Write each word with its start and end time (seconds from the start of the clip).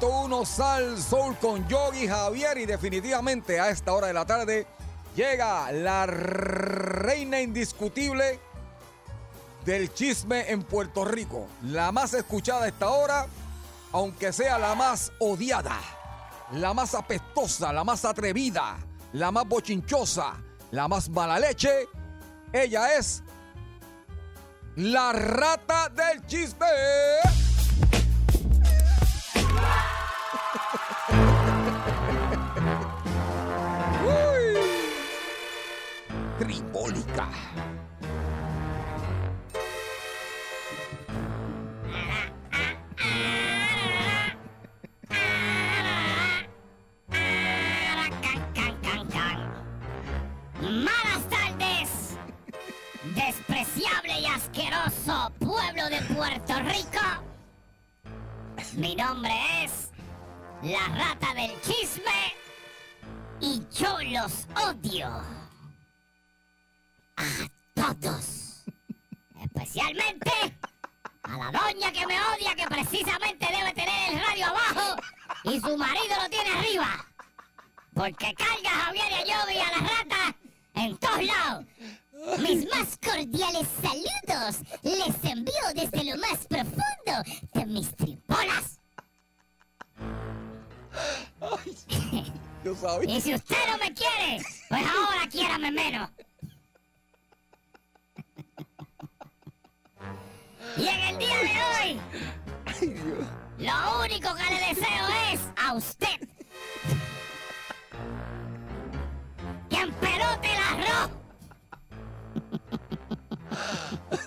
99.1 0.00 0.46
Sal 0.46 0.98
Soul 0.98 1.36
con 1.36 1.68
Yogi 1.68 2.08
Javier 2.08 2.56
y 2.58 2.64
definitivamente 2.64 3.60
a 3.60 3.68
esta 3.68 3.92
hora 3.92 4.06
de 4.06 4.14
la 4.14 4.24
tarde 4.24 4.66
llega 5.14 5.70
la 5.72 6.06
reina 6.06 7.40
indiscutible 7.40 8.40
del 9.64 9.92
chisme 9.92 10.50
en 10.50 10.62
Puerto 10.62 11.04
Rico. 11.04 11.46
La 11.64 11.92
más 11.92 12.14
escuchada 12.14 12.64
a 12.64 12.68
esta 12.68 12.88
hora, 12.88 13.26
aunque 13.92 14.32
sea 14.32 14.58
la 14.58 14.74
más 14.74 15.12
odiada, 15.18 15.78
la 16.52 16.72
más 16.72 16.94
apestosa, 16.94 17.70
la 17.72 17.84
más 17.84 18.04
atrevida, 18.06 18.78
la 19.12 19.30
más 19.30 19.46
bochinchosa, 19.46 20.34
la 20.70 20.88
más 20.88 21.10
mala 21.10 21.38
leche. 21.38 21.88
Ella 22.52 22.96
es 22.96 23.22
la 24.76 25.12
rata 25.12 25.90
del 25.90 26.24
chisme. 26.26 26.66
Tribólica. 37.20 37.60
Malas 50.62 51.28
tardes, 51.28 52.16
despreciable 53.14 54.20
y 54.20 54.26
asqueroso 54.26 55.32
pueblo 55.38 55.88
de 55.88 56.00
Puerto 56.14 56.54
Rico. 56.60 57.04
Mi 58.76 58.94
nombre 58.94 59.32
es 59.64 59.90
la 60.62 60.86
rata 60.96 61.34
del 61.34 61.60
chisme 61.62 62.34
y 63.40 63.62
yo 63.72 63.98
los 64.12 64.46
odio 64.68 65.39
Especialmente 69.42 70.30
a 71.24 71.36
la 71.36 71.50
doña 71.50 71.90
que 71.90 72.06
me 72.06 72.20
odia 72.20 72.54
que 72.54 72.64
precisamente 72.68 73.46
debe 73.50 73.72
tener 73.74 74.12
el 74.12 74.20
radio 74.20 74.46
abajo 74.46 74.96
y 75.42 75.60
su 75.60 75.76
marido 75.76 76.14
lo 76.22 76.28
tiene 76.28 76.50
arriba. 76.50 77.06
Porque 77.92 78.32
carga 78.34 78.70
a 78.70 78.84
Javier 78.84 79.26
y 79.26 79.30
a 79.32 79.52
y 79.52 79.58
a 79.58 79.70
la 79.70 79.88
rata 79.88 80.36
en 80.74 80.96
todos 80.98 81.24
lados. 81.24 81.66
Mis 82.38 82.64
más 82.70 82.96
cordiales 83.02 83.66
saludos 83.82 84.58
les 84.82 85.24
envío 85.24 85.54
desde 85.74 86.04
lo 86.04 86.16
más 86.18 86.46
profundo 86.46 87.24
de 87.54 87.66
mis 87.66 87.96
tripolas. 87.96 88.78
Yo 92.64 92.76
sabía. 92.76 93.14
Y 93.16 93.20
si 93.20 93.34
usted 93.34 93.56
no 93.68 93.78
me 93.78 93.92
quiere, 93.92 94.44
pues 94.68 94.82
ahora 94.86 95.28
quiérame 95.28 95.72
menos. 95.72 96.08
Y 100.76 100.88
en 100.88 101.00
el 101.00 101.18
día 101.18 101.36
de 101.36 101.58
hoy, 101.70 102.00
lo 103.58 104.00
único 104.04 104.34
que 104.34 104.44
le 104.54 104.60
deseo 104.68 105.08
es 105.32 105.40
a 105.56 105.74
usted 105.74 106.28
que 109.68 109.76
emperote 109.76 110.48
el 110.52 110.58
arroz 110.58 111.10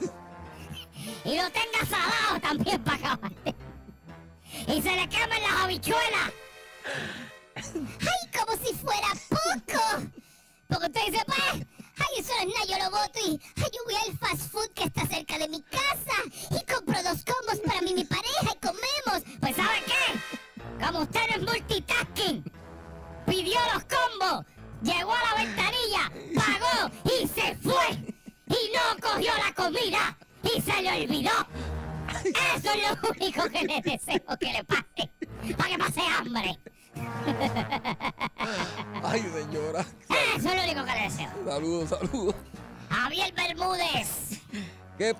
y 1.26 1.38
lo 1.38 1.50
tenga 1.52 1.86
salado 1.90 2.40
también 2.42 2.84
para 2.84 2.98
acabar. 2.98 3.32
Y 4.68 4.82
se 4.82 4.96
le 4.96 5.10
quemen 5.10 5.44
las 5.44 5.62
habichuelas. 5.64 6.32
¡Ay, 7.56 8.30
como 8.38 8.58
si 8.58 8.74
fuera 8.76 9.08
poco! 9.30 10.08
Porque 10.68 10.86
usted 10.88 11.02
dice, 11.08 11.24
pues, 11.26 11.66
ay, 12.04 12.20
eso 12.20 12.32
es 12.42 12.48
nada, 12.48 12.66
yo 12.66 12.78
y 13.26 13.40
ay, 13.58 13.70
yo 13.74 13.84
voy 13.86 13.96
al 13.96 14.18
fast 14.18 14.52
food 14.52 14.70
que 14.74 14.84
está 14.84 15.06
cerca 15.08 15.38
de 15.38 15.48
mi 15.48 15.62
casa 15.62 16.18
y 16.52 16.72
compro 16.72 17.02
dos 17.04 17.24
combos 17.24 17.60
para 17.66 17.82
mí 17.82 17.92
y 17.92 17.96
mi 17.96 18.04
pareja 18.06 18.33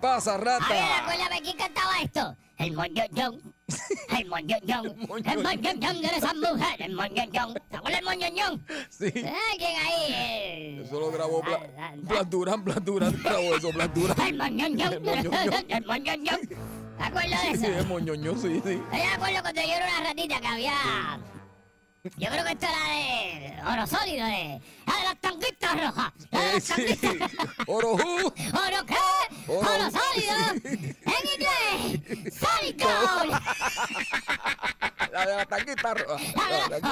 ¿Qué 0.04 0.10
pasa, 0.10 0.36
rata? 0.36 0.98
acuérdame 1.00 1.42
quién 1.42 1.56
cantaba 1.56 2.02
esto. 2.02 2.36
El 2.58 2.74
moñoñón. 2.74 3.40
El 4.20 4.26
moñoñón. 4.28 4.86
El 5.26 5.42
moñoñón 5.44 6.02
de 6.02 6.08
esa 6.08 6.34
mujer. 6.34 6.82
El 6.82 6.94
moñoñón. 6.94 7.54
¿Te 7.70 7.78
acuerdas 7.78 8.02
del 8.02 8.04
moñoñón? 8.04 8.66
Sí. 8.90 9.10
¿Quién 9.14 9.26
ahí? 9.26 10.14
Eh, 10.14 10.84
Eso 10.86 11.00
lo 11.00 11.10
grabó 11.10 11.42
Blas 11.42 12.30
Durán 12.30 12.66
grabó 12.66 13.56
eso, 13.56 13.72
Blas 13.72 13.94
Durán. 13.94 14.20
El 14.28 14.38
moñoñón. 14.38 14.94
El 14.94 15.00
moñoñón. 15.02 15.66
El 15.70 15.86
moñoñón. 15.86 16.40
¿Te 16.98 17.04
acuerdas 17.04 17.42
de 17.44 17.58
Sí, 17.58 17.66
eso? 17.66 17.80
es 17.80 17.88
moñoño, 17.88 18.34
sí, 18.36 18.62
sí. 18.66 18.74
Yo 18.76 18.92
me 18.92 19.08
acuerdo 19.08 19.42
cuando 19.42 19.62
yo 19.62 19.68
era 19.74 19.86
una 19.88 20.10
ratita 20.10 20.42
que 20.42 20.48
había. 20.48 21.20
Yo 22.04 22.30
creo 22.30 22.44
que 22.44 22.52
esto 22.52 22.66
era 22.66 22.84
de 22.90 23.62
oro 23.66 23.88
sólido, 23.88 24.26
de. 24.28 24.62
Ah, 24.86 24.98
de 24.98 25.04
las 25.06 25.22
tanguitas 25.22 25.72
rojas. 25.74 26.12
La 26.32 26.40
de 26.42 26.50
Eh, 26.50 26.54
las 26.56 26.64
sí. 26.66 26.96
tanguitas. 27.00 27.32
Orojú. 27.66 28.18
¿Oro 28.28 28.86
qué? 28.86 28.98
Oro. 29.48 29.60
Oro 29.62 29.90
sólido. 29.90 30.36
En 30.66 31.24
inglés. 31.34 32.34
Solid 32.38 32.82
gold. 32.84 33.32
La 35.14 35.26
de 35.28 35.36
la 35.36 35.46
taquita 35.46 35.94
roja. 35.94 36.18
La 36.36 36.46
de 36.70 36.82
la. 36.82 36.90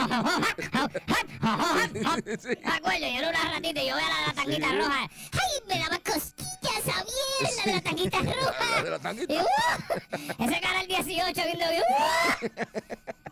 Sí. 2.40 2.50
Me 2.63 2.72
acuerdo, 2.74 3.00
yo 3.00 3.06
era 3.19 3.30
una 3.30 3.52
ratita 3.54 3.81
y 3.81 3.88
yo 3.90 3.96
veía 3.96 4.08
la 4.10 4.16
de 4.22 4.28
la 4.28 4.34
tanguita 4.34 4.68
Sí. 4.69 4.75
roja. 4.78 5.00
¡Ay, 5.02 5.62
me 5.68 5.80
daba 5.80 5.98
cosquillas, 6.00 6.50
Javier! 6.62 7.12
La 7.58 7.63
de 7.66 7.72
la 7.74 7.81
tanguita 7.81 8.18
roja. 8.19 8.66
La 8.75 8.84
de 8.84 8.90
la 8.92 9.00
tanguita. 9.00 9.34
Y, 9.34 9.38
uh, 9.38 10.44
ese 10.46 10.62
canal 10.62 10.88
18 10.88 11.42
viendo. 11.44 11.66
Uh, 11.66 12.48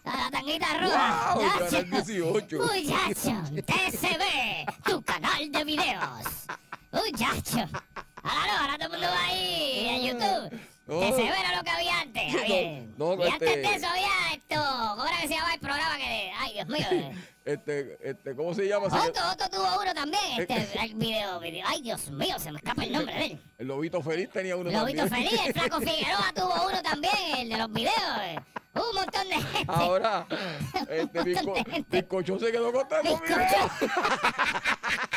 la 0.06 0.32
tanguita 0.32 0.66
roja. 0.80 1.34
¡Wow! 1.36 1.50
Canal 1.70 1.90
18. 1.92 2.58
Muchacho, 2.58 3.44
TCB, 3.66 4.84
tu 4.86 5.02
canal 5.04 5.52
de 5.52 5.64
videos. 5.64 6.48
Muchacho. 6.92 7.70
Ahora 8.24 8.46
no, 8.48 8.58
ahora 8.62 8.74
todo 8.78 8.86
el 8.86 8.92
mundo 8.92 9.08
va 9.08 9.26
ahí 9.28 9.90
a 9.90 9.98
YouTube. 10.08 10.60
No. 10.88 11.00
TCB 11.00 11.40
era 11.40 11.56
lo 11.58 11.64
que 11.64 11.70
había 11.70 12.00
antes, 12.02 12.34
Javier. 12.34 12.84
no, 12.98 13.14
y 13.14 13.30
antes 13.30 13.50
este- 13.50 13.62
de 13.62 13.76
eso 13.76 13.88
había 13.88 14.34
esto, 14.34 14.64
¿cómo 14.90 15.06
era 15.06 15.18
que 15.22 15.28
se 15.28 15.34
llamaba 15.36 15.54
el 15.54 15.60
programa 15.60 15.98
que... 15.98 16.32
Ay, 16.36 16.54
Dios 16.54 16.68
mío. 16.68 17.12
Eh. 17.50 17.54
Este, 17.54 17.98
este, 18.10 18.36
¿cómo 18.36 18.54
se 18.54 18.68
llama? 18.68 18.88
Otto, 18.88 19.20
Otto 19.32 19.50
tuvo 19.50 19.82
uno 19.82 19.94
también, 19.94 20.22
este, 20.38 20.68
el 20.84 20.94
video, 20.96 21.40
video. 21.40 21.66
Ay, 21.68 21.82
Dios 21.82 22.10
mío, 22.12 22.38
se 22.38 22.52
me 22.52 22.58
escapa 22.58 22.84
el 22.84 22.92
nombre 22.92 23.14
de 23.16 23.26
él. 23.26 23.42
El 23.58 23.68
Lobito 23.68 24.02
Feliz 24.02 24.30
tenía 24.30 24.56
uno 24.56 24.70
Lobito 24.70 25.08
también. 25.08 25.30
Feliz, 25.30 25.48
el 25.48 25.54
Flaco 25.54 25.80
Figueroa 25.82 26.32
tuvo 26.36 26.68
uno 26.68 26.82
también, 26.84 27.14
el 27.40 27.50
de 27.50 27.58
los 27.58 27.72
videos. 27.72 27.94
eh. 28.24 28.40
Un 28.76 28.96
montón 28.96 29.28
de 29.28 29.36
gente. 29.36 29.66
Ahora, 29.68 30.28
este 30.90 31.24
bizco, 31.24 31.54
bizcocho 31.90 32.40
se 32.40 32.52
quedó 32.52 32.72
contento 32.72 33.18
conmigo. 33.18 33.36
Bizcocho. 33.40 33.94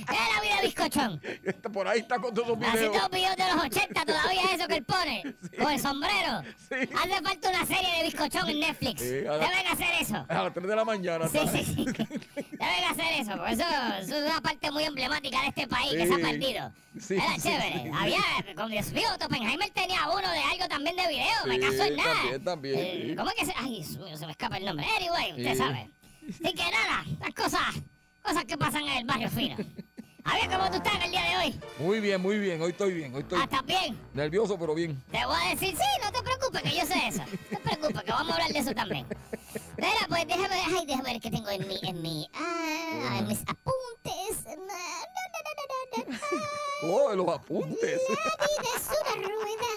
Es 0.00 0.34
la 0.34 0.40
vida 0.42 0.60
bizcochón. 0.62 1.20
Este, 1.44 1.70
Por 1.70 1.86
ahí 1.88 2.00
está 2.00 2.18
con 2.18 2.32
todos 2.34 2.48
sus 2.48 2.58
Así 2.66 2.76
videos. 2.78 2.96
todos 2.96 3.10
videos 3.10 3.36
de 3.36 3.44
los 3.54 3.64
80, 3.64 4.04
todavía 4.04 4.42
eso 4.54 4.66
que 4.68 4.74
él 4.76 4.84
pone. 4.84 5.22
Con 5.58 5.70
el 5.72 5.80
sombrero. 5.80 6.42
Sí. 6.56 6.74
Hace 6.96 7.22
falta 7.22 7.50
una 7.50 7.66
serie 7.66 7.96
de 7.98 8.02
bizcochón 8.04 8.48
en 8.48 8.60
Netflix. 8.60 9.00
Sí, 9.00 9.06
Deben 9.08 9.66
hacer 9.70 9.88
eso. 10.00 10.24
A 10.28 10.42
las 10.44 10.54
3 10.54 10.66
de 10.68 10.76
la 10.76 10.84
mañana. 10.84 11.28
Sí, 11.28 11.38
sí, 11.52 11.64
sí. 11.64 11.84
Deben 12.50 12.84
hacer 12.90 13.20
eso, 13.20 13.32
porque 13.36 13.52
eso, 13.52 13.64
eso 14.00 14.16
es 14.16 14.30
una 14.30 14.40
parte 14.40 14.70
muy 14.70 14.84
emblemática 14.84 15.40
de 15.42 15.48
este 15.48 15.66
país 15.68 15.92
que 15.92 16.06
Sí. 16.06 16.08
se 16.08 16.14
ha 16.14 16.18
perdido. 16.18 16.72
Sí, 16.98 17.14
Era 17.14 17.34
sí, 17.36 17.42
chévere. 17.42 17.82
sí. 17.84 17.90
Había, 17.94 18.54
con 18.56 18.70
Dios 18.70 18.90
mío, 18.92 19.08
Oppenheimer 19.24 19.70
tenía 19.70 20.08
uno 20.08 20.30
de 20.30 20.38
algo 20.38 20.68
también 20.68 20.96
de 20.96 21.08
video. 21.08 21.46
me 21.46 21.54
Sí, 21.56 21.60
caso 21.60 21.84
en 21.84 21.96
nada. 21.96 22.14
también, 22.14 22.44
también, 22.44 22.78
Eh, 22.78 23.04
sí. 23.10 23.16
¿Cómo 23.16 23.30
es 23.30 23.36
que 23.36 23.46
se.? 23.46 23.54
Ay, 23.56 23.84
se 23.84 24.26
me 24.26 24.32
escapa 24.32 24.56
el 24.56 24.64
nombre. 24.64 24.86
Anyway, 24.96 25.30
usted 25.32 25.52
Sí. 25.52 25.56
sabe. 25.58 25.90
Así 26.28 26.54
que 26.54 26.62
nada, 26.70 27.04
las 27.20 27.34
cosas, 27.34 27.82
cosas 28.22 28.44
que 28.44 28.56
pasan 28.58 28.82
en 28.82 28.98
el 28.98 29.04
barrio 29.04 29.30
fino. 29.30 29.56
A 30.24 30.34
ver 30.34 30.48
cómo 30.50 30.70
tú 30.70 30.76
estás 30.76 30.94
en 30.96 31.02
el 31.02 31.10
día 31.10 31.22
de 31.22 31.36
hoy. 31.38 31.60
Muy 31.78 32.00
bien, 32.00 32.20
muy 32.20 32.38
bien. 32.38 32.60
Hoy 32.60 32.70
estoy 32.70 32.92
bien. 32.92 33.14
Hoy 33.14 33.20
estoy 33.22 33.38
Ah, 33.40 33.44
¿estás 33.44 33.64
bien? 33.64 33.98
nervioso, 34.12 34.58
pero 34.58 34.74
bien. 34.74 35.02
Te 35.10 35.24
voy 35.24 35.36
a 35.42 35.50
decir, 35.50 35.76
sí, 35.76 35.84
no 36.04 36.12
te 36.12 36.22
preocupes, 36.22 36.62
que 36.62 36.70
yo 36.76 36.84
sé 36.86 37.06
eso. 37.08 37.22
No 37.50 37.58
te 37.58 37.76
preocupes, 37.76 38.02
que 38.02 38.10
vamos 38.10 38.30
a 38.30 38.34
hablar 38.34 38.52
de 38.52 38.58
eso 38.58 38.74
también. 38.74 39.06
Mira, 39.76 40.06
pues 40.08 40.26
déjame, 40.26 40.54
ay, 40.76 40.86
déjame 40.86 41.12
ver 41.12 41.20
qué 41.22 41.30
tengo 41.30 41.48
en 41.48 41.66
mi, 41.66 41.78
en 41.82 42.02
mi, 42.02 42.28
ah, 42.34 43.16
en 43.18 43.28
mis 43.28 43.40
apuntes. 43.40 44.44
Na, 44.44 44.54
na, 44.56 45.22
na, 45.32 45.40
na, 45.46 45.52
na, 45.70 46.04
na, 46.10 46.18
na. 46.18 46.20
Oh, 46.82 47.14
los 47.14 47.28
apuntes. 47.28 48.00
La 48.08 48.46
vida 48.46 48.70
es 48.76 48.86
una 48.88 49.14
rueda, 49.26 49.72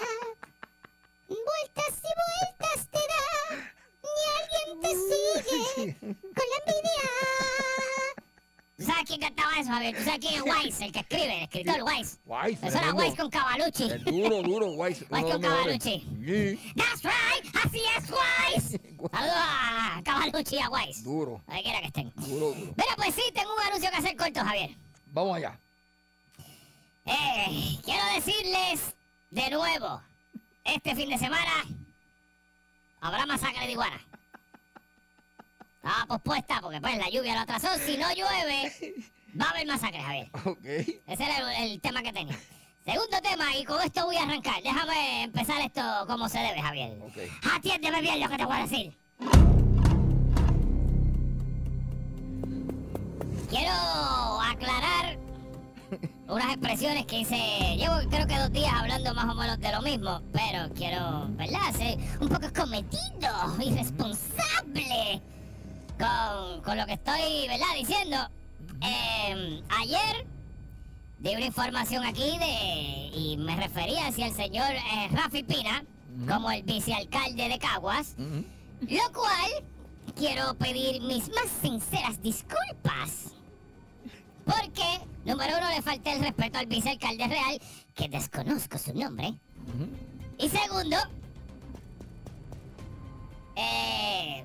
vueltas 1.28 1.94
y 2.02 2.12
vueltas 2.20 2.88
te 2.90 2.98
da, 2.98 3.72
ni 4.02 4.22
alguien 4.40 4.80
te 4.82 4.88
sigue 4.90 5.96
con 6.00 6.44
la 6.50 6.72
envidia. 6.72 7.10
¿Tú 8.84 8.90
sabes 8.90 9.04
quién 9.06 9.20
cantaba 9.20 9.58
eso, 9.58 9.70
Javier? 9.70 9.96
¿Tú 9.96 10.04
sabes 10.04 10.20
quién 10.20 10.34
es 10.34 10.42
Wise, 10.64 10.84
el 10.84 10.92
que 10.92 10.98
escribe, 11.00 11.36
el 11.38 11.42
escritor 11.44 11.82
Wise? 11.84 12.18
Wise, 12.26 12.66
Eso 12.66 12.78
era. 12.78 12.92
Wise 12.92 13.16
con 13.16 13.30
Cavalucci. 13.30 13.84
El 13.84 14.04
duro, 14.04 14.42
duro, 14.42 14.66
uno 14.72 14.84
de 14.84 15.04
con. 15.08 15.40
Cavalucci. 15.40 16.58
That's 16.76 17.02
right, 17.02 17.56
así 17.64 17.80
es, 17.96 18.10
Wise. 18.10 18.80
Saludos 19.12 19.36
a 19.36 20.02
Cavalucci 20.04 20.56
y 20.56 20.58
a 20.58 20.68
Wise. 20.68 21.02
duro, 21.02 21.42
Donde 21.46 21.62
quiera 21.62 21.80
que 21.80 21.86
estén. 21.86 22.12
duro, 22.16 22.52
duro. 22.52 22.74
Mira, 22.76 22.96
pues 22.96 23.14
sí, 23.14 23.22
tengo 23.32 23.54
un 23.54 23.60
anuncio 23.62 23.90
que 23.90 23.96
hacer 23.96 24.16
corto, 24.16 24.40
Javier. 24.44 24.76
Vamos 25.06 25.36
allá. 25.38 25.58
Eh, 27.06 27.78
quiero 27.84 28.04
decirles 28.14 28.94
de 29.30 29.50
nuevo, 29.50 30.02
este 30.64 30.94
fin 30.94 31.08
de 31.08 31.16
semana 31.18 31.64
habrá 33.00 33.24
masacre 33.24 33.64
de 33.66 33.72
iguana. 33.72 33.98
Estaba 35.84 36.06
pospuesta 36.06 36.60
porque 36.62 36.80
pues 36.80 36.96
la 36.96 37.10
lluvia 37.10 37.34
lo 37.34 37.40
atrasó. 37.40 37.68
Si 37.84 37.98
no 37.98 38.08
llueve, 38.14 38.72
va 39.38 39.44
a 39.44 39.50
haber 39.50 39.66
masacre, 39.66 40.00
Javier. 40.00 40.30
Ok. 40.46 40.64
Ese 40.64 41.24
era 41.24 41.58
el, 41.58 41.72
el 41.72 41.80
tema 41.82 42.02
que 42.02 42.10
tenía. 42.10 42.38
Segundo 42.86 43.20
tema, 43.22 43.54
y 43.54 43.64
con 43.66 43.82
esto 43.82 44.06
voy 44.06 44.16
a 44.16 44.22
arrancar. 44.22 44.62
Déjame 44.62 45.24
empezar 45.24 45.60
esto 45.60 45.82
como 46.06 46.26
se 46.30 46.38
debe, 46.38 46.62
Javier. 46.62 46.96
Ok. 47.02 47.18
Atiéndeme 47.54 48.00
bien 48.00 48.18
lo 48.18 48.30
que 48.30 48.36
te 48.38 48.44
voy 48.46 48.56
a 48.56 48.62
decir. 48.62 48.96
Quiero 53.50 53.72
aclarar 54.40 55.18
unas 56.28 56.46
expresiones 56.46 57.04
que 57.04 57.20
hice. 57.20 57.76
Llevo 57.76 57.96
creo 58.08 58.26
que 58.26 58.38
dos 58.38 58.52
días 58.52 58.72
hablando 58.72 59.12
más 59.12 59.26
o 59.26 59.34
menos 59.34 59.60
de 59.60 59.70
lo 59.70 59.82
mismo, 59.82 60.22
pero 60.32 60.72
quiero, 60.74 61.26
¿verdad? 61.32 61.74
Ser 61.76 61.98
un 62.20 62.28
poco 62.30 62.50
cometido 62.54 63.58
y 63.60 63.74
responsable 63.74 65.22
con, 65.98 66.62
con 66.62 66.76
lo 66.76 66.86
que 66.86 66.94
estoy, 66.94 67.48
¿verdad? 67.48 67.66
Diciendo. 67.76 68.16
Eh, 68.80 69.62
ayer 69.80 70.26
di 71.18 71.34
una 71.34 71.46
información 71.46 72.04
aquí 72.04 72.38
de 72.38 73.10
y 73.16 73.36
me 73.38 73.56
refería 73.56 74.08
hacia 74.08 74.26
el 74.26 74.34
señor 74.34 74.70
eh, 74.70 75.08
Rafi 75.10 75.42
Pina 75.42 75.84
como 76.28 76.50
el 76.50 76.62
vicealcalde 76.62 77.48
de 77.48 77.58
Caguas, 77.58 78.14
lo 78.18 79.12
cual 79.12 79.50
quiero 80.16 80.54
pedir 80.54 81.02
mis 81.02 81.28
más 81.30 81.48
sinceras 81.60 82.22
disculpas. 82.22 83.32
Porque, 84.44 85.00
número 85.24 85.56
uno, 85.58 85.70
le 85.70 85.82
falté 85.82 86.12
el 86.12 86.20
respeto 86.20 86.58
al 86.58 86.66
vicealcalde 86.66 87.26
real, 87.26 87.58
que 87.94 88.08
desconozco 88.08 88.78
su 88.78 88.94
nombre. 88.94 89.34
Y 90.38 90.48
segundo, 90.48 90.96
eh, 93.56 94.44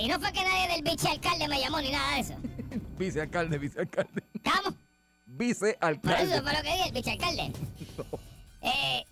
y 0.00 0.08
no 0.08 0.18
fue 0.18 0.32
que 0.32 0.42
nadie 0.42 0.68
del 0.68 0.82
vicealcalde 0.82 1.48
me 1.48 1.60
llamó 1.60 1.80
ni 1.80 1.90
nada 1.92 2.14
de 2.14 2.20
eso. 2.20 2.34
Vicealcalde, 2.98 3.58
vicealcalde. 3.58 4.22
¿Estamos? 4.34 4.74
Por 4.74 5.42
eso 5.46 5.64
Vicealcalde. 5.66 6.42
fue 6.42 6.52
lo 6.52 6.62
que 6.62 6.72
dije, 6.72 6.86
el 6.88 6.92
vicealcalde. 6.92 7.52
Eh, 8.62 9.06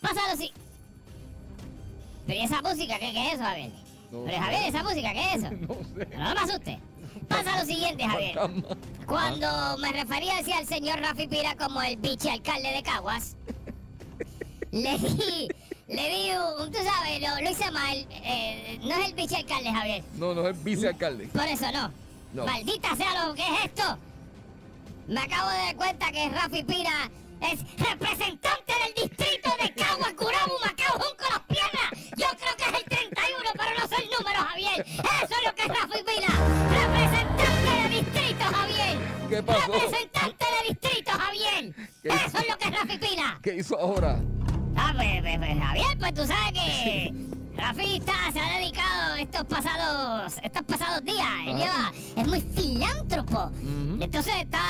pásalo 0.00 0.32
así. 0.32 0.50
Pero 2.26 2.40
¿y 2.40 2.44
esa 2.44 2.62
música 2.62 2.98
qué, 2.98 3.12
qué 3.12 3.26
es 3.28 3.34
eso, 3.34 3.42
Javier? 3.42 3.70
No 4.10 4.24
Pero. 4.24 4.38
Javier, 4.38 4.62
¿esa 4.68 4.82
música 4.82 5.12
qué 5.12 5.32
es 5.32 5.36
eso? 5.36 5.50
No 5.68 5.74
sé. 5.74 6.06
Pero 6.06 6.18
no 6.18 6.34
me 6.34 6.40
asuste. 6.40 6.80
Pasa 7.28 7.58
lo 7.58 7.66
siguiente, 7.66 8.04
Javier. 8.06 8.38
Cuando 9.06 9.76
me 9.82 9.92
refería 9.92 10.38
hacia 10.38 10.60
el 10.60 10.66
señor 10.66 10.98
Rafi 11.00 11.28
Pira 11.28 11.54
como 11.56 11.82
el 11.82 11.96
vicealcalde 11.98 12.72
de 12.72 12.82
Caguas, 12.82 13.36
le 14.70 14.96
di, 14.98 15.48
le 15.88 16.08
di 16.10 16.30
un, 16.32 16.70
tú 16.72 16.78
sabes, 16.82 17.20
lo, 17.20 17.40
lo 17.42 17.50
hice 17.50 17.70
mal. 17.70 18.06
eh, 18.10 18.78
no 18.82 18.94
es 18.96 19.06
el 19.08 19.14
vicealcalde, 19.14 19.72
Javier. 19.72 20.04
No, 20.16 20.34
no 20.34 20.48
es 20.48 20.64
vicealcalde. 20.64 21.26
Por 21.28 21.42
eso 21.46 21.70
no. 21.72 21.90
No. 22.32 22.44
Maldita 22.44 22.94
sea 22.96 23.26
lo 23.26 23.34
que 23.34 23.42
es 23.42 23.64
esto. 23.66 23.98
Me 25.08 25.20
acabo 25.20 25.50
de 25.50 25.56
dar 25.58 25.76
cuenta 25.76 26.10
que 26.10 26.28
Rafi 26.28 26.64
Pira 26.64 27.08
es 27.40 27.60
representante 27.78 28.72
del 28.84 29.08
distrito 29.08 29.50
de 29.62 29.72
Caguas, 29.74 30.12
Curabu, 30.14 30.52
Macao, 30.64 30.92
Junco, 30.98 31.24
Las 31.30 31.40
Piernas. 31.46 32.10
Yo 32.16 32.26
creo 32.36 32.56
que 32.56 32.64
es 32.64 32.82
el 32.82 32.84
31, 32.84 33.50
pero 33.52 33.70
no 33.78 33.88
sé 33.88 34.02
el 34.02 34.10
número, 34.10 34.40
Javier. 34.42 34.84
Eso 34.86 35.34
es 35.38 35.46
lo 35.46 35.54
que 35.54 35.62
es 35.62 35.68
Rafi 35.68 36.02
Pira. 36.02 36.28
Representante 36.70 37.82
de 37.82 37.88
distrito, 38.00 38.44
Javier. 38.44 38.98
¿Qué 39.28 39.42
pasó? 39.42 39.72
Representante 39.72 40.44
de 40.44 40.68
distrito, 40.68 41.10
Javier. 41.12 41.74
¿Qué 42.02 42.08
Eso 42.08 42.38
es 42.38 42.48
lo 42.48 42.58
que 42.58 42.68
es 42.68 42.74
Rafi 42.74 42.98
Pira. 42.98 43.38
¿Qué 43.42 43.54
hizo 43.54 43.78
ahora? 43.78 44.18
Ah, 44.76 44.92
pues, 44.94 45.20
pues, 45.22 45.38
pues, 45.38 45.58
Javier, 45.58 45.98
pues 45.98 46.14
tú 46.14 46.26
sabes 46.26 46.52
que 46.52 47.12
Rafi 47.56 47.96
está- 47.96 48.32
se 48.32 48.40
ha 48.40 48.58
dedicado 48.58 49.14
estos 49.16 49.44
pasados, 49.44 50.34
estos 50.42 50.62
pasados 50.64 51.04
días. 51.04 51.26
Él 51.46 51.56
lleva, 51.56 51.92
es 52.16 52.26
muy 52.26 52.40
filántropo. 52.40 53.50
Entonces 53.98 54.34
está 54.42 54.60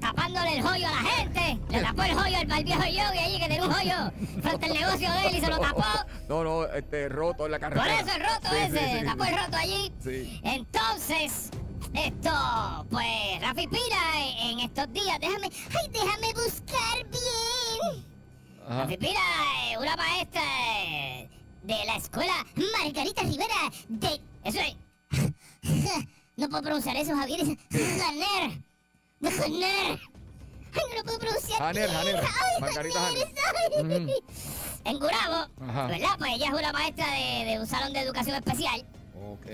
tapándole 0.00 0.58
el 0.58 0.66
hoyo 0.66 0.86
a 0.86 0.90
la 0.90 1.02
gente. 1.10 1.58
Le 1.70 1.80
tapó 1.80 2.02
el 2.02 2.12
hoyo 2.18 2.36
al, 2.38 2.52
al 2.52 2.64
viejo 2.64 2.82
Yogi 2.84 3.18
allí 3.18 3.38
que 3.38 3.48
tenía 3.48 3.64
un 3.64 3.72
hoyo 3.72 3.94
frente 4.42 4.66
al 4.66 4.72
negocio 4.74 5.10
de 5.12 5.26
él 5.28 5.36
y 5.36 5.40
se 5.40 5.46
lo 5.48 5.58
tapó. 5.58 5.82
No, 6.28 6.42
no, 6.42 6.64
este 6.66 7.08
roto 7.08 7.46
en 7.46 7.52
la 7.52 7.58
Por 7.60 7.72
carretera. 7.72 8.00
eso 8.00 8.16
el 8.16 8.20
roto 8.22 8.48
Sí, 8.50 8.56
ese, 8.58 8.78
sí, 8.78 8.98
sí, 8.98 9.04
tapó 9.06 9.24
el 9.24 9.36
roto 9.38 9.56
allí. 9.56 9.92
Sí. 10.02 10.40
Entonces, 10.42 11.50
esto, 11.94 12.86
pues, 12.90 13.40
Rafi 13.40 13.66
Pira 13.68 14.26
en 14.42 14.58
estos 14.60 14.92
días, 14.92 15.16
déjame, 15.20 15.48
ay, 15.70 15.88
déjame 15.92 16.32
buscar 16.34 17.06
bien. 17.10 18.15
Ajá. 18.68 18.88
Eh, 18.90 19.78
una 19.78 19.96
maestra 19.96 20.42
de 21.62 21.84
la 21.86 21.96
escuela 21.96 22.44
Margarita 22.82 23.22
Rivera 23.22 23.70
de... 23.88 24.20
Eso 24.44 24.58
es... 24.60 24.76
No 26.36 26.50
puedo 26.50 26.64
pronunciar 26.64 26.94
eso, 26.96 27.16
Javier. 27.16 27.40
Es 27.40 28.02
Janer. 28.02 28.60
Janer. 29.22 29.98
Ay, 30.74 30.82
no 30.90 30.96
lo 30.96 31.04
puedo 31.04 31.18
pronunciar. 31.18 31.58
Janer. 31.58 31.90
Janer. 31.90 32.16
Ay, 32.16 32.60
Margarita 32.60 33.00
Janer. 33.00 34.08
En 34.84 34.98
Gurabo, 34.98 35.50
Ajá. 35.66 35.86
¿verdad? 35.86 36.10
Pues 36.18 36.34
ella 36.34 36.46
es 36.46 36.52
una 36.52 36.72
maestra 36.72 37.06
de, 37.10 37.44
de 37.46 37.58
un 37.58 37.66
salón 37.66 37.92
de 37.94 38.00
educación 38.00 38.36
especial. 38.36 38.84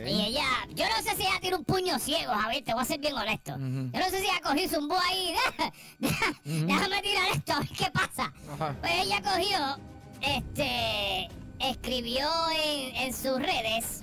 Y 0.05 0.21
ella, 0.27 0.45
yo 0.71 0.85
no 0.89 0.97
sé 1.03 1.17
si 1.17 1.23
ella 1.23 1.39
tiene 1.41 1.57
un 1.57 1.65
puño 1.65 1.99
ciego, 1.99 2.33
Javier, 2.33 2.65
te 2.65 2.73
voy 2.75 2.83
a 2.83 2.85
ser 2.87 2.99
bien 3.01 3.15
honesto. 3.15 3.53
Yo 3.53 3.59
no 4.01 4.05
sé 4.11 4.19
si 4.21 4.25
ella 4.25 4.41
cogió 4.43 4.69
su 4.69 4.75
zumbó 4.77 4.97
ahí. 4.99 5.35
Déjame 6.45 7.03
tirar 7.03 7.29
esto, 7.35 7.53
a 7.53 7.59
ver 7.61 7.69
qué 7.69 7.91
pasa. 7.93 8.33
Ajá. 8.55 8.77
Pues 8.81 8.93
ella 9.03 9.23
cogió, 9.23 9.79
este, 10.21 11.29
escribió 11.61 12.29
en, 12.65 12.97
en 12.97 13.13
sus 13.15 13.39
redes. 13.39 14.03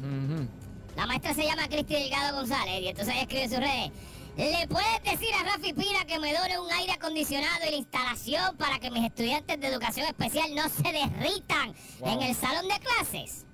La 0.96 1.06
maestra 1.06 1.34
se 1.34 1.44
llama 1.44 1.68
Cristi 1.68 1.94
Delgado 1.94 2.38
González 2.38 2.82
y 2.82 2.88
entonces 2.90 3.14
ella 3.14 3.24
escribe 3.24 3.44
en 3.44 3.50
sus 3.50 3.60
redes. 3.60 3.92
¿Le 4.38 4.68
puedes 4.70 5.04
decir 5.04 5.30
a 5.36 5.44
Rafi 5.44 5.74
Pina 5.74 6.06
que 6.08 6.18
me 6.18 6.32
done 6.34 6.60
un 6.60 6.72
aire 6.72 6.94
acondicionado 6.94 7.66
y 7.68 7.72
la 7.72 7.76
instalación 7.78 8.56
para 8.58 8.80
que 8.80 8.90
mis 8.90 9.04
estudiantes 9.04 9.60
de 9.60 9.68
educación 9.68 10.08
especial 10.08 10.56
no 10.56 10.64
se 10.70 10.84
derritan 10.94 11.74
Wow. 12.00 12.10
en 12.14 12.22
el 12.22 12.36
salón 12.36 12.68
de 12.70 12.80
clases? 12.80 13.46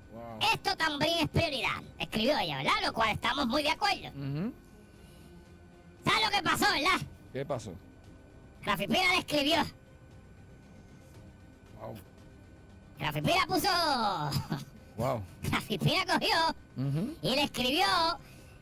Esto 0.54 0.76
también 0.78 1.20
es 1.20 1.30
prioridad. 1.30 1.82
Escribió 2.00 2.38
ella, 2.38 2.58
¿verdad? 2.58 2.74
Lo 2.86 2.94
cual 2.94 3.12
estamos 3.12 3.48
muy 3.48 3.64
de 3.64 3.70
acuerdo. 3.70 4.08
Ujú. 4.10 4.54
¿Sabes 6.04 6.26
lo 6.26 6.32
que 6.32 6.44
pasó, 6.44 6.66
verdad? 6.74 7.08
¿Qué 7.34 7.46
pasó? 7.46 7.74
Rafi 8.64 8.88
Pina 8.88 9.12
le 9.14 9.20
escribió. 9.20 9.58
Wow. 11.80 11.96
Rafi 13.00 13.22
Pina 13.22 13.46
puso. 13.48 13.70
Wow. 14.98 15.24
Rafi 15.52 15.78
Pina 15.78 16.06
cogió 16.06 16.56
y 17.22 17.36
le 17.36 17.44
escribió 17.44 17.86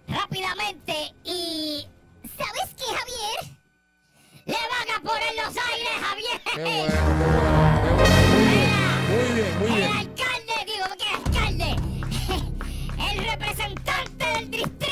rápidamente 0.08 1.13
y... 1.24 1.88
¿Sabes 2.38 2.74
qué, 2.77 2.86
Javier? 2.86 3.58
¡Le 4.46 4.53
van 4.53 4.98
a 4.98 5.01
poner 5.01 5.36
los 5.36 5.56
aires, 5.56 5.89
Javier! 6.01 6.42
Qué 6.56 6.63
bueno, 6.63 6.94
qué 6.94 7.24
bueno, 7.24 7.82
qué 7.84 7.94
bueno. 7.94 8.74
Muy 9.13 9.30
bien, 9.36 9.60
muy 9.60 9.72
bien. 9.77 10.13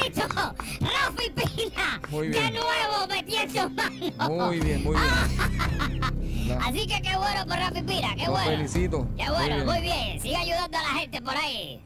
Distrito, 0.04 0.56
Rafi 0.82 1.30
Pina, 1.32 2.02
Muy 2.10 2.28
de 2.30 2.40
bien. 2.40 2.54
nuevo 2.54 3.08
metiendo 3.08 3.70
mano. 3.70 4.48
Muy 4.48 4.60
bien, 4.60 4.84
muy 4.84 4.96
bien. 4.96 6.60
Así 6.62 6.86
que 6.88 7.02
qué 7.02 7.16
bueno 7.18 7.46
por 7.48 7.58
Rafi 7.58 7.82
Pina, 7.82 8.16
qué 8.16 8.26
Lo 8.26 8.32
bueno. 8.32 8.52
felicito. 8.52 9.08
Qué 9.18 9.30
bueno, 9.30 9.66
muy 9.66 9.82
bien. 9.82 10.20
Sigue 10.22 10.36
ayudando 10.36 10.78
a 10.78 10.82
la 10.84 10.90
gente 11.00 11.22
por 11.22 11.36
ahí. 11.36 11.82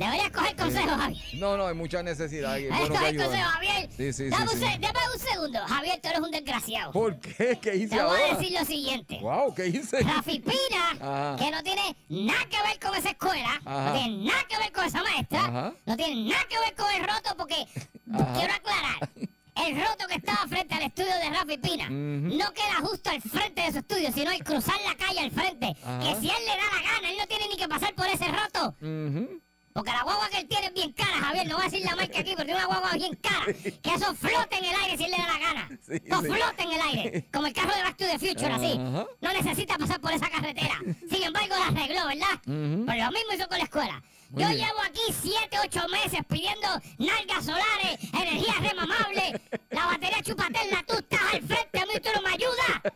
Deberías 0.00 0.30
coger 0.30 0.56
consejos, 0.56 0.90
Javier. 0.96 1.22
No, 1.34 1.56
no, 1.58 1.66
hay 1.66 1.74
mucha 1.74 2.02
necesidad. 2.02 2.56
y 2.56 2.64
es 2.64 2.72
Esto 2.72 2.88
bueno 2.88 3.06
es 3.06 3.16
consejo. 3.22 3.50
Javier. 3.50 3.88
Sí, 3.96 4.12
sí, 4.12 4.24
sí, 4.24 4.30
Dame, 4.30 4.44
un 4.44 4.58
sí. 4.58 4.64
dame 4.80 4.98
un 5.14 5.18
segundo. 5.20 5.58
Javier, 5.66 6.00
tú 6.02 6.08
eres 6.08 6.20
un 6.20 6.30
desgraciado. 6.30 6.92
¿Por 6.92 7.20
qué? 7.20 7.58
¿Qué 7.60 7.76
hice 7.76 7.96
Te 7.96 8.02
voy 8.02 8.18
a 8.20 8.34
decir 8.36 8.58
lo 8.58 8.64
siguiente. 8.64 9.18
Wow, 9.20 9.54
¿qué 9.54 9.66
hice? 9.66 10.00
Rafi 10.02 10.38
Pina, 10.40 10.90
Ajá. 11.00 11.36
que 11.38 11.50
no 11.50 11.62
tiene 11.62 11.96
nada 12.08 12.44
que 12.48 12.56
ver 12.62 12.80
con 12.80 12.94
esa 12.98 13.10
escuela, 13.10 13.60
Ajá. 13.64 13.84
no 13.84 13.92
tiene 13.98 14.24
nada 14.24 14.42
que 14.48 14.56
ver 14.58 14.72
con 14.72 14.84
esa 14.86 15.02
maestra, 15.02 15.40
Ajá. 15.44 15.74
no 15.84 15.96
tiene 15.96 16.30
nada 16.30 16.44
que 16.48 16.58
ver 16.58 16.74
con 16.74 16.90
el 16.94 17.00
roto, 17.06 17.36
porque 17.36 17.66
quiero 18.34 18.54
aclarar. 18.54 19.10
El 19.66 19.76
roto 19.76 20.06
que 20.08 20.14
estaba 20.14 20.46
frente 20.48 20.74
al 20.74 20.82
estudio 20.84 21.14
de 21.14 21.28
Rafi 21.28 21.58
Pina 21.58 21.90
no 21.90 22.52
queda 22.54 22.76
justo 22.80 23.10
al 23.10 23.20
frente 23.20 23.60
de 23.60 23.72
su 23.72 23.78
estudio, 23.80 24.10
sino 24.14 24.30
al 24.30 24.42
cruzar 24.42 24.76
la 24.86 24.94
calle 24.96 25.20
al 25.20 25.30
frente. 25.30 25.74
Que 25.74 26.16
si 26.20 26.30
él 26.30 26.42
le 26.46 26.56
da 26.56 26.64
la 26.74 26.90
gana, 26.94 27.10
él 27.10 27.16
no 27.18 27.26
tiene 27.26 27.48
ni 27.48 27.56
que 27.58 27.68
pasar 27.68 27.94
por 27.94 28.06
ese 28.06 28.24
roto. 28.28 28.74
Ujú. 28.80 29.42
Porque 29.72 29.90
la 29.92 30.02
guagua 30.02 30.28
que 30.30 30.38
él 30.38 30.48
tiene 30.48 30.66
es 30.66 30.74
bien 30.74 30.92
cara, 30.92 31.12
Javier. 31.20 31.46
No 31.46 31.54
voy 31.56 31.62
a 31.66 31.70
decir 31.70 31.84
la 31.84 31.94
marca 31.96 32.18
aquí, 32.20 32.30
porque 32.30 32.44
tiene 32.46 32.56
una 32.56 32.66
guagua 32.66 32.92
bien 32.94 33.14
cara. 33.16 33.46
Que 33.82 33.94
eso 33.94 34.14
flote 34.14 34.56
en 34.58 34.64
el 34.64 34.74
aire 34.82 34.96
si 34.96 35.04
él 35.04 35.10
le 35.12 35.16
da 35.16 35.26
la 35.26 35.38
gana. 35.38 35.68
Sí, 35.86 35.94
Eso 36.04 36.22
sí. 36.22 36.26
flote 36.28 36.62
en 36.62 36.72
el 36.72 36.80
aire. 36.80 37.28
Como 37.32 37.46
el 37.46 37.52
carro 37.52 37.74
de 37.74 37.82
Back 37.82 37.96
to 37.96 38.04
the 38.04 38.18
Future, 38.18 38.52
así. 38.52 38.78
No 38.78 39.32
necesita 39.32 39.78
pasar 39.78 40.00
por 40.00 40.12
esa 40.12 40.28
carretera. 40.28 40.78
Sin 41.08 41.22
embargo, 41.22 41.54
la 41.56 41.66
arregló, 41.68 42.06
¿verdad? 42.06 42.34
Ujú. 42.46 42.84
Pues 42.86 42.98
lo 42.98 43.10
mismo 43.12 43.32
hizo 43.34 43.48
con 43.48 43.58
la 43.58 43.64
escuela. 43.64 44.02
Muy 44.30 44.42
Yo 44.44 44.48
bien. 44.50 44.60
llevo 44.60 44.80
aquí 44.82 45.00
7, 45.22 45.56
8 45.64 45.88
meses 45.88 46.20
pidiendo 46.28 46.68
nalgas 46.98 47.44
solares, 47.44 47.98
energía 48.12 48.54
remamable, 48.60 49.40
la 49.70 49.86
batería 49.86 50.22
chupaterna. 50.22 50.84
Tú 50.86 50.94
estás 50.98 51.20
al 51.34 51.42
frente, 51.42 51.80
a 51.80 51.86
mí 51.86 51.92
tú 52.00 52.10
no 52.14 52.22
me 52.22 52.30
ayudas. 52.34 52.92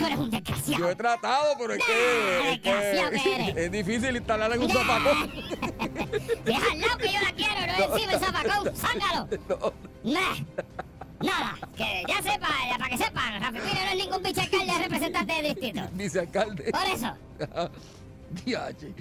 Tú 0.00 0.06
eres 0.06 0.18
un 0.18 0.30
desgraciado. 0.30 0.82
Yo 0.82 0.90
he 0.90 0.96
tratado, 0.96 1.54
pero 1.58 1.74
es 1.74 1.84
que, 1.84 2.38
es, 2.38 2.62
desgraciado 2.62 3.10
que 3.10 3.64
es 3.66 3.70
difícil 3.70 4.16
instalar 4.16 4.50
en 4.50 4.62
un 4.62 4.70
zapacón. 4.70 5.30
Deja 6.46 6.72
al 6.72 6.80
lado 6.80 6.96
que 6.96 7.12
yo 7.12 7.20
la 7.20 7.32
quiero, 7.32 7.54
no 7.66 7.94
encima 7.96 8.12
el 8.12 8.20
zapacón, 8.20 8.76
sácalo. 8.76 9.28
Nah. 10.02 10.36
Nada, 11.20 11.58
que 11.76 12.02
ya 12.08 12.16
sepa, 12.22 12.48
ya 12.70 12.78
para 12.78 12.88
que 12.88 12.96
sepan, 12.96 13.42
Rafi 13.42 13.58
no 13.58 13.90
es 13.90 13.96
ningún 13.96 14.22
pinche 14.22 14.40
alcalde 14.40 14.72
representante 14.78 15.34
de 15.34 15.42
distrito. 15.42 15.82
Vicealcalde. 15.92 16.72
Por 16.72 16.86
eso, 16.86 17.14
Diache. 18.42 18.94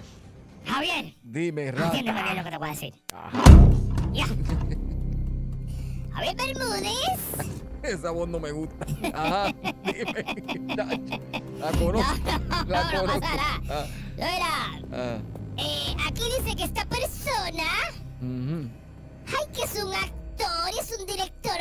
Javier, 0.66 1.16
Dime, 1.24 1.72
Rafa. 1.72 1.86
entiéndeme 1.86 2.24
bien 2.24 2.36
lo 2.36 2.44
que 2.44 2.50
te 2.50 2.58
voy 2.58 2.68
a 2.68 2.72
decir. 2.72 2.94
Ajá. 3.14 3.42
Ya. 4.12 4.26
Javier 6.14 6.36
Bermúdez. 6.36 7.59
Esa 7.84 8.12
voz 8.12 8.28
no 8.30 8.40
me 8.40 8.52
gusta. 8.52 8.86
Ajá. 9.14 9.54
Dime. 9.84 10.26
La 11.60 11.72
conozco. 11.72 12.14
No, 12.50 12.64
La 12.68 12.84
no, 12.84 12.92
no 12.92 13.00
conozco. 13.02 13.20
pasa 13.22 13.36
nada. 13.36 13.62
Ah, 13.70 13.86
Mira, 14.16 14.80
ah. 14.94 15.20
eh, 15.58 15.96
aquí 16.08 16.24
dice 16.38 16.56
que 16.56 16.64
esta 16.64 16.86
persona, 16.86 17.64
ay, 18.22 19.46
que 19.54 19.62
es 19.64 19.76
un 19.84 19.94
actor, 19.94 20.70
es 20.80 20.92
un 21.00 21.06
director, 21.06 21.58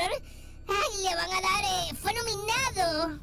ay, 0.69 1.03
le 1.05 1.15
van 1.15 1.31
a 1.31 1.41
dar, 1.41 1.65
eh, 1.65 1.95
fue 2.01 2.13
nominado 2.15 3.19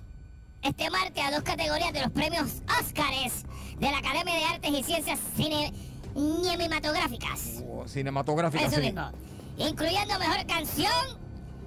este 0.62 0.90
martes 0.90 1.24
a 1.24 1.32
dos 1.32 1.44
categorías 1.44 1.94
de 1.94 2.02
los 2.02 2.12
premios 2.12 2.62
Óscares 2.82 3.46
de 3.78 3.92
la 3.92 3.98
Academia 4.00 4.34
de 4.36 4.44
Artes 4.46 4.72
y 4.72 4.84
Ciencias 4.84 5.20
Cinematográficas. 5.36 7.64
Oh, 7.68 7.88
Cinematográfica, 7.88 8.66
Eso 8.66 8.76
sí. 8.78 8.82
mismo. 8.82 9.12
Incluyendo 9.58 10.18
mejor 10.20 10.46
canción 10.48 11.25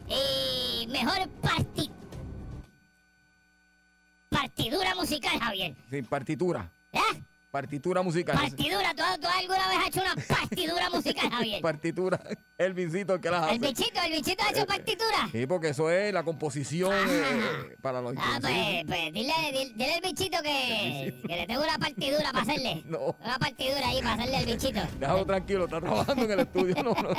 y 0.08 0.86
mejor 0.88 1.28
parti... 1.40 1.90
partidura 4.28 4.94
musical, 4.94 5.38
Javier. 5.38 5.74
Sí, 5.90 6.02
partitura. 6.02 6.70
¿Eh? 6.92 7.22
Partitura 7.50 8.02
musical. 8.02 8.36
Partidura, 8.36 8.94
¿tú, 8.94 9.02
tú 9.20 9.28
alguna 9.28 9.68
vez 9.68 9.78
has 9.78 9.88
hecho 9.88 10.02
una 10.02 10.14
partidura 10.68 10.90
musical, 10.90 11.30
Javier? 11.30 11.62
Partitura. 11.62 12.20
El 12.58 12.74
visito 12.74 13.20
que 13.20 13.30
las 13.30 13.44
hace. 13.44 13.54
El 13.54 13.58
bichito, 13.60 14.00
el 14.04 14.12
bichito 14.12 14.42
ha 14.42 14.50
hecho 14.50 14.66
partitura. 14.66 15.28
Sí, 15.30 15.46
porque 15.46 15.68
eso 15.68 15.90
es 15.92 16.12
la 16.12 16.24
composición 16.24 16.92
eh, 16.92 17.76
para 17.80 18.00
los 18.02 18.14
Ah, 18.18 18.38
pues, 18.40 18.84
pues 18.84 19.12
dile, 19.12 19.32
dile, 19.52 19.72
dile 19.76 19.94
al 19.94 20.00
bichito 20.00 20.38
que, 20.42 21.22
que 21.24 21.36
le 21.36 21.46
tengo 21.46 21.62
una 21.62 21.78
partidura 21.78 22.32
para 22.32 22.42
hacerle. 22.42 22.82
No. 22.88 23.16
Una 23.20 23.38
partidura 23.38 23.88
ahí 23.88 24.00
para 24.00 24.14
hacerle 24.14 24.36
al 24.38 24.46
bichito. 24.46 24.80
Déjalo 24.98 25.24
tranquilo, 25.26 25.64
está 25.66 25.80
trabajando 25.80 26.24
en 26.24 26.30
el 26.32 26.40
estudio. 26.40 26.74
No, 26.82 26.94
no. 26.94 27.08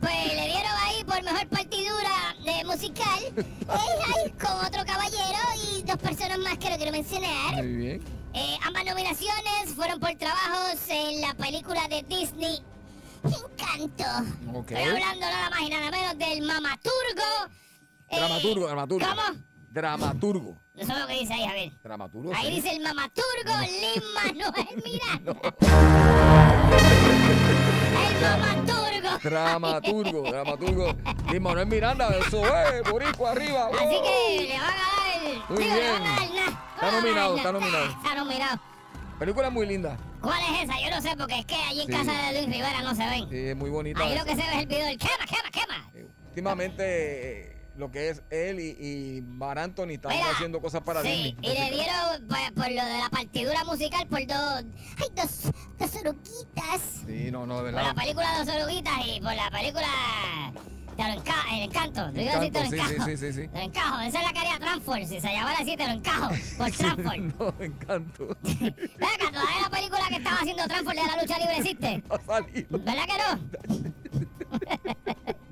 Pues 0.00 0.34
le 0.34 0.46
dieron 0.46 0.72
ahí 0.82 1.04
por 1.04 1.22
mejor 1.22 1.46
partidura 1.48 2.35
de 2.46 2.64
musical. 2.64 3.20
Con 4.40 4.66
otro 4.66 4.84
caballero 4.86 5.38
y 5.76 5.82
dos 5.82 5.96
personas 5.96 6.38
más 6.38 6.56
que 6.58 6.70
no 6.70 6.76
quiero 6.76 6.92
mencionar. 6.92 7.54
Muy 7.56 7.72
bien. 7.76 8.02
Eh, 8.34 8.56
ambas 8.64 8.84
nominaciones 8.84 9.74
fueron 9.74 9.98
por 9.98 10.14
trabajos 10.14 10.78
en 10.88 11.20
la 11.22 11.34
película 11.34 11.88
de 11.88 12.02
Disney 12.04 12.62
Encanto. 13.24 14.04
Estoy 14.60 14.82
hablando 14.82 15.20
nada 15.26 15.50
más 15.50 15.60
y 15.62 15.68
nada 15.70 15.90
menos 15.90 16.18
del 16.18 16.42
Mamaturgo. 16.42 17.50
eh, 18.08 18.16
Dramaturgo, 18.16 18.66
dramaturgo. 18.66 19.06
¿Cómo? 19.08 19.22
Dramaturgo. 19.70 20.62
Eso 20.74 20.92
es 20.92 20.98
lo 20.98 21.06
que 21.06 21.14
dice 21.14 21.32
ahí, 21.34 21.46
Javier. 21.46 21.72
Dramaturgo. 21.82 22.32
Ahí 22.34 22.46
sí. 22.48 22.54
dice 22.56 22.70
el 22.76 22.82
Mamaturgo 22.82 23.52
Lin 23.62 24.02
Manuel 24.14 24.82
Miranda. 24.84 25.32
El 28.08 28.20
Mamaturgo. 28.22 28.85
Dramaturgo, 29.22 30.22
dramaturgo. 30.30 30.94
Y 31.34 31.40
Manuel 31.40 31.66
Miranda, 31.66 32.08
eso 32.18 32.42
es, 32.46 32.90
boricua 32.90 33.32
arriba. 33.32 33.68
Así 33.72 33.96
que 34.02 34.46
le 34.48 34.58
van 34.58 34.64
a 34.64 34.76
dar. 34.76 35.50
Muy 35.50 35.58
digo, 35.62 35.74
le 35.74 35.80
bien. 35.80 35.92
van 35.92 36.02
a 36.02 36.10
dar 36.20 36.30
nada. 36.30 36.70
Está 36.76 36.90
nominado, 37.00 37.36
está 37.36 37.52
nominado. 37.52 37.86
Está 37.86 38.14
nominado. 38.14 38.60
Película 39.18 39.50
muy 39.50 39.66
linda. 39.66 39.96
¿Cuál 40.20 40.40
es 40.54 40.64
esa? 40.64 40.80
Yo 40.80 40.90
no 40.94 41.00
sé, 41.00 41.16
porque 41.16 41.38
es 41.38 41.46
que 41.46 41.54
allí 41.54 41.80
en 41.82 41.86
Sí. 41.86 41.92
casa 41.92 42.12
de 42.12 42.32
Luis 42.32 42.54
Rivera 42.56 42.82
no 42.82 42.94
se 42.94 43.06
ven. 43.06 43.28
Sí, 43.30 43.36
es 43.48 43.56
muy 43.56 43.70
bonita. 43.70 44.00
Ahí 44.02 44.10
lo 44.10 44.16
esa. 44.16 44.24
que 44.24 44.30
se 44.30 44.42
ve 44.42 44.48
es 44.54 44.58
el 44.60 44.66
video 44.66 44.86
del 44.86 44.98
quema, 44.98 45.26
quema, 45.26 45.50
quema. 45.50 45.90
Eh, 45.94 46.06
Últimamente, 46.28 46.82
eh, 46.84 47.55
lo 47.76 47.90
que 47.90 48.08
es 48.10 48.22
él 48.30 48.58
y, 48.60 48.76
y 49.18 49.22
Mar 49.22 49.58
Anthony 49.58 49.90
están 49.92 50.12
haciendo 50.12 50.60
cosas 50.60 50.82
para 50.82 51.02
sí, 51.02 51.08
Disney. 51.08 51.36
y 51.42 51.48
le 51.58 51.70
dieron 51.76 52.26
pues, 52.28 52.50
por 52.52 52.68
lo 52.70 52.84
de 52.84 52.98
la 52.98 53.08
partidura 53.10 53.64
musical 53.64 54.06
por 54.08 54.26
dos. 54.26 54.64
¡Ay, 54.98 55.08
dos, 55.14 55.52
dos 55.78 55.94
oruguitas! 55.96 56.80
Sí, 57.06 57.30
no, 57.30 57.46
no, 57.46 57.62
de 57.62 57.72
Por 57.72 57.82
la 57.82 57.88
verdad. 57.88 57.94
película 58.02 58.38
Dos 58.44 58.54
oruguitas 58.56 58.94
y 59.06 59.20
por 59.20 59.34
la 59.34 59.50
película. 59.50 59.86
Te 60.96 61.02
lo 61.02 61.10
enca 61.10 61.34
El 61.52 61.62
encanto. 61.64 62.10
Te 62.12 62.22
iba 62.22 62.32
a 62.32 62.40
decir 62.40 62.52
te 62.54 62.58
lo 62.60 62.64
Encanto, 62.64 62.86
sí, 62.88 62.94
encajo. 62.94 63.04
sí, 63.10 63.16
sí, 63.18 63.32
sí, 63.32 63.42
sí. 63.42 63.48
Te 63.48 63.58
lo 63.58 63.64
encajo. 63.64 64.00
Esa 64.00 64.18
es 64.18 64.24
la 64.24 64.32
que 64.32 64.38
haría 64.38 64.58
Transform. 64.58 65.00
Si 65.06 65.20
se 65.20 65.28
llamara 65.28 65.58
así, 65.60 65.76
te 65.76 65.86
lo 65.86 65.92
encajo. 65.92 66.28
Por 66.56 66.70
Transform. 66.70 67.34
No, 67.38 67.54
encanto. 67.60 68.36
Ven 68.42 68.74
acá, 69.14 69.30
todavía 69.30 69.60
la 69.62 69.70
película 69.70 70.00
que 70.08 70.16
estaba 70.16 70.36
haciendo 70.38 70.66
Transform 70.66 70.96
de 70.96 71.02
la 71.06 71.22
lucha 71.22 71.38
libre 71.38 71.56
existe. 71.58 72.02
Salir. 72.26 72.66
¿Verdad 72.70 73.04
que 73.06 73.18
no? 73.18 73.86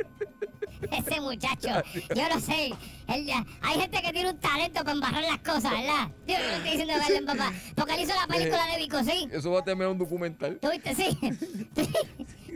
Ese 0.99 1.21
muchacho, 1.21 1.69
yo 2.15 2.29
no 2.29 2.41
sé. 2.41 2.73
él 3.09 3.27
ya- 3.27 3.45
hay 3.63 3.81
gente 3.81 4.01
que 4.03 4.13
tiene 4.13 4.31
un 4.31 4.39
talento 4.39 4.81
para 4.81 4.93
embarrar 4.93 5.23
las 5.23 5.39
cosas, 5.39 5.71
¿verdad? 5.73 6.09
Yo 6.27 6.39
no 6.39 6.45
estoy 6.45 6.71
diciendo 6.71 6.95
él 7.09 7.25
papá. 7.25 7.53
Porque 7.75 7.95
él 7.95 8.01
hizo 8.01 8.15
la 8.15 8.27
película 8.27 8.67
de 8.67 8.79
Vico, 8.79 9.03
¿sí? 9.05 9.29
Eso 9.33 9.51
va 9.51 9.61
a 9.61 9.65
terminar 9.65 9.91
un 9.93 9.99
documental. 9.99 10.59
¿Tuviste? 10.61 10.95
Sí. 10.95 11.19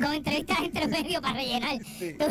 Con 0.01 0.13
entrevistas 0.15 0.59
entre 0.61 0.87
medio 0.87 1.21
para 1.21 1.35
rellenar. 1.35 1.77
Sí. 1.99 2.15
¿Tú- 2.17 2.25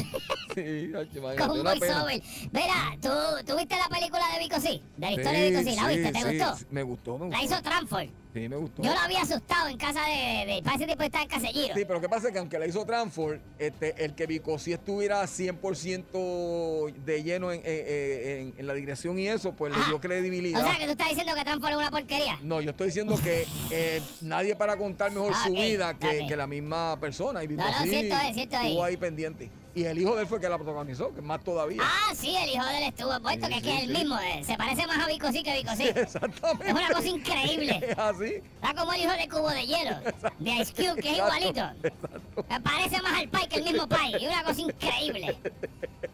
Sí, 0.56 0.92
Con 1.38 1.64
voiceover. 1.64 2.22
Mira, 2.52 2.98
¿tú, 3.02 3.10
¿tú 3.46 3.58
viste 3.58 3.76
la 3.76 3.90
película 3.90 4.24
de 4.34 4.40
Vico 4.40 4.60
Sí? 4.60 4.82
De 4.96 5.06
la 5.06 5.12
historia 5.12 5.40
de 5.42 5.50
Sí, 5.50 5.56
Vico 5.58 5.70
Sí. 5.70 5.76
¿La 5.76 5.88
viste? 5.90 6.12
¿Te 6.14 6.38
gustó? 6.38 6.66
Me 6.72 6.84
gustó, 6.84 7.18
me 7.20 7.26
gustó. 7.26 7.38
La 7.38 7.44
hizo 7.44 7.62
Transform. 7.62 8.10
Sí, 8.38 8.50
me 8.50 8.56
gustó. 8.56 8.84
Yo 8.84 8.94
la 8.94 9.04
había 9.04 9.22
asustado 9.22 9.68
en 9.70 9.78
casa 9.78 10.02
de... 10.06 10.54
de 10.54 10.62
para 10.64 10.76
ese 10.76 10.86
tipo 10.88 11.04
estaba 11.04 11.24
en 11.24 11.30
Caselliro. 11.30 11.74
Sí, 11.76 11.82
pero 11.86 11.96
lo 11.96 12.02
que 12.02 12.10
pasa 12.10 12.28
es 12.28 12.34
que 12.34 12.40
aunque 12.40 12.60
la 12.60 12.68
hizo 12.68 12.86
Transform, 12.86 13.40
este, 13.58 14.04
el 14.04 14.14
que 14.16 14.26
Vicosí 14.28 14.74
estuviera 14.74 15.24
100% 15.24 16.94
de 17.06 17.24
lleno 17.24 17.52
en, 17.52 17.62
en- 17.66 18.54
en 18.58 18.68
la 18.68 18.74
dirección 18.74 19.18
y 19.20 19.28
eso, 19.28 19.54
pues 19.54 19.74
le 19.74 19.80
Ajá. 19.80 19.90
dio 19.90 20.00
credibilidad. 20.00 20.62
O 20.62 20.68
sea, 20.68 20.78
que 20.78 20.86
tú 20.86 20.92
estás 20.92 21.10
diciendo 21.10 21.34
que 21.36 21.44
Transform 21.44 21.72
es 21.74 21.78
una 21.80 21.92
porquería. 21.92 22.40
No, 22.42 22.62
yo 22.62 22.72
estoy 22.72 22.88
diciendo 22.88 23.16
que 23.24 23.46
eh, 23.72 24.02
nadie 24.22 24.56
para 24.56 24.78
contar 24.78 25.12
mejor 25.12 25.34
Ah, 25.36 25.44
su 25.46 25.52
vida 25.54 25.94
que, 25.98 26.36
la 26.38 26.48
misma 26.48 27.00
persona. 27.00 27.44
Y 27.44 27.48
No, 27.48 27.56
no, 27.56 27.66
Vicosí 27.68 27.90
cierto 27.90 28.16
es, 28.28 28.34
cierto 28.36 28.56
es. 28.58 28.64
estuvo 28.64 28.84
ahí 28.84 28.98
pendiente. 28.98 29.50
Y 29.78 29.86
el 29.86 30.00
hijo 30.00 30.16
de 30.16 30.24
él 30.24 30.28
fue 30.28 30.38
el 30.38 30.42
que 30.42 30.50
la 30.50 30.58
protagonizó, 30.58 31.14
que 31.14 31.22
más 31.22 31.44
todavía. 31.44 31.84
Ah, 31.84 32.12
sí, 32.16 32.36
el 32.36 32.50
hijo 32.50 32.66
de 32.66 32.78
él 32.80 32.84
estuvo 32.86 33.20
puesto, 33.22 33.46
Sí, 33.46 33.52
que 33.52 33.58
es 33.60 33.64
sí, 33.64 33.70
que 33.70 33.78
es 33.78 33.84
el 33.84 33.90
mismo. 33.94 34.18
eh, 34.20 34.42
Se 34.44 34.58
parece 34.58 34.88
más 34.88 34.98
a 34.98 35.08
Vico 35.08 35.32
Sí 35.32 35.44
que 35.44 35.54
Vico 35.54 35.76
Sí. 35.76 35.84
Exactamente. 35.84 36.68
Es 36.68 36.74
una 36.74 36.88
cosa 36.90 37.08
increíble. 37.08 37.80
Es 37.92 37.98
así. 38.00 38.34
Está 38.56 38.74
como 38.74 38.94
el 38.94 39.02
hijo 39.02 39.12
de 39.12 39.30
Cubo 39.30 39.50
de 39.52 39.66
Hielo, 39.68 39.98
de 40.40 40.50
Ice 40.52 40.74
Cube, 40.74 41.00
que 41.02 41.12
es 41.12 41.18
Exacto, 41.20 41.38
igualito. 41.38 41.88
exacto. 41.88 42.46
Me 42.50 42.60
parece 42.62 43.02
más 43.04 43.14
al 43.20 43.30
Pai 43.30 43.48
que 43.48 43.56
el 43.58 43.64
mismo 43.66 43.88
Pai. 43.88 44.16
Y 44.20 44.26
una 44.26 44.44
cosa 44.44 44.62
increíble. 44.62 45.38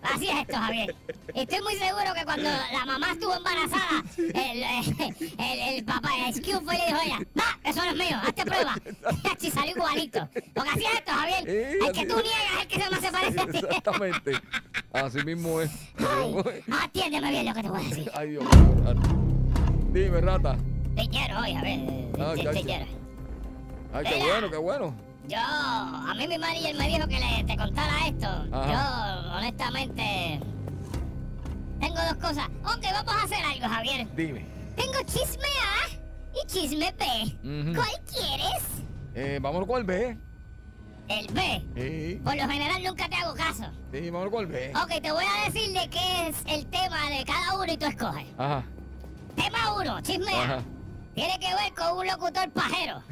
Así 0.01 0.27
es 0.27 0.36
esto, 0.41 0.58
Javier. 0.58 0.96
Estoy 1.34 1.62
muy 1.62 1.75
seguro 1.75 2.13
que 2.13 2.25
cuando 2.25 2.50
la 2.50 2.86
mamá 2.86 3.12
estuvo 3.13 3.34
embarazada, 3.34 4.03
el, 4.17 4.63
eh, 4.63 5.13
el, 5.39 5.60
el 5.75 5.86
papá 5.86 6.10
de 6.10 6.29
Ice 6.32 6.41
Cube 6.41 6.62
fue 6.65 6.75
y 6.75 6.79
le 6.79 6.86
dijo 6.88 7.00
ella, 7.05 7.20
va, 7.39 7.60
eso 7.70 7.79
no 7.86 7.91
es 7.91 7.96
mío, 7.96 8.17
hazte 8.22 8.43
prueba. 8.46 8.75
Y 9.43 9.51
salió 9.51 9.72
igualito. 9.75 10.29
Porque 10.53 10.70
así 10.70 10.86
es 10.86 10.93
esto, 10.93 11.12
Javier. 11.12 11.50
El 11.50 11.91
que 11.91 12.05
tú 12.05 12.17
es. 12.17 12.24
niegas 12.24 12.53
es 12.55 12.62
el 12.62 12.67
que 12.70 12.89
más 12.89 13.01
se 13.01 13.12
parece. 13.12 13.52
Exactamente. 13.53 14.33
Así 14.91 15.24
mismo 15.24 15.60
es. 15.62 15.72
Ay, 15.98 16.63
atiéndeme 16.83 17.29
bien 17.31 17.45
lo 17.45 17.53
que 17.53 17.62
te 17.63 17.69
voy 17.69 17.86
a 17.86 17.89
decir. 17.89 18.12
Ay, 18.15 18.29
Dios 18.31 18.43
mío. 18.43 18.93
Dime, 19.91 20.22
rata. 20.22 20.57
Te 20.95 21.07
quiero 21.10 21.39
hoy, 21.39 21.53
Javier. 21.53 21.79
Ah, 22.19 22.31
Te- 22.36 22.38
te, 22.39 22.43
chacho. 22.43 22.65
quiero. 22.65 22.86
Ay, 23.93 24.03
qué 24.05 24.15
Mira. 24.15 24.25
bueno, 24.27 24.50
qué 24.51 24.57
bueno. 24.57 24.95
Yo, 25.27 25.38
a 25.39 26.13
mí 26.17 26.27
mi 26.27 26.38
manager 26.38 26.75
me 26.75 26.88
dijo 26.88 27.07
que 27.07 27.19
le, 27.19 27.43
te 27.45 27.55
contara 27.57 28.07
esto. 28.07 28.27
Ajá. 28.51 29.24
Yo, 29.31 29.38
honestamente, 29.38 30.39
tengo 31.79 31.95
dos 31.95 32.15
cosas. 32.15 32.48
Ok, 32.65 32.83
vamos 32.91 33.13
a 33.13 33.24
hacer 33.24 33.38
algo, 33.45 33.67
Javier. 33.67 34.07
Dime. 34.15 34.45
Tengo 34.75 35.00
chisme 35.05 35.48
A 35.48 35.89
y 36.43 36.48
chisme 36.48 36.93
B. 36.98 37.74
¿Cuál 37.75 37.89
quieres? 38.12 38.63
Eh, 39.15 39.39
vámonos 39.41 39.67
con 39.67 39.77
el 39.79 39.83
B. 39.86 40.17
El 41.07 41.27
B. 41.27 41.63
Sí, 41.75 42.22
Por 42.24 42.36
lo 42.36 42.48
general 42.48 42.81
nunca 42.83 43.07
te 43.10 43.15
hago 43.15 43.33
caso. 43.33 43.63
sí, 43.91 44.10
con 44.12 44.39
el 44.41 44.48
B. 44.48 44.72
Ok, 44.75 45.01
te 45.01 45.12
voy 45.12 45.25
a 45.25 45.50
decir 45.50 45.72
de 45.77 45.89
qué 45.89 46.27
es 46.29 46.38
el 46.48 46.65
tema 46.67 47.10
de 47.10 47.24
cada 47.25 47.55
uno 47.57 47.72
y 47.72 47.77
tú 47.77 47.86
escoges. 47.86 48.25
Ajá, 48.38 48.63
Tema 49.36 49.74
1, 49.75 50.01
chisme 50.01 50.33
A. 50.33 50.43
ajá. 50.43 50.63
Tiene 51.13 51.39
que 51.39 51.53
ver 51.53 51.74
con 51.75 51.98
un 52.00 52.07
locutor 52.07 52.50
pajero. 52.51 53.03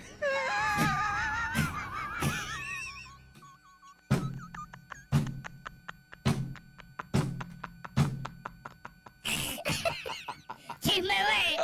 Chisme 10.82 11.14
B. 11.14 11.58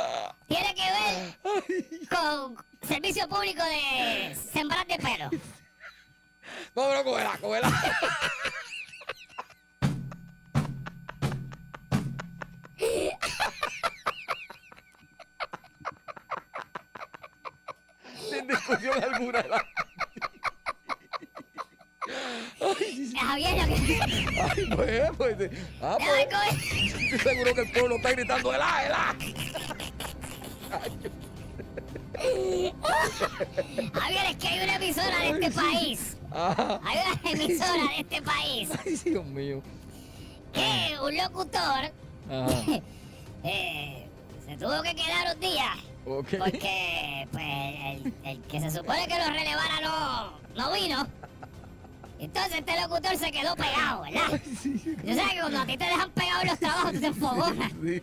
Tiene 0.46 0.74
que 0.74 0.82
ver 0.92 2.08
con 2.08 2.56
servicio 2.86 3.28
público 3.28 3.62
de 3.64 4.34
sembrar 4.52 4.86
de 4.86 4.96
pelo. 4.98 5.30
El 6.80 7.04
con 7.40 7.56
el 7.56 7.62
Sin 18.30 18.46
discusión 18.46 19.02
alguna. 19.02 19.42
la- 19.42 19.64
Javier, 23.20 23.68
lo 23.68 23.74
que... 23.74 24.00
Ay, 24.40 24.66
pues, 24.74 25.10
pues. 25.36 25.50
Ah, 25.82 25.96
Ay, 26.00 26.26
pues. 26.30 26.72
Estoy 27.12 27.18
seguro 27.32 27.54
que 27.54 27.60
el 27.62 27.72
pueblo 27.72 27.96
está 27.96 28.10
gritando 28.12 28.54
el 28.54 28.60
A, 28.62 28.86
el 28.86 28.92
A. 28.92 29.16
Javier, 33.94 34.26
es 34.30 34.36
que 34.36 34.48
hay 34.48 34.64
una 34.64 34.76
emisora 34.76 35.18
de 35.18 35.28
este 35.30 35.50
país. 35.50 36.17
Hay 36.32 36.96
una 36.98 37.30
emisora 37.30 37.84
de 37.88 38.00
este 38.00 38.22
país 38.22 38.68
Ay, 38.84 38.96
Dios 39.04 39.24
mío. 39.26 39.62
que 40.52 40.94
un 41.02 41.16
locutor 41.16 41.92
eh, 43.44 44.06
se 44.46 44.56
tuvo 44.56 44.82
que 44.82 44.94
quedar 44.94 45.34
un 45.34 45.40
día 45.40 45.74
porque 46.04 46.38
pues 47.30 47.44
el, 47.44 48.14
el 48.24 48.40
que 48.42 48.60
se 48.60 48.70
supone 48.70 49.06
que 49.06 49.18
lo 49.18 49.26
relevara 49.30 49.80
no, 49.82 50.32
no 50.56 50.72
vino. 50.72 51.06
Entonces 52.18 52.56
este 52.60 52.80
locutor 52.80 53.16
se 53.16 53.30
quedó 53.30 53.54
pegado, 53.54 54.02
¿verdad? 54.02 54.40
Yo 55.04 55.14
sé 55.14 55.22
que 55.34 55.40
cuando 55.40 55.60
a 55.60 55.66
ti 55.66 55.76
te 55.76 55.84
dejan 55.84 56.10
pegado 56.12 56.40
en 56.42 56.48
los 56.48 56.58
trabajos 56.58 56.92
tú 56.92 57.00
te 57.00 57.06
enfogonas. 57.06 57.72
Sí. 57.84 58.02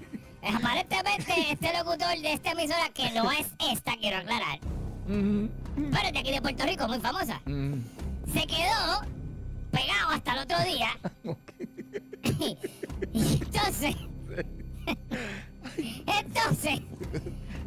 Aparentemente 0.53 1.33
este 1.51 1.73
locutor 1.75 2.15
de 2.21 2.33
esta 2.33 2.51
emisora, 2.51 2.89
que 2.93 3.09
no 3.09 3.31
es 3.31 3.47
esta, 3.71 3.97
quiero 3.97 4.17
aclarar, 4.17 4.59
pero 5.07 6.07
es 6.07 6.13
de 6.13 6.19
aquí 6.19 6.31
de 6.31 6.39
Puerto 6.39 6.63
Rico, 6.67 6.87
muy 6.87 6.99
famosa. 6.99 7.41
Se 8.35 8.47
quedó 8.47 9.01
pegado 9.71 10.09
hasta 10.11 10.33
el 10.33 10.39
otro 10.39 10.57
día. 10.63 10.89
y 13.13 13.37
entonces, 13.41 13.95
entonces, 15.77 16.81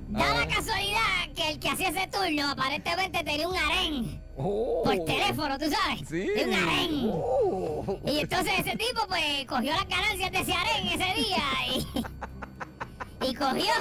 da 0.08 0.34
la 0.34 0.46
casualidad 0.46 1.28
que 1.34 1.50
el 1.52 1.58
que 1.58 1.68
hacía 1.70 1.88
ese 1.88 2.06
turno 2.08 2.50
aparentemente 2.50 3.24
tenía 3.24 3.48
un 3.48 3.56
harén 3.56 4.22
Oh. 4.40 4.82
por 4.84 4.94
teléfono, 5.04 5.58
tú 5.58 5.64
sabes, 5.68 6.08
Sí. 6.08 6.20
de 6.20 6.44
un 6.44 6.54
harén. 6.54 7.10
Oh. 7.12 7.98
Y 8.06 8.20
entonces 8.20 8.52
ese 8.60 8.76
tipo 8.76 9.00
pues 9.08 9.46
cogió 9.46 9.72
las 9.72 9.88
ganancias 9.88 10.30
de 10.30 10.38
ese 10.40 10.52
harén 10.52 10.86
ese 10.86 11.14
día 11.14 11.44
y, 11.74 13.30
y 13.30 13.34
cogió. 13.34 13.72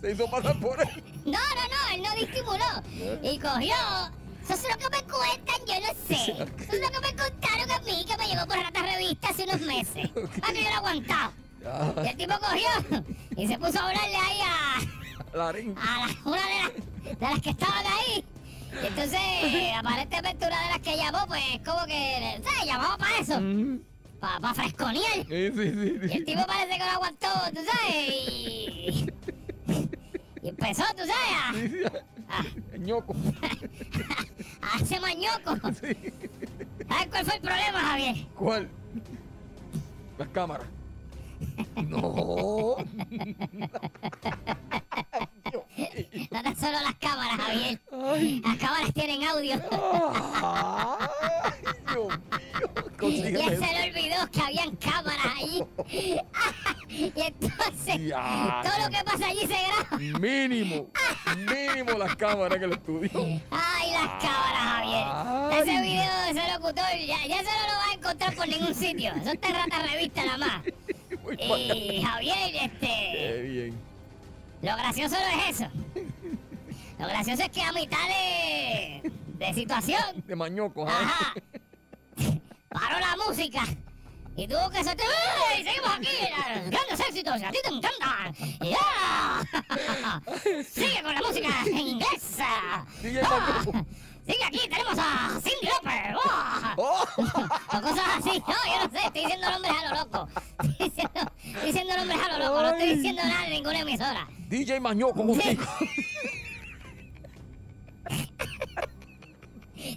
Se 0.00 0.12
hizo 0.12 0.30
pasar 0.30 0.58
por 0.58 0.80
él. 0.80 1.02
No, 1.26 1.32
no, 1.32 1.38
no, 1.38 1.94
él 1.94 2.02
no 2.02 2.14
disimuló. 2.14 3.20
Y 3.22 3.38
cogió. 3.38 3.74
Eso 4.52 4.66
es 4.68 4.72
lo 4.74 4.78
que 4.78 4.96
me 4.96 5.02
cuentan, 5.04 5.56
yo 5.66 5.74
no 5.80 5.92
sé. 6.06 6.14
Eso 6.62 6.72
es 6.72 6.80
lo 6.80 6.90
que 6.90 7.00
me 7.00 7.16
contaron 7.16 7.70
a 7.70 7.78
mí, 7.80 8.04
que 8.06 8.16
me 8.16 8.26
llegó 8.28 8.46
por 8.46 8.56
Rata 8.56 8.82
Revista 8.82 9.28
hace 9.30 9.44
unos 9.44 9.60
meses. 9.60 10.10
Ah, 10.42 10.52
que 10.52 10.62
yo 10.62 10.68
lo 10.68 10.68
he 10.70 10.74
aguantado. 10.74 11.32
Y 12.04 12.08
el 12.08 12.16
tipo 12.16 12.34
cogió 12.40 13.04
y 13.36 13.46
se 13.46 13.56
puso 13.58 13.78
a 13.78 13.86
hablarle 13.88 14.16
ahí 14.16 14.40
a, 14.44 15.36
la- 15.76 16.16
una 16.24 16.42
de 16.42 16.54
las, 16.62 17.18
de 17.18 17.26
las 17.28 17.40
que 17.40 17.50
estaban 17.50 17.84
ahí. 17.86 18.24
Y 18.82 18.86
entonces, 18.86 19.20
aparentemente 19.78 20.46
una 20.46 20.62
de 20.62 20.68
las 20.70 20.78
que 20.80 20.96
llamó, 20.96 21.26
pues 21.28 21.42
como 21.64 21.84
que, 21.86 22.40
¿sabes? 22.44 22.64
Llamaba 22.66 22.96
para 22.98 23.18
eso, 23.18 23.40
para 24.20 24.54
freskonear. 24.54 25.12
Sí, 25.28 25.50
sí, 25.54 25.70
sí, 25.72 25.98
Y 26.10 26.12
el 26.16 26.24
tipo 26.24 26.44
parece 26.46 26.78
que 26.78 26.84
lo 26.84 26.90
aguantó, 26.90 27.28
tú 27.54 27.60
sabes, 27.64 28.08
y... 28.08 29.06
Y 30.42 30.48
empezó, 30.48 30.82
tú 30.96 31.02
sabes, 31.06 31.86
a- 32.28 32.38
a, 32.38 32.76
ñoco. 32.78 33.14
A 34.62 34.76
hacer 34.76 35.00
mañoco. 35.00 35.56
Sí. 35.80 35.96
¿Sabes 36.88 37.06
cuál 37.10 37.24
fue 37.24 37.34
el 37.36 37.40
problema, 37.40 37.80
Javier? 37.80 38.26
¿Cuál? 38.36 38.68
Las 40.18 40.28
cámaras. 40.28 40.66
No. 41.88 42.76
No 46.30 46.42
tan 46.42 46.56
solo 46.56 46.80
las 46.82 46.94
cámaras, 46.96 47.38
Javier. 47.40 47.80
Ay. 47.92 48.40
Las 48.44 48.56
cámaras 48.58 48.92
tienen 48.92 49.24
audio. 49.24 49.54
Ay, 49.72 51.62
Dios 53.00 53.12
mío. 53.32 53.48
Se 53.48 53.72
le 53.72 53.90
olvidó 53.90 54.30
que 54.30 54.40
habían 54.40 54.76
cámaras 54.76 55.26
allí. 55.38 55.64
Y 56.88 57.10
entonces, 57.16 58.06
Ya. 58.06 58.60
todo 58.62 58.84
lo 58.84 58.90
que 58.90 59.02
pasa 59.02 59.26
allí 59.28 59.40
se 59.40 59.46
graba. 59.46 59.96
Mínimo. 60.20 60.90
Mínimo 61.38 61.98
las 61.98 62.14
cámaras 62.16 62.58
que 62.58 62.64
el 62.66 62.72
estudio. 62.72 63.10
Ay, 63.50 63.90
las 63.92 64.08
cámaras, 64.22 64.62
Javier. 64.62 65.04
Ay. 65.06 65.58
Ese 65.62 65.82
video 65.82 66.22
de 66.22 66.30
ese 66.30 66.52
locutor, 66.52 66.84
ya, 67.06 67.26
ya 67.26 67.40
eso 67.40 67.50
no 67.50 67.66
lo 67.66 67.78
vas 67.78 67.88
a 67.88 67.94
encontrar 67.94 68.34
por 68.34 68.46
ningún 68.46 68.74
sitio. 68.74 69.12
Eso 69.14 69.30
en 69.30 69.40
rata 69.54 69.82
revista 69.90 70.22
nada 70.26 70.38
más. 70.38 70.62
Muy. 71.24 71.62
Y 71.72 72.02
Javier, 72.02 72.56
este, 72.62 72.86
Qué 72.86 73.42
bien. 73.48 73.91
Lo 74.62 74.76
gracioso 74.76 75.16
no 75.16 75.42
es 75.42 75.60
eso. 75.60 75.68
Lo 76.98 77.06
gracioso 77.08 77.42
es 77.42 77.50
que 77.50 77.62
a 77.62 77.72
mitad 77.72 78.06
de, 78.08 79.10
de 79.38 79.54
situación, 79.54 80.22
De 80.26 80.36
mañoco. 80.36 80.86
¿ah? 80.88 81.00
ajá, 81.02 81.34
paró 82.68 82.98
la 83.00 83.16
música. 83.26 83.64
Y 84.34 84.48
tuvo 84.48 84.70
que 84.70 84.76
soltar. 84.82 85.06
¡Ey! 85.54 85.62
Seguimos 85.62 85.90
aquí. 85.90 86.06
eh, 86.08 86.70
Grandes 86.70 87.00
éxitos. 87.00 87.34
A 87.42 87.50
ti 87.50 87.58
te 87.62 87.68
encantan. 87.68 88.34
Sigue 90.64 91.02
con 91.02 91.14
la 91.14 91.20
música 91.20 91.48
en 91.66 91.78
inglés. 91.78 92.36
Sigue 94.26 94.44
aquí. 94.44 94.68
Tenemos 94.68 94.96
a 94.98 95.40
Cindy 95.40 95.66
Lauper. 95.66 96.14
¡Oh! 96.16 96.74
¡Oh! 96.76 97.04
O 97.76 97.80
cosas 97.80 98.04
así. 98.18 98.42
estoy 98.94 99.22
diciendo 99.22 99.50
nombres 99.50 99.72
a 99.72 99.88
lo 99.88 100.00
loco. 100.00 100.28
Estoy 100.62 100.88
diciendo, 100.88 101.20
estoy 101.44 101.66
diciendo 101.66 101.96
nombres 101.96 102.20
a 102.22 102.28
lo 102.32 102.38
loco. 102.44 102.62
No 102.62 102.68
estoy 102.70 102.94
diciendo 102.96 103.22
nada 103.24 103.42
de 103.42 103.50
ninguna 103.50 103.80
emisora. 103.80 104.28
DJ 104.48 104.80
Mañoco 104.80 105.26
contigo. 105.26 105.64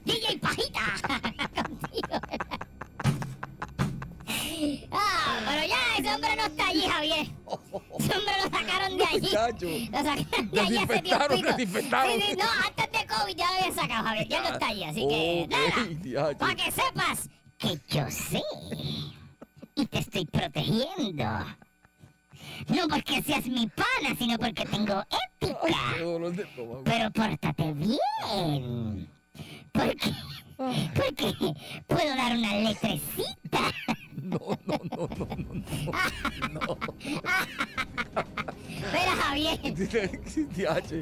DJ 0.06 0.40
Pajita. 0.40 0.82
Contigo. 1.56 2.20
Ah, 4.92 5.40
pero 5.46 5.68
ya 5.68 5.78
ese 5.98 6.16
hombre 6.16 6.36
no 6.36 6.46
está 6.46 6.68
allí, 6.68 6.82
Javier. 6.82 7.28
Ese 8.00 8.18
hombre 8.18 8.34
lo 8.44 8.58
sacaron 8.58 8.98
de 8.98 9.06
allí. 9.06 9.22
Muchacho. 9.22 9.68
Lo 9.92 9.98
sacaron 9.98 10.52
de 10.52 10.62
allí 10.62 10.78
hace 10.78 11.02
tiempito. 11.02 11.48
desinfectaron. 11.48 12.14
Sí, 12.14 12.22
sí, 12.22 12.36
no, 12.38 12.46
antes 12.66 12.92
de 12.92 13.08
COVID 13.08 13.36
ya 13.36 13.48
lo 13.48 13.54
habían 13.58 13.76
sacado, 13.76 14.04
Javier. 14.04 14.28
Ya 14.28 14.42
no 14.42 14.50
está 14.50 14.68
allí, 14.68 14.84
así 14.84 15.08
que 15.08 15.48
nada. 15.50 16.38
Para 16.38 16.56
que 16.56 16.72
sepas 16.72 17.30
que 17.58 17.80
yo 17.90 18.12
sé. 18.12 18.42
Y 19.76 19.86
te 19.86 20.00
estoy 20.00 20.26
protegiendo. 20.26 21.46
No 22.68 22.88
porque 22.88 23.22
seas 23.22 23.46
mi 23.48 23.68
pana, 23.68 24.16
sino 24.18 24.38
porque 24.38 24.66
tengo 24.66 25.04
ética. 25.42 25.78
Pero 26.86 27.12
pórtate 27.12 27.74
bien. 27.74 29.10
Porque, 29.72 30.14
porque 30.96 31.34
puedo 31.88 32.16
dar 32.16 32.38
una 32.38 32.56
letrecita. 32.56 33.74
No, 34.22 34.40
no, 34.66 34.80
no, 34.90 35.10
no, 35.18 35.28
no. 36.50 36.78
Mira, 38.92 39.16
Javier, 39.22 39.60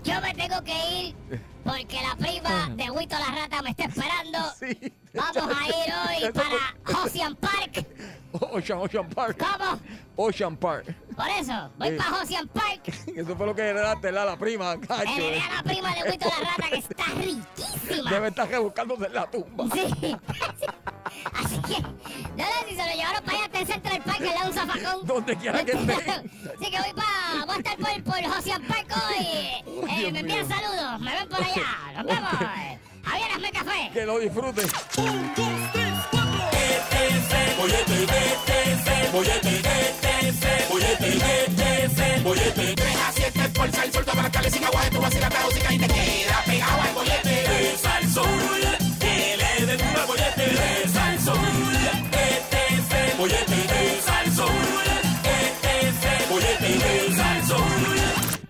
yo 0.03 0.21
me 0.21 0.33
tengo 0.33 0.63
que 0.63 1.01
ir 1.01 1.15
porque 1.63 1.97
la 2.01 2.15
prima 2.17 2.69
de 2.75 2.91
Huito 2.91 3.15
la 3.17 3.35
Rata 3.35 3.61
me 3.61 3.69
está 3.69 3.85
esperando. 3.85 4.39
Sí. 4.59 4.93
Vamos 5.13 5.55
a 5.55 5.67
ir 5.67 6.25
hoy 6.25 6.31
para 6.31 7.03
Ocean 7.03 7.35
Park. 7.35 7.85
Ocean, 8.51 8.79
Ocean 8.79 9.07
Park. 9.09 9.37
¿Cómo? 9.37 9.79
Ocean 10.15 10.57
Park. 10.57 10.95
Por 11.15 11.27
eso, 11.29 11.69
voy 11.77 11.89
Sí. 11.91 11.95
para 11.97 12.21
Ocean 12.21 12.47
Park. 12.47 12.81
Eso 13.15 13.35
fue 13.35 13.45
lo 13.45 13.55
que 13.55 13.61
heredaste, 13.61 14.11
la, 14.11 14.25
la 14.25 14.37
prima, 14.37 14.79
cacho. 14.79 15.11
Heredé 15.11 15.39
a 15.41 15.55
la 15.57 15.63
prima 15.63 15.93
de 15.95 16.09
Huito 16.09 16.25
la 16.27 16.49
Rata 16.49 16.69
que 16.69 16.77
está 16.77 17.03
riquísima. 17.15 18.09
Debe 18.11 18.27
estar 18.29 18.47
rebuscándose 18.49 19.05
en 19.05 19.13
la 19.13 19.29
tumba. 19.29 19.65
Sí. 19.73 20.15
Así 21.33 21.57
que, 21.61 21.81
no 21.81 22.43
sé 22.45 22.69
si 22.69 22.75
se 22.75 22.85
lo 22.87 22.93
llevaron 22.95 23.23
para 23.23 23.37
allá 23.37 23.45
hasta 23.45 23.59
el 23.59 23.67
centro 23.67 23.91
del 23.93 24.01
parque, 24.01 24.29
al 24.29 24.35
lado 24.35 24.43
de 24.43 24.49
un 24.49 24.53
zafacón. 24.67 25.05
Donde 25.07 25.35
quiera 25.37 25.63
que 25.63 25.71
esté. 25.73 25.93
Así 25.93 26.71
que 26.71 26.79
voy 26.79 26.93
para. 26.95 27.45
Voy 27.45 27.55
a 27.55 27.57
estar 27.59 27.77
por, 27.77 28.03
por 28.03 28.37
Ocean 28.39 28.61
Park 28.63 28.87
hoy. 29.09 29.25
Eh, 29.25 29.63
Dios 29.99 30.11
me 30.11 30.19
envían 30.19 30.47
saludos. 30.49 30.99
Me 31.01 31.13
ven 31.13 31.29
por 31.29 31.43
allá. 31.43 31.93
Nos 31.95 32.05
vemos. 32.05 32.31
Javier, 33.03 33.31
hazme 33.35 33.51
café. 33.51 33.89
Que 33.93 34.05
lo 34.05 34.17
disfruten. 34.19 34.67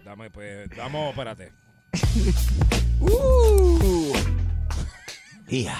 Dame, 0.05 0.29
pues, 0.29 0.69
vamos, 0.77 1.09
espérate. 1.09 1.51
Uh. 2.99 4.13
Ya. 5.47 5.77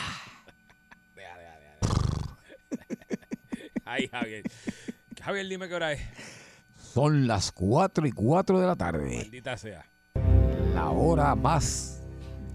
Ay, 3.93 4.08
Javier. 4.08 4.43
Javier, 5.21 5.47
dime 5.47 5.67
qué 5.67 5.75
hora 5.75 5.91
es. 5.91 6.01
Son 6.75 7.27
las 7.27 7.51
4 7.51 8.08
y 8.08 8.12
4 8.12 8.60
de 8.60 8.65
la 8.65 8.75
tarde. 8.75 9.17
Maldita 9.17 9.56
sea. 9.56 9.86
La 10.73 10.89
hora 10.89 11.36
más 11.36 12.01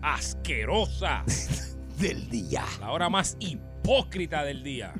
Asquerosa. 0.03 1.24
del 2.01 2.29
día. 2.29 2.64
La 2.81 2.90
hora 2.90 3.09
más 3.09 3.37
hipócrita 3.38 4.42
del 4.42 4.64
día. 4.64 4.94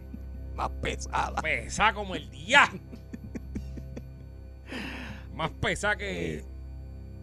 Más 0.55 0.71
pesada. 0.81 1.43
Pesa 1.43 1.93
como 1.93 2.15
el 2.15 2.31
día. 2.31 2.71
Más 5.35 5.51
pesa 5.61 5.97
que. 5.97 6.45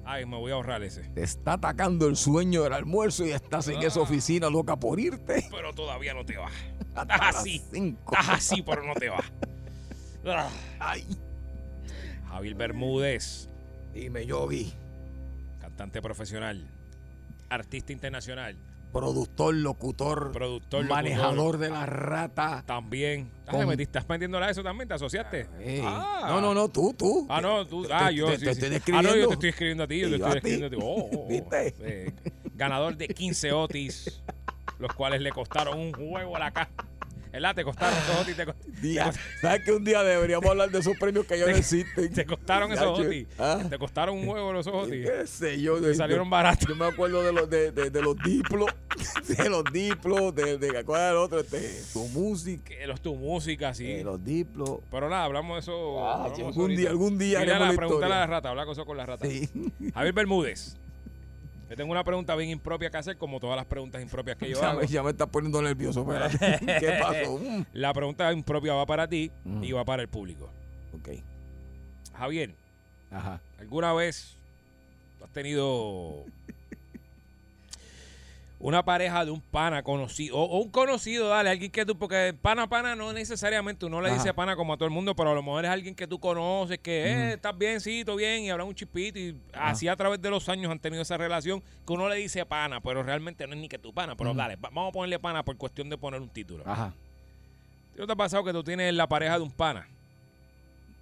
Ay, 0.05 0.25
me 0.25 0.37
voy 0.37 0.51
a 0.51 0.55
ahorrar 0.55 0.83
ese. 0.83 1.01
Te 1.09 1.23
está 1.23 1.53
atacando 1.53 2.07
el 2.07 2.15
sueño 2.15 2.61
del 2.63 2.73
almuerzo 2.73 3.25
y 3.25 3.31
estás 3.31 3.67
en 3.69 3.81
esa 3.81 3.99
Ah. 3.99 4.03
oficina 4.03 4.49
loca 4.49 4.75
por 4.77 4.99
irte. 4.99 5.47
Pero 5.49 5.73
todavía 5.73 6.13
no 6.13 6.23
te 6.23 6.37
vas. 6.37 6.53
Estás 6.95 7.35
así. 7.35 7.61
cinco. 7.73 8.13
Estás 8.13 8.29
así, 8.29 8.61
pero 8.61 8.83
no 8.85 8.93
te 8.93 9.09
vas. 9.09 9.25
Ah. 10.27 10.49
Ay. 10.79 11.05
Javier 12.29 12.55
Bermúdez, 12.55 13.47
Dime, 13.93 14.25
Yogi. 14.25 14.73
cantante 15.61 16.01
profesional, 16.01 16.67
artista 17.49 17.93
internacional, 17.93 18.57
Productor, 18.95 19.53
locutor, 19.55 20.31
productor, 20.31 20.85
manejador 20.85 21.35
locutor, 21.35 21.57
de 21.59 21.69
la 21.69 21.85
rata. 21.85 22.63
también. 22.65 23.29
Ah, 23.45 23.51
Con- 23.51 23.59
¿me 23.59 23.65
metiste- 23.75 23.99
¿Estás 23.99 24.07
metiéndola 24.07 24.45
a 24.45 24.51
eso 24.51 24.63
también? 24.63 24.87
¿Te 24.87 24.93
asociaste? 24.93 25.47
Ah. 25.83 26.27
No, 26.29 26.39
no, 26.39 26.53
no, 26.53 26.69
tú, 26.69 26.93
tú. 26.97 27.27
Ah, 27.29 27.41
no, 27.41 27.67
tú. 27.67 27.83
Te- 27.83 27.93
Ah, 27.93 28.09
yo. 28.09 28.27
te- 28.27 28.37
sí, 28.39 28.45
te 28.45 28.53
sí. 28.69 28.75
estoy 28.75 28.95
Ah, 28.95 29.01
no, 29.01 29.09
yo 29.09 29.09
escribiendo. 29.09 29.27
te 29.27 29.33
estoy 29.33 29.49
escribiendo 29.49 29.83
a 29.83 29.87
ti. 29.87 29.99
Yo 29.99 30.07
te 30.09 30.15
estoy 30.15 30.31
a 30.31 30.35
escribiendo 30.35 30.67
a 30.67 30.69
ti. 30.69 30.77
Oh. 30.81 31.25
¿Viste? 31.29 31.75
Eh, 31.81 32.13
ganador 32.53 32.95
de 32.95 33.09
15 33.09 33.51
Otis, 33.51 34.23
los 34.79 34.93
cuales 34.93 35.19
le 35.19 35.31
costaron 35.31 35.77
un 35.77 35.91
juego 35.91 36.37
a 36.37 36.39
la 36.39 36.51
casa. 36.51 36.71
¿Verdad? 37.35 37.55
Te 37.55 37.63
costaron 37.63 37.97
esos 37.99 38.21
Otis. 38.21 38.35
Te, 38.35 38.45
co- 38.45 38.55
Día. 38.81 39.11
¿Sabes 39.41 39.63
que 39.63 39.71
un 39.71 39.83
día 39.83 40.03
deberíamos 40.03 40.49
hablar 40.49 40.69
de 40.71 40.79
esos 40.79 40.97
premios 40.97 41.25
que 41.25 41.37
ya 41.39 41.45
no 41.45 41.51
existen? 41.55 42.13
te 42.13 42.25
costaron 42.25 42.71
esos. 42.71 42.99
Otis. 42.99 43.27
Ah. 43.37 43.61
Te 43.69 43.77
costaron 43.77 44.17
un 44.17 44.25
juego 44.25 44.53
los 44.53 44.67
Otis. 44.67 45.09
¿Qué 45.09 45.27
sé 45.27 45.61
yo? 45.61 45.79
Te 45.81 45.93
salieron 45.95 46.29
baratos. 46.29 46.67
Yo 46.67 46.75
me 46.75 46.85
acuerdo 46.85 47.21
de 47.23 47.33
los, 47.33 47.49
de, 47.49 47.71
de- 47.71 47.89
de 47.89 48.01
los 48.01 48.15
diplos, 48.23 48.69
de 49.37 49.49
los 49.49 49.63
diplos, 49.71 50.33
de, 50.33 50.57
de 50.57 50.83
¿cuál 50.83 51.01
era 51.01 51.11
el 51.11 51.17
otro? 51.17 51.39
Este, 51.41 51.81
tu 51.93 52.07
música, 52.07 52.73
los 52.87 53.01
tu 53.01 53.15
música, 53.15 53.73
sí. 53.73 53.85
de 53.85 54.03
los 54.03 54.23
diplos. 54.23 54.79
Pero 54.89 55.09
nada, 55.09 55.25
hablamos 55.25 55.55
de 55.55 55.59
eso. 55.59 56.05
Ah, 56.07 56.25
hablamos 56.25 56.39
algún 56.55 56.75
día- 56.75 56.89
algún 56.89 57.17
día 57.17 57.39
Mira 57.41 57.57
haremos 57.57 57.67
la 57.67 57.73
la 57.73 57.77
pregunta 57.77 58.05
a 58.05 58.09
la 58.09 58.27
rata, 58.27 58.49
habla 58.49 58.63
con 58.65 58.71
eso 58.71 58.85
con 58.85 58.97
la 58.97 59.05
rata. 59.05 59.27
Sí. 59.27 59.49
Javier 59.93 60.13
Bermúdez. 60.13 60.77
Yo 61.69 61.75
tengo 61.75 61.91
una 61.91 62.03
pregunta 62.03 62.35
bien 62.35 62.49
impropia 62.51 62.89
que 62.91 62.97
hacer, 62.97 63.17
como 63.17 63.39
todas 63.39 63.55
las 63.55 63.65
preguntas 63.65 64.01
impropias 64.01 64.37
que 64.37 64.49
yo 64.49 64.61
hago. 64.63 64.81
ya 64.83 65.01
me 65.03 65.09
está 65.11 65.25
poniendo 65.25 65.61
nervioso, 65.61 66.01
espérate. 66.01 66.65
¿Qué 66.79 66.97
pasó? 67.01 67.37
Mm. 67.39 67.65
La 67.73 67.93
pregunta 67.93 68.31
impropia 68.31 68.73
va 68.73 68.85
para 68.85 69.07
ti 69.07 69.31
Mm. 69.43 69.63
y 69.63 69.71
va 69.71 69.83
para 69.85 70.01
el 70.03 70.07
público. 70.07 70.49
Ok. 70.93 71.09
Javier, 72.17 72.53
Ajá. 73.11 73.41
¿alguna 73.59 73.93
vez 73.93 74.37
has 75.23 75.29
tenido 75.31 76.23
una 78.67 78.83
pareja 78.83 79.23
de 79.23 79.29
un 79.29 79.41
pana 79.41 79.83
conocido, 79.83 80.37
o, 80.37 80.43
o 80.43 80.57
un 80.59 80.71
conocido, 80.71 81.27
dale, 81.29 81.51
alguien 81.51 81.69
que 81.71 81.85
tú, 81.85 81.95
porque 81.97 82.33
pana, 82.41 82.67
pana 82.67 82.95
no 82.95 83.13
necesariamente 83.13 83.85
uno 83.85 84.01
le 84.01 84.09
Ajá. 84.09 84.17
dice 84.17 84.33
pana 84.33 84.55
como 84.55 84.73
a 84.73 84.77
todo 84.77 84.85
el 84.87 84.91
mundo, 84.93 85.15
pero 85.15 85.29
a 85.31 85.33
lo 85.35 85.43
mejor 85.43 85.65
es 85.65 85.69
alguien 85.71 85.93
que 85.93 86.07
tú 86.07 86.19
conoces, 86.19 86.79
que 86.79 87.05
eh, 87.05 87.33
estás 87.33 87.55
bien, 87.55 87.79
sí, 87.79 88.03
todo 88.03 88.15
bien, 88.15 88.41
y 88.43 88.49
habrá 88.49 88.63
un 88.63 88.73
chispito, 88.73 89.19
y 89.19 89.39
así 89.53 89.87
a 89.87 89.95
través 89.95 90.19
de 90.19 90.31
los 90.31 90.49
años 90.49 90.71
han 90.71 90.79
tenido 90.79 91.03
esa 91.03 91.15
relación 91.15 91.61
que 91.85 91.93
uno 91.93 92.09
le 92.09 92.15
dice 92.15 92.43
pana, 92.45 92.81
pero 92.81 93.03
realmente 93.03 93.45
no 93.45 93.53
es 93.53 93.59
ni 93.59 93.69
que 93.69 93.77
tu 93.77 93.93
pana, 93.93 94.15
pero 94.15 94.33
dale, 94.33 94.55
va- 94.55 94.69
vamos 94.69 94.89
a 94.89 94.93
ponerle 94.93 95.19
pana 95.19 95.43
por 95.43 95.55
cuestión 95.57 95.87
de 95.89 95.97
poner 95.99 96.19
un 96.19 96.29
título. 96.29 96.63
Ajá. 96.65 96.91
¿Qué 97.95 98.05
te 98.05 98.11
ha 98.11 98.15
pasado 98.15 98.43
que 98.43 98.51
tú 98.51 98.63
tienes 98.63 98.91
la 98.95 99.07
pareja 99.07 99.35
de 99.37 99.43
un 99.43 99.51
pana? 99.51 99.87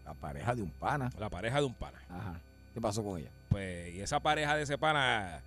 La 0.06 0.14
pareja 0.14 0.54
de 0.54 0.62
un 0.64 0.70
pana. 0.72 1.10
La 1.18 1.30
pareja 1.30 1.60
de 1.60 1.66
un 1.66 1.74
pana. 1.74 1.98
Ajá. 2.10 2.40
¿Qué 2.74 2.82
pasó 2.82 3.02
con 3.04 3.20
ella? 3.20 3.30
Pues, 3.48 3.96
y 3.96 4.02
esa 4.02 4.20
pareja 4.20 4.56
de 4.58 4.64
ese 4.64 4.78
pana 4.78 5.42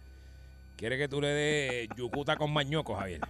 quiere 0.77 0.99
que 0.99 1.09
tú 1.09 1.21
le 1.21 1.29
des 1.29 1.89
yucuta 1.97 2.37
con 2.37 2.53
mañoco, 2.53 2.95
Javier. 2.97 3.21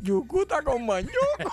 Yucuta 0.00 0.62
con 0.62 0.86
mañoco. 0.86 1.50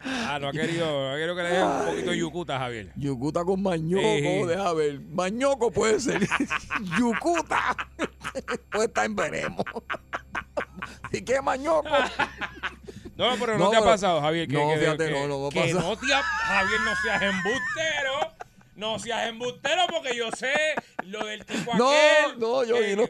Ah, 0.00 0.38
no 0.40 0.48
ha 0.48 0.52
querido, 0.52 0.86
no 0.86 1.10
ha 1.10 1.14
querido 1.16 1.36
que 1.36 1.42
le 1.42 1.48
des 1.48 1.64
un 1.64 1.86
poquito 1.86 2.10
de 2.12 2.18
yucuta, 2.18 2.58
Javier. 2.58 2.92
Yucuta 2.96 3.44
con 3.44 3.62
mañoco, 3.62 4.02
Sí. 4.02 4.46
deja 4.46 4.72
ver. 4.74 5.00
Mañoco 5.00 5.70
puede 5.72 5.98
ser. 6.00 6.20
Yucuta. 6.98 7.76
puede 8.70 8.86
estar 8.86 9.06
en 9.06 9.16
veremos. 9.16 9.64
¿Y 11.12 11.22
qué 11.22 11.42
mañoco? 11.42 11.88
No, 13.18 13.36
pero 13.38 13.58
no, 13.58 13.64
No, 13.64 13.70
te 13.70 13.76
ha 13.76 13.82
pasado, 13.82 14.20
Javier. 14.20 14.46
Que, 14.48 14.54
no, 14.54 14.68
que- 14.70 14.78
fíjate, 14.78 15.06
que- 15.06 15.10
no, 15.10 15.26
no 15.28 15.38
no 15.44 15.48
te 15.50 15.58
ha- 15.60 16.22
Javier, 16.22 16.80
no 16.80 16.96
seas 17.02 17.22
embustero. 17.22 18.34
No 18.76 18.96
seas 19.00 19.28
embustero 19.28 19.82
porque 19.92 20.16
yo 20.16 20.30
sé 20.30 20.52
lo 21.02 21.26
del 21.26 21.44
tipo 21.44 21.74
No, 21.76 21.88
aquel. 21.90 22.38
no, 22.38 22.62
yo 22.64 22.76
que, 22.76 22.94
no. 22.96 23.06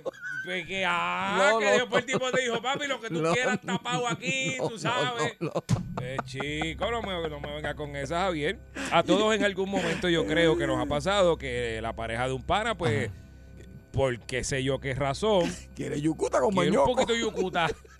Que, 0.47 0.67
que, 0.67 0.83
ah, 0.87 1.51
No, 1.53 1.59
que 1.59 1.65
no, 1.67 1.71
después 1.73 2.05
el 2.07 2.11
no. 2.13 2.19
tipo 2.19 2.31
te 2.33 2.41
dijo, 2.41 2.63
papi, 2.63 2.87
lo 2.87 2.99
que 3.03 3.09
tú 3.09 3.15
No, 3.21 3.35
quieras 3.35 3.59
no, 3.65 3.77
tapado 3.77 4.09
aquí, 4.09 4.55
no, 4.59 4.69
tú 4.69 4.75
no, 4.77 4.79
sabes. 4.81 5.37
no, 5.41 5.51
no. 5.53 5.65
Eh, 6.03 6.17
chico, 6.25 6.91
no 6.91 7.03
me, 7.03 7.29
no 7.29 7.39
me 7.41 7.53
venga 7.55 7.75
con 7.75 7.95
esa, 7.97 8.21
Javier. 8.21 8.59
A 8.91 9.03
todos 9.03 9.35
en 9.35 9.45
algún 9.45 9.69
momento 9.69 10.09
yo 10.09 10.25
creo 10.27 10.57
que 10.57 10.67
nos 10.67 10.81
ha 10.83 10.87
pasado 10.87 11.37
que 11.37 11.81
la 11.83 11.93
pareja 11.93 12.29
de 12.29 12.33
un 12.33 12.43
pana, 12.43 12.75
pues, 12.75 13.11
por 13.93 14.19
qué 14.21 14.45
sé 14.45 14.65
yo 14.65 14.81
qué 14.81 14.95
razón, 14.95 15.55
Quiere 15.77 16.01
yucuta 16.01 16.41
con 16.41 16.53
quiere 16.55 16.71
un 16.71 16.77
mañoco. 16.77 16.93
poquito 16.95 17.15
yucuta, 17.15 17.67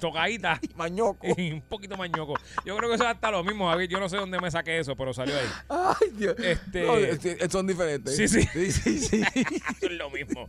tocadita 0.00 0.60
Mañoco. 0.76 1.26
y 1.36 1.52
un 1.52 1.60
poquito 1.62 1.96
mañoco. 1.96 2.34
Yo 2.64 2.76
creo 2.76 2.88
que 2.88 2.94
eso 2.96 3.04
es 3.04 3.10
hasta 3.10 3.30
lo 3.30 3.42
mismo, 3.44 3.68
Javier. 3.70 3.88
Yo 3.88 4.00
no 4.00 4.08
sé 4.08 4.16
dónde 4.16 4.38
me 4.40 4.50
saqué 4.50 4.78
eso, 4.78 4.96
pero 4.96 5.12
salió 5.14 5.34
ahí. 5.36 5.46
Ay, 5.68 6.10
Dios. 6.16 6.34
Este- 6.38 6.82
No, 6.86 6.96
este, 6.96 7.48
son 7.50 7.66
diferentes. 7.66 8.16
Sí, 8.16 8.28
sí. 8.28 8.42
Sí, 8.52 8.72
sí, 8.72 8.98
sí. 8.98 9.22
Eso 9.34 9.86
es 9.86 9.92
lo 9.92 10.10
mismo. 10.10 10.46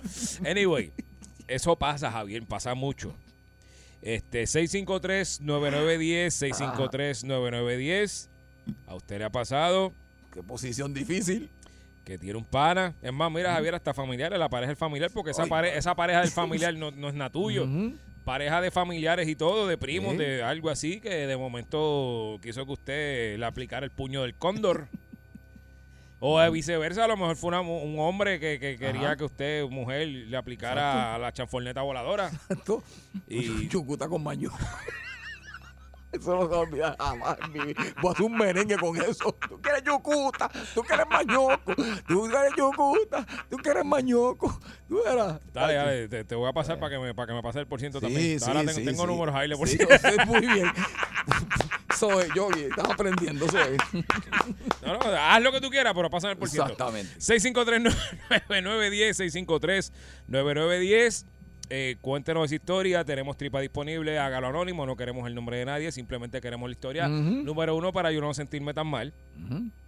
Anyway, 0.50 0.92
eso 1.48 1.76
pasa, 1.76 2.12
Javier, 2.12 2.44
pasa 2.46 2.74
mucho. 2.74 3.16
Este, 4.02 4.44
653-9910, 4.44 6.32
653-9910. 7.24 8.30
A 8.88 8.96
usted 8.96 9.20
le 9.20 9.26
ha 9.26 9.30
pasado 9.32 9.94
Qué 10.34 10.42
posición 10.44 10.94
difícil. 10.94 11.50
que 12.04 12.18
tiene 12.18 12.38
un 12.38 12.46
pana. 12.46 12.96
Es 13.02 13.14
más, 13.14 13.32
mira, 13.32 13.54
Javier, 13.54 13.76
hasta 13.76 13.94
familiares, 13.94 14.38
la 14.40 14.50
pareja 14.50 14.70
del 14.70 14.78
familiar, 14.78 15.12
porque 15.14 15.32
esa, 15.32 15.46
pare- 15.46 15.78
esa 15.78 15.96
pareja 15.96 16.22
del 16.22 16.30
familiar 16.32 16.74
no, 16.76 16.92
no 16.92 17.10
es 17.10 17.16
nada 17.16 17.30
tuyo. 17.32 17.64
Ujú. 17.66 17.96
Pareja 18.26 18.60
de 18.60 18.72
familiares 18.72 19.28
y 19.30 19.36
todo, 19.36 19.68
de 19.68 19.78
primos, 19.78 20.18
de 20.18 20.42
algo 20.44 20.70
así, 20.72 21.00
que 21.00 21.10
de 21.28 21.38
momento 21.38 22.40
quiso 22.42 22.66
que 22.66 22.72
usted 22.72 23.38
le 23.40 23.46
aplicara 23.46 23.86
el 23.86 23.92
puño 23.92 24.24
del 24.24 24.34
cóndor. 24.36 24.88
O 26.20 26.40
de 26.40 26.50
viceversa, 26.50 27.04
a 27.04 27.08
lo 27.08 27.18
mejor 27.18 27.36
fue 27.36 27.50
una 27.50 27.62
un 27.62 28.00
hombre 28.00 28.40
que, 28.40 28.58
que 28.60 28.78
quería 28.78 29.10
Ajá. 29.10 29.16
que 29.18 29.26
usted, 29.26 29.64
mujer, 29.66 30.08
le 30.08 30.36
aplicara 30.36 31.14
a 31.14 31.20
la 31.20 31.32
chanforneta 31.32 31.84
voladora. 31.84 32.32
Esto, 32.50 32.84
Y- 33.28 33.68
yucuta 33.70 34.08
con. 34.08 34.24
Eso 36.16 36.36
no 36.36 36.42
se 36.44 36.48
va 36.48 36.56
a 36.56 36.60
olvidar 36.60 36.96
jamás. 36.98 37.38
en 37.44 37.52
mi 37.54 37.60
vida. 37.66 37.82
Voy 38.02 38.10
a 38.10 38.14
hacer 38.14 38.26
un 38.26 38.38
merengue 38.38 38.78
con 38.78 38.96
eso. 39.02 39.36
Tú 39.50 39.60
quieres 39.62 39.84
yucuta, 39.84 40.50
tú 40.74 40.82
quieres 40.84 41.06
mañoco, 41.10 41.76
tú 42.08 42.28
quieres 42.30 42.54
yucuta, 42.58 43.26
tú 43.50 43.58
quieres 43.58 43.86
mañoco. 43.86 44.60
Tú 44.88 45.02
eras. 45.04 45.40
Dale, 45.54 45.74
dale, 45.74 46.08
te, 46.08 46.24
te 46.24 46.36
voy 46.36 46.50
a 46.50 46.54
pasar 46.54 46.80
para 46.80 46.96
que 46.96 47.02
me 47.02 47.14
para 47.14 47.28
que 47.28 47.34
me 47.34 47.44
pase 47.44 47.60
el 47.60 47.68
por 47.68 47.80
ciento 47.80 48.00
también. 48.00 48.42
Ahora 48.44 48.60
tengo, 48.66 48.74
tengo 48.74 49.02
sí. 49.04 49.08
números 49.08 49.36
ahí, 49.36 49.54
por 49.56 49.68
Sí, 49.68 49.78
ciento. 49.78 49.96
yo 50.18 50.26
muy 50.26 50.42
bien. 50.42 50.72
Soy 51.98 52.28
yo, 52.36 52.50
estaba 52.52 52.94
aprendiendo, 52.94 53.48
soy. 53.50 53.78
No, 54.86 54.98
no, 54.98 55.00
haz 55.18 55.42
lo 55.42 55.52
que 55.54 55.62
tú 55.62 55.70
quieras, 55.70 55.94
pero 55.96 56.10
pásame 56.10 56.34
el 56.34 56.38
por 56.38 56.50
ciento. 56.50 56.74
Exactamente. 56.74 57.10
653-9910, 57.20 59.92
653-9910. 60.30 61.26
Eh, 61.70 61.98
cuéntenos 62.02 62.46
esa 62.46 62.56
historia. 62.56 63.04
Tenemos 63.04 63.38
tripa 63.38 63.60
disponible. 63.60 64.20
Hágalo 64.20 64.48
anónimo. 64.48 64.86
No 64.86 64.96
queremos 64.96 65.28
el 65.28 65.36
nombre 65.36 65.58
de 65.58 65.66
nadie. 65.66 65.92
Simplemente 65.92 66.40
queremos 66.42 66.70
la 66.70 66.74
historia. 66.74 67.08
Número 67.08 67.76
uno, 67.76 67.92
para 67.94 68.12
yo 68.12 68.22
no 68.22 68.34
sentirme 68.34 68.74
tan 68.74 68.88
mal. 68.88 69.14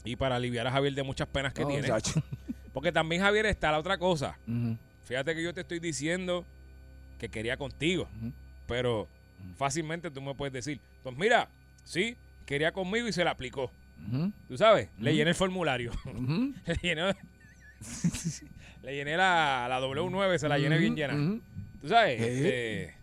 Y 0.03 0.15
para 0.15 0.35
aliviar 0.35 0.67
a 0.67 0.71
Javier 0.71 0.93
de 0.93 1.03
muchas 1.03 1.27
penas 1.27 1.53
que 1.53 1.65
tiene. 1.65 1.87
Porque 2.73 2.91
también, 2.91 3.21
Javier, 3.21 3.45
está 3.47 3.71
la 3.71 3.79
otra 3.79 3.97
cosa. 3.97 4.37
Fíjate 5.05 5.33
que 5.35 5.43
yo 5.43 5.53
te 5.53 5.61
estoy 5.61 5.79
diciendo 5.79 6.45
que 7.19 7.29
quería 7.29 7.57
contigo. 7.57 8.07
Pero 8.67 9.07
fácilmente 9.55 10.11
tú 10.11 10.21
me 10.21 10.33
puedes 10.35 10.53
decir, 10.53 10.79
pues 11.03 11.15
mira, 11.17 11.47
sí, 11.83 12.15
quería 12.45 12.71
conmigo 12.71 13.07
y 13.07 13.13
se 13.13 13.23
la 13.23 13.31
aplicó. 13.31 13.71
¿Tú 14.47 14.57
sabes? 14.57 14.89
Le 14.99 15.15
llené 15.15 15.31
el 15.31 15.35
formulario. 15.35 15.91
Le 16.65 16.75
llené, 16.81 17.15
le 18.83 18.95
llené 18.95 19.17
la, 19.17 19.65
la 19.69 19.79
W9, 19.81 20.37
se 20.37 20.47
la 20.47 20.57
llené 20.59 20.77
bien 20.77 20.95
llena. 20.95 21.13
¿Tú 21.81 21.89
sabes? 21.89 22.19
Este, 22.21 22.95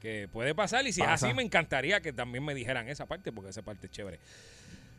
que 0.00 0.28
puede 0.32 0.54
pasar 0.54 0.86
y 0.86 0.92
si 0.92 1.02
es 1.02 1.08
así 1.08 1.32
me 1.34 1.42
encantaría 1.42 2.00
que 2.00 2.12
también 2.12 2.44
me 2.44 2.54
dijeran 2.54 2.88
esa 2.88 3.06
parte 3.06 3.32
porque 3.32 3.50
esa 3.50 3.62
parte 3.62 3.86
es 3.86 3.92
chévere. 3.92 4.20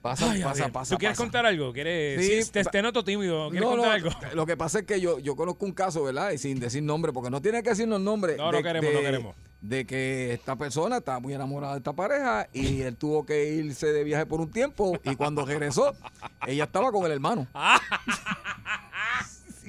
Pasa, 0.01 0.31
Ay, 0.31 0.41
pasa, 0.41 0.69
pasa. 0.69 0.95
¿Tú 0.95 0.99
quieres 0.99 1.17
pasa. 1.17 1.25
contar 1.25 1.45
algo? 1.45 1.73
¿Quieres, 1.73 2.45
Sí, 2.45 2.51
te, 2.53 2.63
te 2.63 2.81
noto 2.81 3.03
tímido. 3.03 3.49
¿Quieres 3.49 3.67
No, 3.67 3.75
no, 3.75 3.81
contar 3.81 3.97
algo? 3.97 4.09
Lo 4.33 4.45
que 4.45 4.55
pasa 4.55 4.79
es 4.79 4.85
que 4.85 5.01
yo, 5.01 5.19
yo 5.19 5.35
conozco 5.35 5.65
un 5.65 5.73
caso, 5.73 6.03
¿verdad? 6.03 6.31
Y 6.31 6.37
sin 6.37 6.57
decir 6.57 6.81
nombre, 6.83 7.11
porque 7.11 7.29
no 7.29 7.41
tiene 7.41 7.61
que 7.63 7.71
decirnos 7.71 7.99
nombre. 7.99 8.37
No, 8.37 8.49
no 8.49 8.63
queremos, 8.63 8.93
no 8.93 8.99
queremos. 9.01 9.35
De 9.59 9.85
que 9.85 10.31
esta 10.33 10.55
persona 10.55 10.97
está 10.99 11.19
muy 11.19 11.33
enamorada 11.33 11.73
de 11.73 11.79
esta 11.79 11.91
pareja 11.91 12.47
y 12.53 12.81
él 12.81 12.95
tuvo 12.95 13.25
que 13.25 13.43
irse 13.55 13.87
de 13.87 14.05
viaje 14.05 14.25
por 14.25 14.39
un 14.39 14.49
tiempo 14.51 14.97
y 15.03 15.17
cuando 15.17 15.45
regresó, 15.45 15.93
ella 16.47 16.63
estaba 16.63 16.93
con 16.93 17.05
el 17.05 17.11
hermano. 17.11 17.45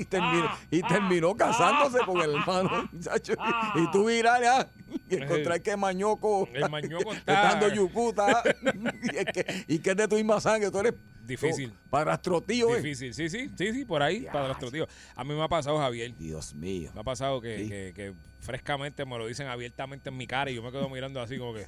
Y 0.00 0.04
terminó, 0.06 0.50
y 0.70 0.82
terminó 0.82 1.34
casándose 1.36 1.98
con 2.06 2.20
el 2.22 2.30
hermano. 2.34 2.88
muchacho. 2.92 3.34
Y 3.76 3.90
tú 3.90 4.04
miras 4.06 4.40
ah, 4.46 4.66
y 5.08 5.16
encontrar 5.16 5.60
que 5.60 5.76
Mañoco 5.76 6.48
El 6.52 6.68
Mañoco 6.70 7.12
está 7.14 7.42
dando 7.42 7.68
yucuta 7.72 8.42
y, 9.12 9.16
es 9.16 9.24
que, 9.26 9.64
y 9.68 9.78
que 9.78 9.90
es 9.90 9.96
de 9.96 10.08
tu 10.08 10.16
misma 10.16 10.40
sangre. 10.40 10.70
Tú 10.70 10.78
eres 10.80 10.94
Difícil. 11.26 11.72
Padrastro 11.90 12.40
tío. 12.40 12.74
eh. 12.74 12.78
Difícil, 12.82 13.14
sí, 13.14 13.28
sí, 13.28 13.50
sí, 13.56 13.72
sí, 13.72 13.84
por 13.84 14.02
ahí, 14.02 14.22
Ya. 14.22 14.32
para 14.32 14.46
nuestro 14.46 14.68
tío. 14.72 14.88
A 15.14 15.22
mí 15.22 15.32
me 15.32 15.42
ha 15.44 15.48
pasado, 15.48 15.78
Javier, 15.78 16.12
Dios 16.16 16.54
mío. 16.54 16.90
me 16.92 17.02
ha 17.02 17.04
pasado 17.04 17.40
que, 17.40 17.56
Sí. 17.58 17.68
que- 17.68 17.92
que 17.94 18.12
frescamente 18.40 19.04
me 19.04 19.16
lo 19.16 19.26
dicen 19.28 19.46
abiertamente 19.46 20.08
en 20.08 20.16
mi 20.16 20.26
cara 20.26 20.50
y 20.50 20.56
yo 20.56 20.62
me 20.62 20.72
quedo 20.72 20.88
mirando 20.88 21.20
así 21.20 21.38
como 21.38 21.54
que, 21.54 21.66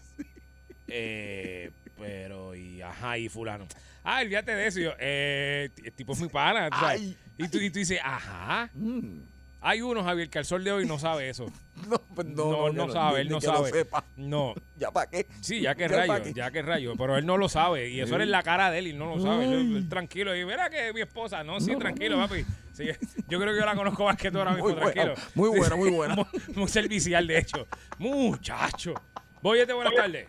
eh, 0.88 1.71
pero, 1.99 2.55
y 2.55 2.83
ajá, 2.83 3.18
y 3.18 3.29
fulano. 3.29 3.66
Ah, 4.03 4.21
olvídate 4.23 4.53
de 4.53 4.66
eso. 4.66 4.81
Yo, 4.81 4.90
eh, 4.99 5.71
el 5.85 5.92
tipo 5.92 6.12
es 6.14 6.21
mi 6.21 6.29
pana. 6.29 6.68
Ay. 6.73 7.16
Y, 7.44 7.48
tú, 7.48 7.59
y 7.59 7.70
tú 7.70 7.78
dices, 7.78 8.00
ajá. 8.02 8.70
Mm. 8.74 9.20
Hay 9.64 9.81
uno, 9.81 10.02
Javier, 10.02 10.28
que 10.28 10.38
al 10.40 10.44
sol 10.44 10.64
de 10.64 10.72
hoy 10.72 10.87
no 10.87 10.98
sabe 10.98 11.28
eso. 11.28 11.46
No, 11.88 11.98
pues 12.14 12.26
no, 12.28 12.70
No, 12.70 12.87
no, 12.87 12.92
sabe, 12.92 13.16
ni- 13.16 13.20
él 13.22 13.26
ni 13.28 13.33
no 13.35 13.40
que 13.40 13.46
lo 13.48 13.55
sabe. 13.57 13.70
sepa. 13.70 14.05
No. 14.16 14.55
¿Ya 14.76 14.90
para 14.92 15.09
qué? 15.11 15.26
Sí, 15.40 15.61
ya 15.61 15.74
que 15.74 15.83
¿Ya 15.88 15.88
pa' 15.88 15.96
rayo, 16.07 16.24
qué? 16.24 16.33
ya 16.33 16.50
que 16.50 16.62
rayo, 16.62 16.94
pero 16.96 17.16
él 17.16 17.26
no 17.26 17.37
lo 17.38 17.48
sabe 17.48 17.88
y 17.90 18.00
eso 18.00 18.14
era 18.14 18.22
en 18.24 18.31
la 18.31 18.42
cara 18.44 18.70
de 18.70 18.78
él 18.81 18.87
y 18.88 18.92
no 18.92 19.07
lo 19.07 19.20
sabe. 19.20 19.44
Él- 19.46 19.76
él 19.76 19.88
tranquilo 19.88 20.37
y 20.37 20.44
mira 20.44 20.68
que 20.70 20.92
mi 20.92 21.00
esposa, 21.00 21.42
no, 21.42 21.59
sí, 21.61 21.74
tranquilo, 21.76 22.16
papi. 22.18 22.44
Sí, 22.72 22.85
yo 23.28 23.38
creo 23.40 23.52
que 23.52 23.61
yo 23.61 23.66
la 23.66 23.74
conozco 23.74 24.05
más 24.05 24.16
que 24.16 24.31
tú 24.31 24.38
ahora 24.38 24.52
mismo, 24.52 24.64
Muy 24.68 24.74
buena, 24.74 24.92
tranquilo. 24.92 25.14
muy 25.35 25.50
Sí, 25.52 25.59
buena, 25.59 25.74
sí, 25.74 25.81
muy 25.81 25.90
buena. 25.90 26.14
Muy, 26.14 26.26
muy 26.55 26.68
servicial, 26.68 27.26
de 27.26 27.38
hecho. 27.38 27.66
Muchacho. 27.98 28.94
Voyete, 29.42 29.72
buenas 29.72 29.94
tardes. 29.94 30.28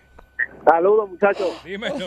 Saludos, 0.65 1.09
muchachos. 1.09 1.49
Dímelo. 1.63 2.05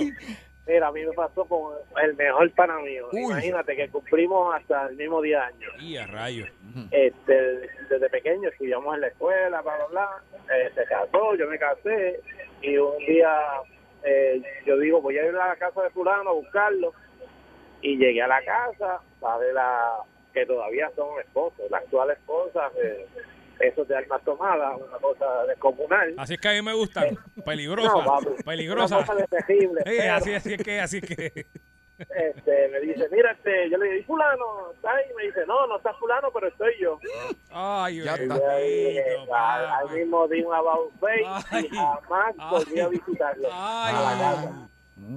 Mira, 0.66 0.88
a 0.88 0.92
mí 0.92 1.04
me 1.04 1.12
pasó 1.12 1.44
con 1.44 1.74
el 2.02 2.16
mejor 2.16 2.50
pana 2.52 2.78
mío. 2.80 3.08
Uy. 3.12 3.22
Imagínate 3.22 3.76
que 3.76 3.88
cumplimos 3.88 4.54
hasta 4.54 4.88
el 4.88 4.96
mismo 4.96 5.22
día 5.22 5.38
de 5.38 5.44
año. 5.44 5.68
Y 5.78 5.96
a 5.96 6.06
rayo. 6.06 6.46
Este, 6.90 7.34
desde 7.88 8.10
pequeño 8.10 8.48
estudiamos 8.48 8.94
en 8.94 9.02
la 9.02 9.06
escuela, 9.08 9.62
bla, 9.62 9.76
bla, 9.76 9.86
bla. 9.86 10.08
Eh, 10.54 10.70
se 10.74 10.84
casó, 10.84 11.34
yo 11.36 11.46
me 11.48 11.58
casé. 11.58 12.20
Y 12.62 12.76
un 12.76 12.98
día 13.06 13.30
eh, 14.06 14.40
yo 14.64 14.78
digo, 14.78 15.00
voy 15.00 15.18
a 15.18 15.24
ir 15.24 15.34
a 15.34 15.48
la 15.48 15.56
casa 15.56 15.82
de 15.82 15.90
fulano 15.90 16.30
a 16.30 16.34
buscarlo. 16.34 16.92
Y 17.82 17.96
llegué 17.96 18.22
a 18.22 18.28
la 18.28 18.42
casa, 18.44 19.00
sabe 19.20 19.52
la 19.52 19.98
que 20.32 20.46
todavía 20.46 20.90
son 20.94 21.18
esposos, 21.20 21.70
la 21.70 21.78
actual 21.78 22.10
esposa, 22.10 22.70
eh, 22.82 23.06
esos 23.60 23.86
de 23.88 23.96
armas 23.96 24.22
tomadas, 24.24 24.76
una 24.76 24.98
cosa 24.98 25.44
descomunal. 25.46 26.14
Así 26.18 26.34
es 26.34 26.40
que 26.40 26.48
a 26.48 26.52
mí 26.52 26.62
me 26.62 26.74
gustan. 26.74 27.16
Peligrosa. 27.44 27.88
No, 27.92 28.04
papi, 28.04 28.42
peligrosa. 28.44 28.98
Una 28.98 29.06
cosa 29.06 29.18
de 29.20 29.26
terrible. 29.28 29.80
Sí, 29.86 29.94
pero- 29.98 30.12
así, 30.14 30.34
así 30.34 30.54
es 30.54 30.62
que, 30.62 30.80
así 30.80 30.96
es 30.98 31.04
que. 31.16 31.46
este, 31.98 32.68
me 32.68 32.80
dice, 32.80 33.08
mira, 33.10 33.32
este, 33.32 33.70
yo 33.70 33.78
le 33.78 33.86
digo, 33.86 33.96
¿y 34.00 34.02
fulano? 34.02 34.44
¿Está 34.74 34.94
ahí? 34.94 35.04
Me 35.16 35.24
dice, 35.24 35.40
no, 35.46 35.66
no 35.66 35.78
está 35.78 35.94
fulano, 35.94 36.28
pero 36.32 36.48
estoy 36.48 36.74
yo. 36.80 36.98
Ay, 37.50 38.02
Ya 38.02 38.16
Y 38.22 38.98
ahí, 38.98 38.98
al- 39.32 39.90
mismo 39.90 40.28
di 40.28 40.42
un 40.42 40.54
about 40.54 40.92
face 41.00 41.24
Ay. 41.50 41.64
y 41.72 41.74
jamás 41.74 42.34
Ay. 42.38 42.46
volví 42.50 42.80
a 42.80 42.88
visitarlo. 42.88 43.48
Ay. 43.50 43.94
a 43.96 44.00
la 44.02 44.18
casa. 44.18 44.68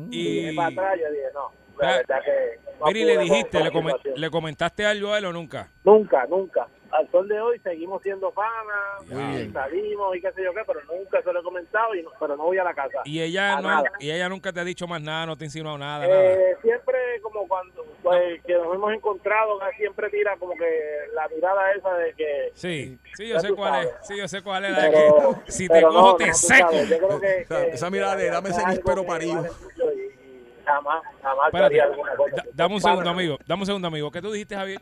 Y 0.10 0.49
Y, 0.49 0.56
para 0.56 0.67
atrás, 0.69 0.99
yo 1.02 1.12
dije, 1.12 1.25
no, 1.34 1.52
la 1.80 1.97
verdad 1.97 2.19
que... 2.23 2.60
no 2.80 2.86
Mira, 2.88 2.99
y 2.99 3.04
le 3.06 3.17
dijiste, 3.17 3.60
le, 3.63 3.71
le 4.15 4.30
comentaste 4.30 4.86
algo 4.86 5.13
a 5.13 5.17
él 5.17 5.25
o 5.25 5.34
nunca. 5.34 5.67
Nunca, 5.84 6.25
nunca. 6.30 6.67
Al 6.91 7.10
sol 7.12 7.28
de 7.28 7.39
hoy 7.39 7.60
seguimos 7.60 8.02
siendo 8.02 8.32
panas, 8.32 9.06
Muy 9.08 9.21
y 9.21 9.28
bien. 9.38 9.54
salimos 9.54 10.15
y 10.17 10.21
qué 10.21 10.32
sé 10.32 10.43
yo 10.43 10.52
qué, 10.54 10.62
pero 10.65 10.80
nunca 10.86 11.21
se 11.21 11.32
lo 11.32 11.39
he 11.39 11.43
comentado, 11.43 11.93
y 11.93 12.02
no- 12.02 12.10
pero 12.19 12.36
no 12.36 12.43
voy 12.45 12.58
a 12.58 12.63
la 12.63 12.73
casa. 12.73 13.02
Y 13.06 13.21
ella 13.21 13.58
A 13.58 13.62
no, 13.62 13.84
y 13.99 14.10
ella 14.10 14.28
nunca 14.28 14.52
te 14.52 14.60
ha 14.60 14.63
dicho 14.63 14.88
más 14.88 14.99
nada, 15.02 15.28
no 15.28 15.38
te 15.38 15.43
ha 15.43 15.47
insinuado 15.47 15.78
nada, 15.78 16.08
nada. 16.08 16.34
Eh, 16.34 16.58
siempre 16.63 16.97
como 17.21 17.47
cuando 17.47 17.86
pues, 18.02 18.41
que 18.43 18.54
nos 18.54 18.73
hemos 18.73 18.91
encontrado 18.93 19.60
siempre 19.78 20.10
tira 20.10 20.36
como 20.38 20.54
que 20.54 20.80
la 21.13 21.28
mirada 21.28 21.71
esa 21.73 21.93
de 21.95 22.13
que 22.15 22.52
Sí, 22.56 22.97
sí, 23.13 23.28
yo 23.28 23.39
sé 23.39 23.54
cuál 23.54 23.84
es. 23.84 23.89
Sí, 24.08 24.17
yo 24.17 24.28
sé 24.28 24.41
cuál 24.41 24.65
es 24.65 24.71
la 24.71 24.82
de 24.84 24.89
pero, 24.91 25.36
que 25.45 25.52
si 25.52 25.67
te 25.67 25.82
cojo 25.84 25.93
no, 25.93 26.15
te 26.15 26.34
seco. 26.34 26.71
sabes, 26.71 26.89
yo 26.89 26.97
creo 26.97 27.19
que, 27.19 27.38
Esa- 27.41 27.65
que- 27.65 27.69
esa 27.71 27.89
mirada 27.91 28.15
de 28.15 28.30
dame 28.32 28.49
ese 28.49 28.62
y- 28.62 28.65
y 28.65 30.63
jamás 30.65 31.04
jamás 31.21 31.45
Espérate, 31.47 31.65
haría 31.65 31.84
alguna 31.84 32.15
cosa 32.15 32.36
da- 32.36 32.41
así. 32.41 32.52
dame 32.54 32.75
un 32.75 32.82
segundo, 32.82 33.10
amigo. 33.10 33.38
Dame 33.45 33.62
un 33.62 33.65
segundo, 33.65 33.88
amigo. 33.88 34.12
¿Qué 34.12 34.21
tú 34.21 34.32
dijiste, 34.32 34.56
Javier? 34.56 34.82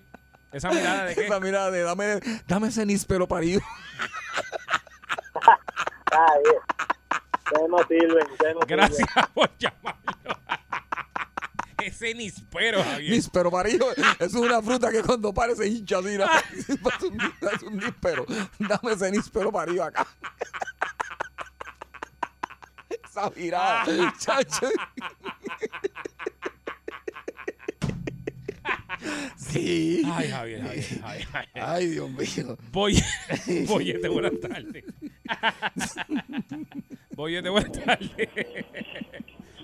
Esa 0.51 0.69
mirada 0.69 1.05
de 1.05 1.15
qué? 1.15 1.25
Esa 1.25 1.39
mirada 1.39 1.71
de 1.71 1.83
dame, 1.83 2.19
dame 2.47 2.67
ese 2.69 2.86
níspero 2.86 3.27
parido. 3.27 3.62
Ay. 6.12 6.41
Ustedes 7.45 7.69
no 7.69 7.77
sirven, 7.88 8.31
ustedes 8.31 8.55
no 8.55 8.62
sirven. 8.62 8.67
Gracias 8.67 9.10
por 9.33 9.49
llamarlo. 9.57 10.38
Ese 11.88 12.13
nispero, 12.13 12.83
Javier. 12.83 13.12
Níspero 13.12 13.49
parido. 13.51 13.88
Es 14.19 14.33
una 14.33 14.62
fruta 14.62 14.91
que 14.91 15.01
cuando 15.03 15.33
pare 15.33 15.55
se 15.55 15.67
hincha. 15.67 15.99
Es 16.57 16.69
un, 17.03 17.21
es 17.21 17.63
un 17.63 17.77
níspero. 17.77 18.25
Dame 18.60 18.93
ese 18.93 19.12
níspero 19.12 19.51
parido 19.51 19.83
acá. 19.83 20.05
Esa 22.89 23.29
mirada. 23.29 23.86
chacho. 24.19 24.69
Sí. 29.49 30.01
Ay, 30.05 30.27
Javier, 30.29 30.62
Javier, 30.62 30.83
Javier, 31.01 31.25
Javier. 31.25 31.49
Ay, 31.55 31.88
Dios 31.88 32.10
mío. 32.10 32.57
Boy, 32.71 32.95
Boyete, 33.67 34.07
buenas 34.10 34.39
tardes. 34.39 34.83
Boyete, 37.15 37.49
buenas 37.49 37.71
tardes. 37.71 38.29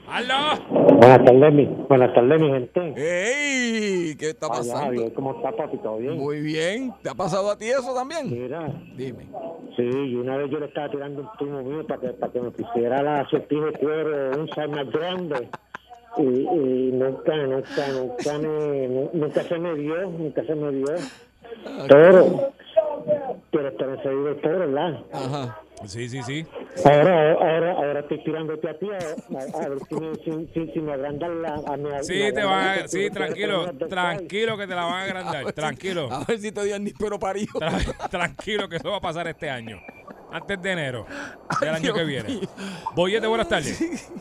¡Aló! 0.07 0.59
Buenas 0.69 1.25
tardes, 1.25 1.53
mi, 1.53 1.65
buenas 1.87 2.13
tardes, 2.13 2.41
mi 2.41 2.49
gente. 2.49 2.93
¡Ey! 2.97 4.15
¿Qué 4.15 4.29
está 4.31 4.47
pasando? 4.47 4.75
Javier, 4.75 5.13
¿cómo 5.13 5.35
está, 5.35 5.51
papi? 5.51 5.77
¿Todo 5.77 5.97
bien? 5.97 6.17
Muy 6.17 6.41
bien. 6.41 6.93
¿Te 7.01 7.09
ha 7.09 7.15
pasado 7.15 7.49
a 7.49 7.57
ti 7.57 7.65
eso 7.65 7.93
también? 7.95 8.29
Mira, 8.29 8.67
Dime. 8.95 9.27
sí, 9.75 9.83
y 9.83 10.15
una 10.15 10.37
vez 10.37 10.51
yo 10.51 10.59
le 10.59 10.67
estaba 10.67 10.89
tirando 10.89 11.21
un 11.21 11.29
primo 11.37 11.63
mío 11.63 11.87
para 11.87 12.01
que, 12.01 12.07
para 12.09 12.31
que 12.31 12.41
me 12.41 12.51
pusiera 12.51 13.01
la 13.01 13.27
sortija 13.29 13.65
de 13.65 13.73
cuero 13.73 14.31
un 14.39 14.71
más 14.71 14.91
grande. 14.91 15.49
Y, 16.17 16.21
y 16.21 16.91
nunca, 16.93 17.35
nunca, 17.37 17.87
nunca, 17.87 18.37
me, 18.37 18.87
nu- 18.87 19.09
nunca 19.13 19.47
se 19.47 19.57
me 19.57 19.75
dio, 19.75 20.01
nunca 20.09 20.43
se 20.45 20.55
me 20.55 20.71
dio. 20.71 20.87
Pero, 21.87 22.53
pero 23.51 23.67
espero 23.69 23.95
seguir 24.03 24.27
el 24.27 24.41
toro, 24.41 24.59
¿verdad? 24.59 24.99
Ajá. 25.11 25.59
Sí, 25.85 26.07
sí, 26.07 26.21
sí. 26.23 26.45
Ahora, 26.85 27.33
ahora, 27.33 27.71
ahora 27.73 27.99
estoy 28.01 28.23
tirándote 28.23 28.69
a 28.69 28.77
ti 28.79 28.87
a, 28.89 29.37
a- 29.37 29.65
a 29.65 29.69
ver 29.69 29.79
si 29.89 29.95
me, 29.95 30.15
si, 30.23 30.47
si, 30.53 30.71
si 30.71 30.79
me 30.79 30.93
agrandan 30.93 31.41
la... 31.41 31.55
A 31.55 31.77
mi, 31.77 31.89
Sí, 32.03 32.31
te 32.33 32.43
van 32.43 32.79
a, 32.79 32.87
sí, 32.87 33.09
tranquilo, 33.09 33.65
tranquilo 33.89 34.57
que 34.57 34.67
te 34.67 34.75
la 34.75 34.85
van 34.85 34.93
a 34.93 35.03
agrandar, 35.03 35.51
tranquilo, 35.53 36.07
A 36.11 36.23
ver 36.25 36.37
si 36.39 36.51
te 36.51 36.63
dieron 36.63 36.83
ni 36.83 36.91
pero 36.93 37.19
parido. 37.19 37.51
Tra- 37.59 38.09
tranquilo 38.09 38.69
que 38.69 38.77
eso 38.77 38.91
va 38.91 38.97
a 38.97 39.01
pasar 39.01 39.27
este 39.27 39.49
año, 39.49 39.79
antes 40.31 40.61
de 40.61 40.71
enero 40.71 41.05
del 41.59 41.69
Ay, 41.69 41.75
año 41.75 41.81
Dios 41.93 41.97
que 41.97 42.03
viene. 42.05 42.39
Boyete, 42.95 43.27
buenas 43.27 43.49
tardes. 43.49 44.11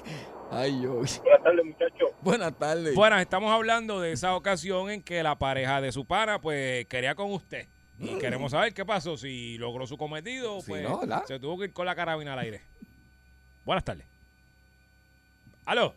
Ay, 0.52 0.82
yo. 0.82 0.90
Buenas 0.94 1.22
tardes, 1.44 1.64
muchachos. 1.64 2.08
Buenas 2.20 2.58
tardes. 2.58 2.94
Buenas, 2.94 3.20
estamos 3.22 3.50
hablando 3.52 4.00
de 4.00 4.12
esa 4.12 4.36
ocasión 4.36 4.90
en 4.90 5.02
que 5.02 5.22
la 5.22 5.34
pareja 5.36 5.80
de 5.80 5.92
su 5.92 6.04
pana, 6.04 6.38
pues, 6.40 6.86
quería 6.86 7.14
con 7.14 7.32
usted. 7.32 7.66
Y 7.98 8.18
queremos 8.18 8.50
saber 8.50 8.74
qué 8.74 8.84
pasó, 8.84 9.16
si 9.16 9.56
logró 9.58 9.86
su 9.86 9.96
cometido, 9.96 10.60
Sí, 10.60 10.66
pues, 10.70 10.82
¿no? 10.82 10.98
¿verdad? 11.00 11.24
se 11.26 11.38
tuvo 11.38 11.58
que 11.58 11.66
ir 11.66 11.72
con 11.72 11.86
la 11.86 11.94
carabina 11.94 12.32
al 12.32 12.40
aire. 12.40 12.60
Buenas 13.64 13.84
tardes. 13.84 14.04
¿Aló? 15.64 15.94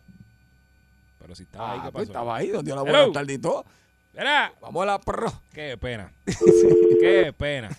Pero 1.20 1.34
si 1.36 1.44
estaba 1.44 1.72
ahí, 1.72 1.80
Ah, 1.82 1.86
¿qué 1.86 1.91
pues 1.91 2.02
pasó? 2.04 2.12
estaba 2.12 2.36
ahí, 2.36 2.48
donde 2.50 2.76
la 2.76 2.82
buena 2.82 3.12
tarde 3.12 3.34
y 3.34 3.38
todo. 3.39 3.65
Era, 4.13 4.54
Vamos 4.62 4.84
a 4.84 4.86
la 4.86 5.00
pro. 5.00 5.34
qué 5.52 5.76
pena. 5.78 6.12
Qué 7.02 7.34
pena. 7.38 7.70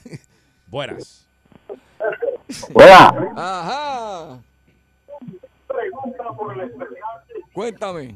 Buenas. 0.66 1.24
Ajá. 3.36 4.40
Cuéntame, 7.52 8.14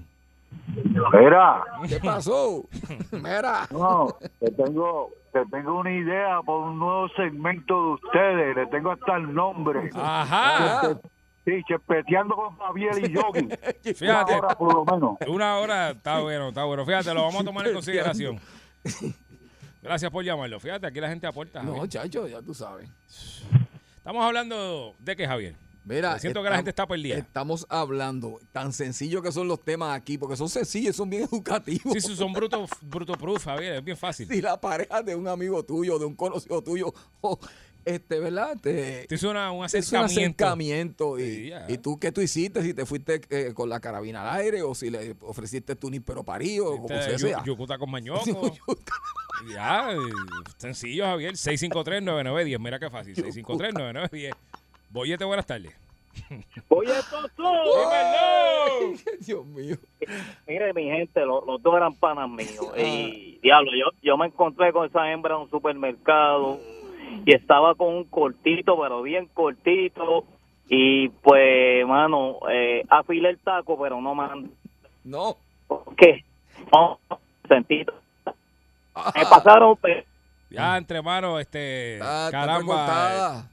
Mira, 1.13 1.65
¿qué 1.89 2.01
pasó? 2.01 2.65
Mira. 3.13 3.67
no, 3.71 4.17
te 4.39 4.51
tengo, 4.51 5.11
te 5.33 5.45
tengo 5.47 5.81
una 5.81 5.93
idea 5.93 6.41
por 6.45 6.69
un 6.69 6.79
nuevo 6.79 7.09
segmento 7.11 7.75
de 7.75 7.93
ustedes. 7.93 8.57
Le 8.57 8.67
tengo 8.67 8.93
hasta 8.93 9.17
el 9.17 9.33
nombre. 9.35 9.91
Ajá. 9.95 10.99
Sí, 11.45 11.63
chepeteando 11.67 12.35
con 12.35 12.57
Javier 12.59 12.93
y 12.99 13.13
Yogi. 13.13 13.49
Fíjate. 13.95 14.35
Una 14.35 14.47
hora 14.47 14.55
por 14.57 14.75
lo 14.75 14.85
menos. 14.85 15.17
Una 15.27 15.59
hora 15.59 15.91
está 15.91 16.21
bueno, 16.21 16.49
está 16.49 16.65
bueno. 16.65 16.85
Fíjate, 16.85 17.15
lo 17.15 17.23
vamos 17.23 17.41
a 17.41 17.45
tomar 17.45 17.67
en 17.67 17.73
consideración. 17.75 18.39
Gracias 19.83 20.11
por 20.11 20.25
llamarlo. 20.25 20.61
Fíjate, 20.61 20.87
aquí 20.87 21.01
la 21.01 21.09
gente 21.09 21.27
aporta. 21.27 21.63
no, 21.63 21.87
chacho, 21.87 22.29
ya 22.29 22.43
tú 22.43 22.55
sabes. 22.55 22.89
Estamos 23.97 24.25
hablando 24.25 24.95
de 24.99 25.17
qué, 25.17 25.27
Javier. 25.27 25.55
Mira, 25.85 26.19
Siento 26.19 26.43
que 26.43 26.51
la 26.51 26.57
gente 26.57 26.71
está 26.71 26.87
perdida. 26.87 27.17
Estamos 27.17 27.67
hablando 27.69 28.39
tan 28.53 28.73
sencillo 28.73 29.23
que 29.23 29.33
son 29.33 29.49
los 29.49 29.61
temas 29.65 29.97
aquí, 29.97 30.19
porque 30.19 30.37
son 30.37 30.49
sencillos, 30.49 30.95
son 30.95 31.09
bien 31.11 31.23
educativos. 31.33 31.95
Sí, 31.95 32.01
sí, 32.01 32.17
son 32.17 32.33
bruto, 32.33 32.67
bruto 32.83 33.15
proof, 33.15 33.45
Javier. 33.45 33.75
Es 33.77 33.85
bien 33.85 33.97
fácil. 33.97 34.29
Si 34.29 34.41
la 34.43 34.61
pareja 34.61 35.03
de 35.03 35.15
un 35.17 35.27
amigo 35.27 35.65
tuyo, 35.65 35.99
de 35.99 36.05
un 36.05 36.15
conocido 36.15 36.63
tuyo, 36.63 36.93
o 37.23 37.39
este, 37.83 38.21
¿verdad? 38.21 38.59
Te, 38.61 39.07
Te 39.09 39.15
hizo 39.15 39.31
una- 39.31 39.51
un 39.53 39.65
acercamiento. 39.65 41.19
Y, 41.19 41.23
Sí, 41.25 41.49
ya. 41.49 41.65
y 41.67 41.79
tú, 41.79 41.99
¿qué 41.99 42.13
tú 42.13 42.21
hiciste? 42.21 42.63
Si 42.63 42.75
te 42.75 42.85
fuiste 42.85 43.23
eh, 43.31 43.55
con 43.55 43.71
la 43.71 43.81
carabina 43.81 44.21
al 44.31 44.39
aire, 44.41 44.63
o 44.63 44.75
si 44.75 44.91
le 44.91 45.17
ofreciste 45.23 45.75
tu 45.77 45.89
níspero 45.91 46.23
parido, 46.23 46.75
o 46.75 46.83
como 46.83 46.95
Este, 46.95 47.19
sea. 47.19 47.39
yu- 47.39 47.45
Yucuta 47.47 47.79
con 47.79 47.91
mañoco. 47.91 48.55
Ya, 49.55 49.89
sencillo, 50.59 51.07
Javier. 51.07 51.33
653-9910. 51.33 52.59
Mira 52.59 52.79
qué 52.79 52.91
fácil. 52.91 53.15
653-9910. 53.17 54.35
Boyete, 54.91 55.25
buenas 55.25 55.47
tardes. 55.47 55.75
Oye, 56.69 56.93
Toto. 57.11 57.53
¡Dímelo! 57.65 58.99
Dios 59.21 59.47
mío. 59.47 59.77
Mire, 60.47 60.73
mi 60.75 60.85
gente, 60.85 61.25
los, 61.25 61.47
los 61.47 61.63
dos 61.63 61.77
eran 61.77 61.95
panas 61.95 62.29
míos. 62.29 62.67
Y, 62.77 63.39
diablo, 63.43 63.71
yo, 63.79 63.97
yo 64.03 64.17
me 64.17 64.27
encontré 64.27 64.73
con 64.73 64.87
esa 64.87 65.11
hembra 65.13 65.37
en 65.37 65.43
un 65.43 65.51
supermercado 65.51 66.59
y 67.25 67.35
estaba 67.35 67.75
con 67.75 67.89
un 67.95 68.05
cortito, 68.05 68.79
pero 68.81 69.03
bien 69.03 69.27
cortito. 69.33 70.25
Y 70.69 71.09
pues, 71.09 71.87
mano, 71.87 72.39
eh, 72.51 72.85
afilé 72.89 73.31
el 73.31 73.39
taco, 73.39 73.81
pero 73.81 74.01
no 74.01 74.15
man. 74.15 74.51
No. 75.05 75.37
¿Qué? 75.97 76.25
No, 76.73 76.99
sentido. 77.49 77.95
Me 78.27 78.33
Ajá. 78.95 79.31
pasaron. 79.31 79.77
pues, 79.77 80.05
Ya, 80.51 80.77
entre 80.77 81.01
manos, 81.03 81.41
este. 81.41 81.95
Está 81.95 82.29
caramba. 82.31 83.49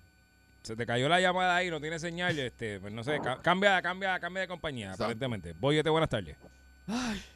Se 0.68 0.76
te 0.76 0.86
cayó 0.86 1.08
la 1.10 1.20
llamada 1.22 1.56
ahí, 1.56 1.70
no 1.70 1.80
tiene 1.82 1.98
señal. 2.00 2.38
Este, 2.38 2.80
pues 2.80 2.92
no 2.94 3.04
sé, 3.04 3.20
ca- 3.22 3.40
cambia, 3.42 3.82
cambia, 3.82 4.20
cambia 4.20 4.42
de 4.42 4.48
compañía, 4.48 4.88
Exacto. 4.88 5.06
aparentemente. 5.06 5.54
Boyete, 5.60 5.90
buenas 5.90 6.10
tardes. 6.10 6.38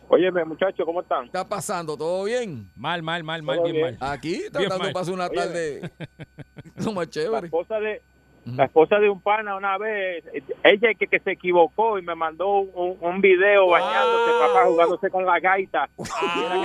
Óyeme, 0.08 0.46
muchachos, 0.46 0.86
¿cómo 0.86 1.02
están? 1.02 1.22
¿Qué 1.24 1.28
está 1.28 1.48
pasando? 1.48 1.98
¿Todo 1.98 2.24
bien? 2.26 2.70
Mal, 2.76 3.02
mal, 3.04 3.24
mal, 3.24 3.41
mal, 3.44 3.60
bien, 3.63 3.74
bien. 3.76 3.98
mal. 4.00 4.12
Aquí, 4.12 4.44
tratando 4.52 4.86
de 4.86 4.91
pasar 4.94 5.13
una 5.13 5.28
Oye, 5.28 5.36
tarde 5.36 5.91
lo 6.78 6.91
más 6.94 7.08
La 7.08 7.12
chévere. 7.12 7.46
esposa 7.48 7.80
de 7.80 8.02
la 8.46 8.65
esposa 8.65 8.98
de 8.98 9.08
un 9.08 9.22
pana 9.22 9.56
una 9.56 9.78
vez, 9.78 10.24
ella 10.63 10.94
que, 10.98 11.06
que 11.06 11.20
se 11.20 11.32
equivocó 11.34 12.00
y 12.00 12.02
me 12.02 12.15
mandó 12.15 12.48
un, 12.62 12.98
un 13.00 13.22
video 13.22 13.67
bañándose, 13.67 14.32
Ah. 14.34 14.48
papá, 14.48 14.65
jugándose 14.65 15.10
con 15.12 15.26
la 15.26 15.39
gaita. 15.39 15.89
Y 15.98 16.39
era 16.39 16.56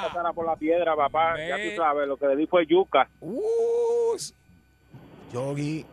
que 0.00 0.06
pasara 0.08 0.32
por 0.32 0.46
la 0.46 0.56
piedra, 0.56 0.96
papá. 0.96 1.34
Ya 1.46 1.56
tú 1.56 1.76
sabes, 1.76 2.08
lo 2.08 2.16
que 2.16 2.26
le 2.28 2.36
di 2.36 2.46
fue 2.46 2.66
yuca. 2.66 3.08
Uh, 3.20 4.16
Yogi. 5.32 5.84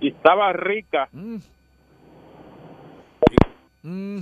Y 0.00 0.08
estaba 0.08 0.52
rica. 0.52 1.08
Mm. 1.12 1.36
Mm. 3.82 4.20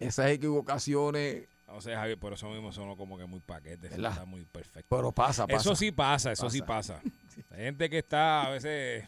Esas 0.00 0.30
equivocaciones, 0.30 1.44
No 1.68 1.80
sé, 1.80 1.94
Javier, 1.94 2.18
por 2.18 2.32
eso 2.32 2.48
mismo 2.50 2.72
son 2.72 2.96
como 2.96 3.16
que 3.16 3.26
muy 3.26 3.40
paquetes. 3.40 3.92
Está 3.92 4.24
muy 4.24 4.44
perfecto. 4.44 4.86
pero 4.96 5.12
pasa, 5.12 5.46
pasa. 5.46 5.60
Eso 5.60 5.76
sí 5.76 5.92
pasa, 5.92 6.32
eso 6.32 6.50
sí 6.50 6.62
pasa. 6.62 7.00
Hay 7.52 7.64
gente 7.64 7.88
que 7.88 7.98
está 7.98 8.46
a 8.46 8.50
veces. 8.50 9.04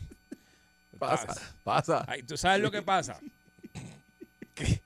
pasa, 0.98 1.54
pasa. 1.64 2.04
Ay, 2.06 2.22
¿Tú 2.22 2.36
sabes 2.36 2.60
lo 2.60 2.70
que 2.70 2.82
pasa? 2.82 3.18
Que 4.54 4.80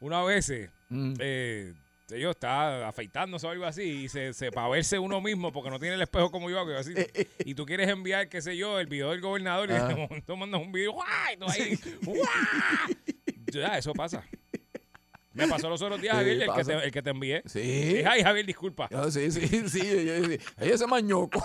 una 0.00 0.22
vez 0.24 0.50
Mm. 0.88 1.14
eh, 1.18 1.74
yo 2.08 2.30
estaba 2.30 2.86
afeitándose 2.88 3.46
o 3.46 3.50
algo 3.50 3.64
así 3.64 3.82
y 4.04 4.08
se, 4.08 4.32
se 4.34 4.50
para 4.52 4.68
verse 4.68 4.98
uno 4.98 5.20
mismo 5.20 5.52
porque 5.52 5.70
no 5.70 5.78
tiene 5.78 5.94
el 5.94 6.02
espejo 6.02 6.30
como 6.30 6.50
yo 6.50 6.60
así, 6.76 6.92
y 7.44 7.54
tú 7.54 7.64
quieres 7.64 7.88
enviar 7.88 8.28
qué 8.28 8.42
sé 8.42 8.56
yo 8.56 8.78
el 8.78 8.86
video 8.86 9.10
del 9.10 9.20
gobernador 9.20 9.70
y 9.70 9.74
Ah. 9.74 9.88
de 9.88 9.94
momento 9.94 10.36
mandas 10.36 10.60
un 10.60 10.70
video 10.72 10.92
¡guay! 10.92 11.36
tú 11.38 11.46
ahí, 11.48 11.78
¡guau! 12.02 12.18
ya 13.52 13.78
eso 13.78 13.92
pasa 13.94 14.22
me 15.32 15.48
pasó 15.48 15.68
los 15.68 15.82
otros 15.82 16.00
días 16.00 16.14
Sí, 16.14 16.18
Javier 16.18 16.42
el 16.42 16.52
que, 16.54 16.64
te, 16.64 16.72
el 16.84 16.92
que 16.92 17.02
te 17.02 17.10
envié 17.10 17.42
Sí. 17.46 17.60
Dije, 17.60 18.04
ay 18.06 18.22
Javier 18.22 18.46
disculpa 18.46 18.88
Ah, 18.92 19.10
sí, 19.10 19.30
sí, 19.32 19.68
sí. 19.68 19.80
Ella, 19.80 20.16
ella- 20.18 20.38
ella 20.60 20.78
se 20.78 20.86
mañoco. 20.86 21.42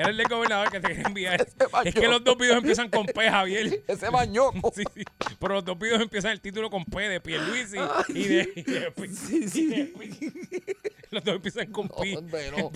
Era 0.00 0.10
el 0.10 0.16
del 0.16 0.28
gobernador 0.28 0.70
que 0.70 0.80
te 0.80 0.88
quería 0.88 1.02
enviar 1.06 1.40
es 1.84 1.94
que 1.94 2.08
los 2.08 2.22
dos 2.24 2.36
videos 2.38 2.58
empiezan 2.58 2.88
con 2.88 3.06
P 3.06 3.30
Javier 3.30 3.82
Ese 3.88 4.10
mañoco. 4.10 4.70
Sí, 4.74 4.84
sí. 4.94 5.04
Pero 5.38 5.54
los 5.54 5.64
dos 5.64 5.78
videos 5.78 6.00
empiezan 6.00 6.32
el 6.32 6.40
título 6.40 6.70
con 6.70 6.84
P 6.84 7.08
de 7.08 7.20
Pierluisi 7.20 7.76
y 8.08 8.24
de, 8.24 8.52
y 8.56 8.62
de 8.62 8.90
Pi- 8.92 9.08
Sí, 9.08 9.48
sí. 9.48 9.92
Los 11.10 11.24
dos 11.24 11.36
empiezan 11.36 11.70
con 11.72 11.86
No, 11.88 11.94
Pi. 11.96 12.14
hombre, 12.16 12.50
no. 12.56 12.70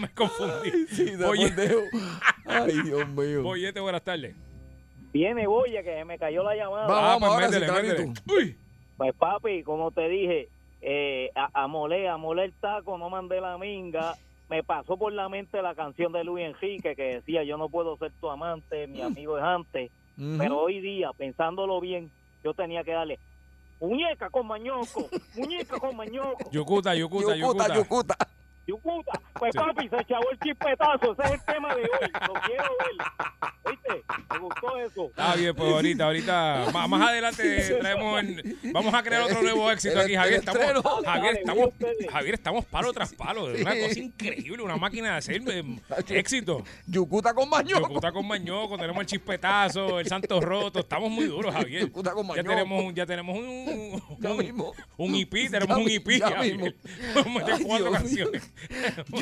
Me 0.00 0.08
confundí. 0.10 0.86
Sí, 0.90 1.04
de 1.16 1.24
Oye. 1.24 1.52
Ay, 2.46 2.80
Dios 2.82 3.06
mío. 3.08 3.42
Boyete, 3.42 3.78
buenas 3.80 4.02
tardes. 4.02 4.34
Viene 5.12 5.46
Boya, 5.46 5.82
que 5.82 6.04
me 6.06 6.18
cayó 6.18 6.42
la 6.42 6.54
llamada. 6.56 6.86
Vamos, 6.86 6.98
Ah, 6.98 7.06
vamos, 7.20 7.28
ahora 7.28 7.48
sí, 7.48 7.60
métele. 7.60 8.12
Uy. 8.26 8.56
Pues 8.96 9.12
papi, 9.14 9.62
como 9.62 9.90
te 9.90 10.08
dije, 10.08 10.48
eh, 10.80 11.30
a, 11.34 11.64
a 11.64 11.66
moler, 11.66 12.08
a 12.08 12.16
moler 12.16 12.46
el 12.46 12.52
taco, 12.54 12.96
no 12.96 13.10
mandé 13.10 13.40
la 13.40 13.58
minga. 13.58 14.16
Me 14.52 14.62
pasó 14.62 14.98
por 14.98 15.14
la 15.14 15.30
mente 15.30 15.62
la 15.62 15.74
canción 15.74 16.12
de 16.12 16.24
Luis 16.24 16.44
Enrique 16.44 16.94
que 16.94 17.14
decía, 17.14 17.42
yo 17.42 17.56
no 17.56 17.70
puedo 17.70 17.96
ser 17.96 18.12
tu 18.20 18.28
amante, 18.28 18.86
mi 18.86 19.00
amigo 19.00 19.38
es 19.38 19.42
antes. 19.42 19.90
Pero 20.36 20.58
hoy 20.60 20.78
día, 20.82 21.10
pensándolo 21.16 21.80
bien, 21.80 22.10
yo 22.44 22.52
tenía 22.52 22.84
que 22.84 22.90
darle 22.92 23.18
muñeca 23.80 24.28
con 24.28 24.46
mañoco, 24.46 25.08
muñeca 25.36 25.78
con 25.80 25.96
mañoco, 25.96 26.50
Yucuta, 26.50 26.94
yucuta, 26.94 27.34
Yucuta, 27.34 27.68
yucuta. 27.68 27.74
yucuta. 27.76 28.16
Yucuta. 28.66 29.12
Pues 29.38 29.54
papi, 29.54 29.88
se 29.88 29.96
echó 29.96 30.14
el 30.30 30.38
chispetazo. 30.40 31.12
Ese 31.12 31.22
es 31.24 31.30
el 31.32 31.44
tema 31.44 31.74
de 31.74 31.82
hoy. 31.82 32.10
Lo 32.26 32.32
quiero 32.42 32.64
ver. 32.78 33.42
¿Viste? 33.70 34.04
Me 34.32 34.38
gustó 34.38 34.76
eso. 34.78 35.06
Está 35.06 35.34
bien, 35.36 35.54
pues 35.54 35.72
ahorita, 35.72 36.04
ahorita, 36.04 36.66
más, 36.72 36.88
más 36.88 37.08
adelante 37.08 37.76
traemos, 37.80 38.20
el- 38.20 38.58
vamos 38.72 38.92
a 38.94 39.02
crear 39.02 39.22
otro 39.22 39.40
nuevo 39.42 39.70
éxito 39.70 39.98
aquí, 40.00 40.14
Javier. 40.14 40.40
Estamos. 40.40 40.82
Javier, 41.04 41.36
estamos. 41.38 41.68
Javier, 42.10 42.34
estamos 42.34 42.64
palo 42.66 42.92
tras 42.92 43.12
palo, 43.14 43.48
de 43.48 43.62
una 43.62 43.70
cosa 43.74 43.98
increíble, 43.98 44.62
una 44.62 44.76
máquina 44.76 45.12
de 45.12 45.16
hacer 45.18 45.42
eh, 45.48 45.64
éxito. 46.08 46.62
Yucuta 46.86 47.34
con 47.34 47.48
mañoco. 47.48 47.88
Yocuta 47.88 48.12
con 48.12 48.26
Mañoco, 48.26 48.76
tenemos 48.78 49.00
el 49.00 49.06
chispetazo, 49.06 50.00
el 50.00 50.06
santo 50.06 50.40
roto, 50.40 50.80
estamos 50.80 51.10
muy 51.10 51.26
duros, 51.26 51.54
Javier. 51.54 51.82
Yocuta 51.82 52.12
con 52.12 52.22
Ya 52.26 52.28
Mañoco. 52.34 52.48
tenemos 52.50 52.84
un, 52.84 52.94
ya 52.94 53.06
tenemos 53.06 53.36
un, 53.38 54.02
Ya 54.20 54.30
un, 54.30 54.36
mismo. 54.38 54.72
un 54.96 55.14
IP, 55.14 55.50
tenemos 55.50 55.68
Ya 55.68 55.76
un 55.84 55.90
IP, 55.90 56.08
ya 56.18 56.40
mismo. 56.40 56.66
Podemos 57.14 57.42
meter 57.42 57.66
cuatro 57.66 57.88
Dios 57.90 57.98
canciones. 57.98 58.51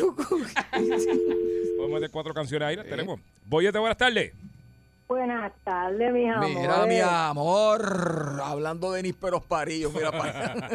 Podemos 1.76 1.90
meter 1.90 2.10
cuatro 2.10 2.34
canciones 2.34 2.68
ahí, 2.68 2.76
las 2.76 2.86
tenemos. 2.86 3.20
Boyete, 3.46 3.78
buenas 3.78 3.96
tardes. 3.98 4.32
Buenas 5.08 5.52
tardes, 5.64 6.12
mis 6.12 6.30
amores. 6.30 6.56
Mira, 6.56 6.86
mi 6.86 7.00
amor, 7.00 8.40
hablando 8.44 8.92
de 8.92 9.02
nísperos 9.02 9.42
parillos, 9.44 9.92
mira 9.92 10.12
para 10.12 10.52
allá. 10.52 10.68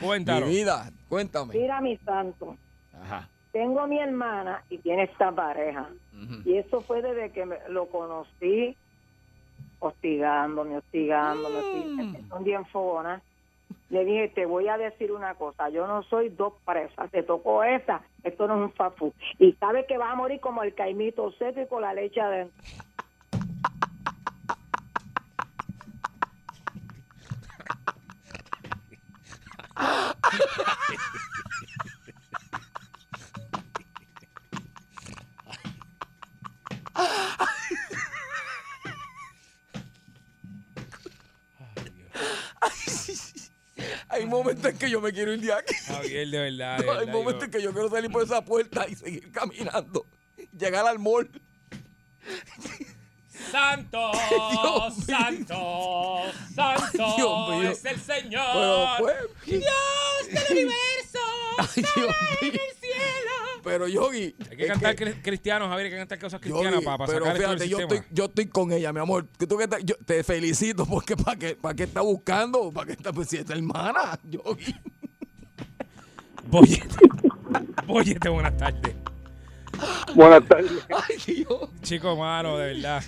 Mi 0.46 0.50
vida, 0.50 0.90
cuéntame. 1.08 1.54
Mira, 1.54 1.80
mi 1.80 1.96
santo. 1.98 2.56
Ajá. 3.02 3.28
Tengo 3.52 3.80
a 3.80 3.86
mi 3.86 3.98
hermana 3.98 4.62
y 4.70 4.78
tiene 4.78 5.04
esta 5.04 5.32
pareja. 5.32 5.88
Y 6.44 6.56
eso 6.56 6.80
fue 6.82 7.00
desde 7.02 7.30
que 7.32 7.44
me- 7.46 7.58
lo 7.68 7.86
conocí, 7.88 8.76
hostigándome, 9.78 10.76
hostigándome, 10.78 11.56
hostigándome. 11.58 12.24
Un 12.34 12.44
día 12.44 12.56
en 12.56 12.66
Fogona, 12.66 13.22
le 13.90 14.04
dije, 14.04 14.28
te 14.28 14.46
voy 14.46 14.68
a 14.68 14.76
decir 14.76 15.12
una 15.12 15.34
cosa, 15.34 15.68
yo 15.68 15.86
no 15.86 16.02
soy 16.04 16.30
dos 16.30 16.54
presas, 16.64 17.10
te 17.10 17.22
tocó 17.22 17.62
esa, 17.62 18.02
esto 18.24 18.48
no 18.48 18.54
es 18.56 18.60
un 18.62 18.72
fafú. 18.72 19.12
Y 19.38 19.52
sabes 19.54 19.86
que 19.86 19.98
vas 19.98 20.12
a 20.12 20.16
morir 20.16 20.40
como 20.40 20.62
el 20.62 20.74
caimito 20.74 21.30
seco 21.32 21.60
y 21.60 21.66
con 21.66 21.82
la 21.82 21.94
leche 21.94 22.20
adentro. 22.20 22.56
Hay 44.26 44.30
momentos 44.32 44.72
en 44.72 44.76
que 44.78 44.90
yo 44.90 45.00
me 45.00 45.12
quiero 45.12 45.32
ir 45.34 45.40
de 45.40 45.52
aquí. 45.52 45.72
Javier, 45.86 46.28
de 46.28 46.38
verdad. 46.38 46.78
de 46.78 46.90
hay 46.90 46.96
verdad, 46.96 47.12
momentos 47.12 47.44
en 47.44 47.50
que 47.52 47.62
yo 47.62 47.72
quiero 47.72 47.88
salir 47.88 48.10
por 48.10 48.24
esa 48.24 48.44
puerta 48.44 48.84
y 48.88 48.96
seguir 48.96 49.30
caminando. 49.30 50.04
Llegar 50.58 50.84
al 50.84 50.98
mall. 50.98 51.30
Santo, 53.52 54.10
santo, 55.06 56.22
santo 56.56 57.14
Dios 57.16 57.48
mío. 57.50 57.70
es 57.70 57.84
el 57.84 58.00
Señor. 58.00 58.98
Pues. 58.98 59.16
Dios 59.46 59.62
del 60.28 60.44
universo. 60.50 61.20
Ay, 61.58 61.84
Dios 61.94 62.14
mío. 62.42 62.60
Pero 63.66 63.88
Yogi. 63.88 64.36
Hay 64.50 64.56
que 64.56 64.66
cantar 64.68 64.94
cri- 64.94 65.20
cristianos, 65.22 65.68
Javier, 65.68 65.86
hay 65.86 65.90
que 65.92 65.98
cantar 65.98 66.18
cosas 66.20 66.40
Yogi, 66.40 66.52
cristianas 66.52 66.84
para, 66.84 66.98
para 66.98 67.12
pero 67.12 67.24
sacar 67.26 67.40
yo 67.40 67.58
sistema. 67.58 67.82
estoy, 67.94 68.00
yo 68.12 68.24
estoy 68.26 68.46
con 68.46 68.72
ella, 68.72 68.92
mi 68.92 69.00
amor. 69.00 69.26
Que 69.38 69.46
tú 69.46 69.58
que 69.58 69.64
estás- 69.64 69.82
yo 69.84 69.96
te 70.04 70.22
felicito 70.22 70.86
porque 70.86 71.16
¿para 71.16 71.36
qué, 71.36 71.56
para 71.56 71.74
qué 71.74 71.82
está 71.82 72.00
buscando? 72.00 72.70
¿Para 72.72 72.86
qué 72.86 72.92
está? 72.92 73.12
Pues 73.12 73.28
si 73.28 73.38
es 73.38 73.50
hermana, 73.50 74.18
Yogi. 74.24 74.74
Boyete. 76.48 76.96
Boyete, 77.86 78.28
buenas 78.28 78.56
tardes. 78.56 78.94
Buenas 80.14 80.46
tardes. 80.46 80.70
Ay, 80.90 81.34
Dios. 81.34 81.68
Chico, 81.82 82.16
mano, 82.16 82.56
de 82.58 82.74
verdad. 82.74 83.02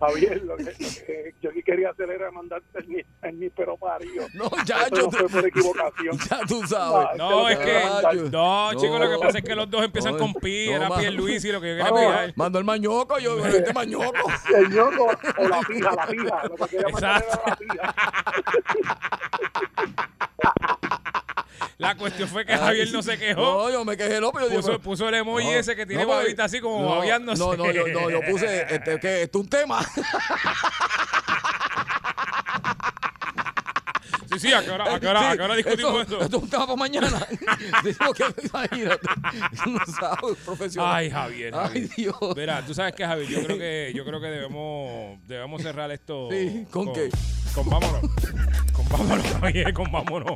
Ja- 0.00 0.06
Javier, 0.08 0.42
lo 0.44 0.56
que, 0.56 0.64
lo 0.64 0.70
que 0.70 1.34
yo 1.42 1.50
aquí 1.50 1.62
quería 1.62 1.90
hacer 1.90 2.10
era 2.10 2.30
mandarte 2.30 2.66
el, 2.78 3.04
el 3.22 3.38
níspero 3.40 3.76
parillo. 3.76 4.22
No, 4.34 4.50
ya, 4.64 4.82
Eso 4.84 4.94
yo 4.96 5.02
no 5.02 5.10
fue 5.10 5.28
por 5.28 5.46
equivocación. 5.48 6.18
Ya 6.30 6.40
tú 6.48 6.62
sabes. 6.66 7.08
No, 7.18 7.48
es 7.48 7.58
que. 7.58 7.76
Ah, 7.78 8.10
No, 8.30 8.70
chicos, 8.80 8.98
lo 9.00 9.10
que 9.10 9.18
pasa 9.26 9.38
es 9.38 9.44
que 9.44 9.54
los 9.54 9.70
dos 9.70 9.84
empiezan 9.84 10.12
No, 10.14 10.18
con 10.18 10.34
pi. 10.34 10.66
no, 10.70 10.76
Era 10.76 10.88
ma- 10.88 10.98
Pierluisi 10.98 11.48
y 11.48 11.52
lo 11.52 11.60
que 11.60 11.68
yo 11.68 11.74
quería 11.76 11.90
Vamos, 11.92 12.00
pillar. 12.14 12.32
mando 12.36 12.58
el 12.58 12.64
mañoco, 12.64 13.18
yo, 13.18 13.46
este 13.46 13.72
mañoco. 13.74 14.12
El 14.56 14.70
ñoco 14.70 15.08
o 15.38 15.48
la 15.48 15.60
pija, 15.60 15.92
la 15.92 16.06
pija. 16.06 16.42
Lo 16.48 16.56
que 16.56 16.66
quería 16.76 16.88
mandar 16.88 17.22
Exacto. 17.22 17.42
era 17.44 17.46
la 17.46 17.56
pija. 17.56 17.94
La 21.78 21.94
cuestión 21.94 22.28
fue 22.28 22.44
que 22.44 22.56
Javier 22.56 22.90
no 22.92 23.02
se 23.02 23.18
quejó. 23.18 23.40
No, 23.40 23.70
yo 23.70 23.84
me 23.84 23.96
quejé, 23.96 24.20
no, 24.20 24.32
pero 24.32 24.48
yo 24.48 24.56
Puso, 24.60 24.80
puso 24.80 25.08
el 25.08 25.14
emoji 25.14 25.46
no, 25.46 25.52
ese 25.52 25.74
que 25.74 25.86
tiene 25.86 26.04
no, 26.04 26.10
babita 26.10 26.44
así 26.44 26.60
como 26.60 26.82
no, 26.82 26.96
babeándose. 26.96 27.42
No, 27.42 27.56
no, 27.56 27.70
yo, 27.70 27.86
no, 27.88 28.10
yo 28.10 28.20
puse, 28.28 28.66
este, 28.74 29.00
que 29.00 29.22
esto 29.22 29.38
es 29.38 29.44
un 29.44 29.48
tema. 29.48 29.80
Sí, 34.32 34.38
sí, 34.38 34.52
¿a 34.52 34.62
qué 34.62 34.70
hora, 34.70 34.94
a 34.94 35.00
qué 35.00 35.08
hora, 35.08 35.30
a 35.30 35.36
qué 35.36 35.42
hora 35.42 35.56
discutimos 35.56 36.02
esto, 36.02 36.16
eso? 36.16 36.24
Esto 36.24 36.36
es 36.36 36.42
un 36.44 36.50
tema 36.50 36.66
para 36.66 36.76
mañana. 36.76 37.26
Digo 37.84 38.14
que, 38.14 38.24
imagínate, 38.46 39.08
no 39.66 39.86
sabes, 39.86 40.36
profesional. 40.44 40.94
Ay, 40.94 41.10
Javier. 41.10 41.54
Ay, 41.54 41.68
Javier. 41.68 41.90
Dios. 41.96 42.34
Verá, 42.36 42.64
tú 42.64 42.72
sabes 42.72 42.94
que 42.94 43.04
Javier, 43.04 43.28
yo 43.28 43.42
creo 43.44 43.58
que, 43.58 43.92
yo 43.94 44.04
creo 44.04 44.20
que 44.20 44.28
debemos, 44.28 45.18
debemos 45.26 45.62
cerrar 45.62 45.90
esto. 45.90 46.28
Sí, 46.30 46.66
¿con 46.70 46.92
qué? 46.92 47.10
Con 47.54 47.68
vámonos. 47.68 48.02
Con 48.72 48.88
vámonos, 48.88 49.26
Javier, 49.40 49.74
con 49.74 49.90
vámonos. 49.90 50.28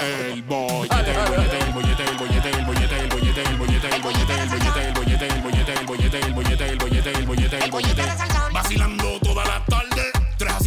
El 0.00 0.42
bollete, 0.42 1.10
el 1.10 1.16
bollete, 1.28 1.58
el 1.58 1.72
bollete, 1.72 2.04
el 2.04 2.16
bollete, 2.18 2.50
el 2.50 2.66
bollete, 2.66 3.00
el 3.00 3.16
bollete, 3.16 3.48
el 3.48 3.56
bollete, 3.56 3.94
el 3.94 4.02
bollete, 4.02 4.36
el 4.36 4.42
bollete, 4.42 4.76
el 4.82 4.92
bollete, 4.92 5.26
el 5.26 5.42
bollete, 5.42 5.72
el 5.72 5.84
bollete, 5.86 6.18
el 6.18 6.34
bollete, 6.34 6.66
el 6.68 6.76
bollete, 6.76 7.10
el 7.10 7.26
bollete, 7.26 7.64
el 7.64 7.70
bollete. 7.70 8.02
Vacilando 8.52 9.04
toda 9.04 9.06
la 9.06 9.18
tarde. 9.18 9.21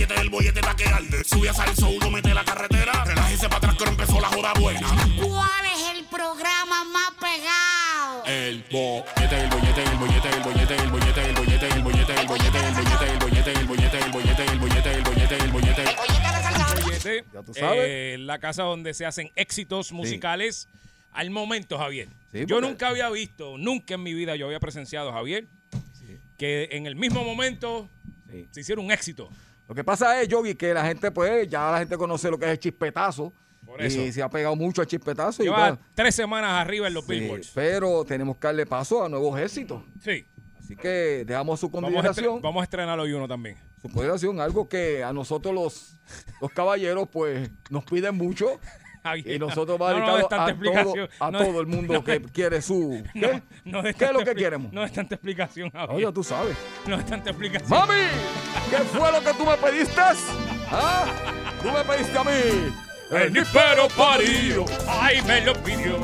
3 0.07 0.17
a 0.17 0.21
7 0.21 0.21
el 0.21 0.29
bollete 0.29 0.59
está 0.59 0.75
que 0.75 0.85
arde. 0.85 1.23
Sube 1.23 1.49
a 1.49 1.53
salso, 1.53 1.89
uno 1.89 2.09
mete 2.11 2.33
la 2.33 2.43
carretera. 2.43 3.03
Relájese 3.05 3.47
para 3.47 3.57
atrás 3.57 3.75
que 3.75 3.83
ahora 3.83 3.91
empezó 3.91 4.19
la 4.21 4.27
joda 4.29 4.53
buena. 4.59 4.87
¿Cuál 5.21 5.65
es 5.65 5.97
el 5.97 6.05
programa 6.05 6.83
más 6.85 7.11
pegado? 7.19 8.25
El 8.25 8.63
bollete, 8.71 9.41
el 9.41 9.49
bollete, 9.49 9.83
el 9.83 9.97
bollete, 9.97 10.29
el 10.29 10.41
bollete, 10.43 10.75
el 10.75 10.89
bollete, 10.89 11.21
el 11.25 11.33
bollete, 11.35 11.67
el 11.67 11.83
bollete, 11.83 12.19
el 12.19 12.27
bollete, 12.27 12.59
el 12.59 12.77
bollete, 12.77 13.11
el 13.11 13.17
bollete, 13.17 13.51
el 13.51 13.67
bollete, 13.67 13.97
el 14.01 14.11
bollete, 14.11 14.43
el 14.45 14.59
bollete, 14.59 14.91
el 14.93 15.01
bollete, 15.03 15.35
el 15.35 15.51
bollete. 15.51 15.85
Bollete, 16.83 17.25
Ya 17.33 17.43
tú 17.43 17.53
sabes. 17.53 17.79
eh, 17.87 18.17
la 18.19 18.39
casa 18.39 18.63
donde 18.63 18.93
se 18.93 19.05
hacen 19.05 19.31
éxitos 19.35 19.91
musicales 19.91 20.67
al 21.11 21.29
momento, 21.29 21.77
Javier. 21.77 22.09
Sí, 22.31 22.43
yo 22.45 22.59
nunca 22.61 22.89
había 22.89 23.09
visto, 23.09 23.57
nunca 23.57 23.93
en 23.95 24.03
mi 24.03 24.13
vida 24.13 24.35
yo 24.35 24.47
había 24.47 24.59
presenciado, 24.59 25.11
Javier, 25.13 25.47
que 26.37 26.69
en 26.71 26.85
el 26.85 26.95
mismo 26.95 27.23
momento 27.23 27.89
se 28.51 28.61
hiciera 28.61 28.81
un 28.81 28.91
éxito. 28.91 29.29
Lo 29.68 29.74
que 29.76 29.84
pasa 29.84 30.22
es, 30.22 30.28
Yogi, 30.28 30.55
que 30.55 30.74
la 30.74 30.86
gente, 30.86 31.11
pues, 31.11 31.47
ya 31.49 31.72
la 31.72 31.80
gente 31.80 31.97
conoce 31.97 32.30
lo 32.30 32.38
que 32.38 32.45
es 32.45 32.51
el 32.51 32.59
chispetazo. 32.59 33.34
Por 33.66 33.82
Y 33.82 33.86
eso. 33.88 34.11
se 34.13 34.22
ha 34.22 34.30
pegado 34.30 34.55
mucho 34.55 34.82
al 34.82 34.88
chispetazo. 34.88 35.41
y 35.41 35.47
Lleva 35.47 35.80
tres 35.95 36.13
semanas 36.13 36.51
arriba 36.51 36.88
en 36.88 36.93
los 36.93 37.05
sí, 37.05 37.13
billboards. 37.20 37.51
pero 37.55 38.05
tenemos 38.05 38.38
que 38.38 38.47
darle 38.47 38.66
paso 38.68 39.03
a 39.03 39.09
nuevos 39.09 39.39
éxitos. 39.39 39.82
Sí. 40.03 40.26
Así 40.59 40.76
que 40.76 41.24
dejamos 41.26 41.59
su 41.59 41.70
consideración. 41.72 42.41
vamos 42.41 42.61
a 42.61 42.63
estrenar 42.63 42.99
hoy 42.99 43.13
uno 43.13 43.28
también. 43.28 43.57
su 43.82 43.89
consideración, 43.89 44.39
algo 44.39 44.70
que 44.70 45.03
a 45.03 45.11
nosotros 45.13 45.53
los, 45.53 45.95
los 46.41 46.51
caballeros, 46.51 47.07
pues, 47.11 47.49
nos 47.72 47.84
piden 47.86 48.16
mucho. 48.16 48.59
Javier, 49.05 49.35
Y 49.35 49.39
nosotros 49.39 49.77
no, 49.79 49.85
vamos 49.85 49.99
no, 50.01 50.15
a 50.15 50.27
todo, 50.27 51.09
a 51.19 51.31
No 51.31 51.37
todo 51.37 51.61
el 51.61 51.67
mundo 51.67 52.03
que 52.03 52.19
quiere 52.23 52.59
su... 52.61 53.03
¿Qué? 53.13 53.41
¿Qué 53.97 54.05
es 54.05 54.11
lo 54.11 54.23
que 54.23 54.33
queremos? 54.33 54.73
No 54.73 54.83
es 54.83 54.91
tanta 54.91 55.13
explicación, 55.13 55.69
Javier. 55.69 56.01
ya 56.07 56.11
tú 56.11 56.23
sabes. 56.23 56.57
No 56.87 56.95
es 56.95 57.05
tanta 57.05 57.29
explicación. 57.29 57.69
¡Mami! 57.69 58.07
¿Qué 58.71 58.77
fue 58.77 59.11
lo 59.11 59.21
que 59.21 59.33
tú 59.33 59.45
me 59.45 59.55
pediste? 59.57 60.01
¿Ah? 60.71 61.05
¿Tú 61.61 61.71
me 61.71 61.83
pediste 61.83 62.17
a 62.17 62.23
mí? 62.23 62.73
El 63.11 63.31
níspero 63.31 63.87
parido, 63.95 64.65
ay 64.87 65.21
me 65.27 65.41
lo 65.41 65.53
pidió. 65.63 65.99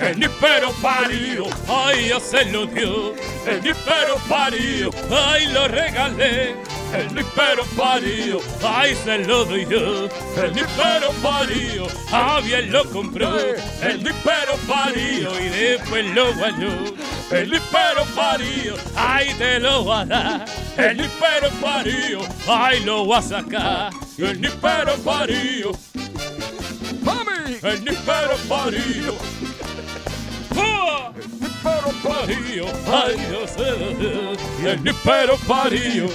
El 0.00 0.18
níspero 0.18 0.70
parido, 0.80 1.44
ay 1.68 2.08
ya 2.08 2.18
se 2.18 2.46
lo 2.46 2.66
dio. 2.66 3.12
El 3.46 3.62
níspero 3.62 4.16
parido, 4.26 4.90
ay 5.10 5.52
lo 5.52 5.68
regalé 5.68 6.54
el 6.92 7.14
lipero 7.14 7.64
parió, 7.76 8.40
ay 8.62 8.94
se 8.94 9.18
lo 9.18 9.44
doy 9.44 9.66
yo, 9.66 10.08
el 10.36 10.52
lipero 10.52 11.10
parió, 11.22 11.86
ah 12.10 12.40
bien 12.44 12.70
lo 12.70 12.84
compró, 12.90 13.38
el 13.38 13.98
lipero 14.02 14.56
parió 14.68 15.40
y 15.40 15.48
después 15.48 16.06
lo 16.14 16.34
guayó, 16.34 16.70
el 17.30 17.50
lipero 17.50 18.04
parió, 18.14 18.74
ay 18.96 19.34
te 19.38 19.60
lo 19.60 19.84
va 19.84 20.00
a 20.00 20.06
dar, 20.06 20.44
el 20.76 20.96
lipero 20.98 21.48
parió, 21.60 22.20
ay 22.48 22.80
lo 22.84 23.06
va 23.06 23.18
a 23.18 23.22
sacar, 23.22 23.92
el 24.18 24.40
lipero 24.40 24.96
parió, 25.04 25.72
¡Mami! 27.02 27.56
el 27.62 27.84
lipero 27.84 28.36
parió. 28.48 29.14
El 31.14 31.30
lipero 31.40 31.92
parió, 32.02 32.66
ay, 32.92 33.16
no 33.30 33.46
sé, 33.46 34.70
el 34.70 34.82
lipero 34.82 35.36
parió. 35.46 36.08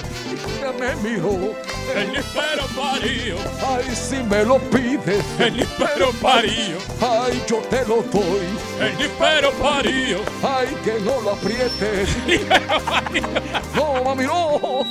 Mijo, 0.72 1.54
El 1.94 2.12
níspero 2.12 2.66
parío. 2.76 3.36
Ay, 3.66 3.96
si 3.96 4.22
me 4.22 4.44
lo 4.44 4.58
pides. 4.58 5.24
El 5.38 5.56
níspero 5.56 6.10
parío. 6.20 6.76
Ay, 7.00 7.42
yo 7.48 7.58
te 7.70 7.86
lo 7.86 8.02
doy. 8.02 8.46
El 8.80 8.98
níspero 8.98 9.50
parío. 9.52 10.18
Ay, 10.42 10.76
que 10.84 11.00
no 11.00 11.20
lo 11.22 11.30
aprietes. 11.32 12.16
No, 13.74 14.04
mami, 14.04 14.24
no. 14.24 14.84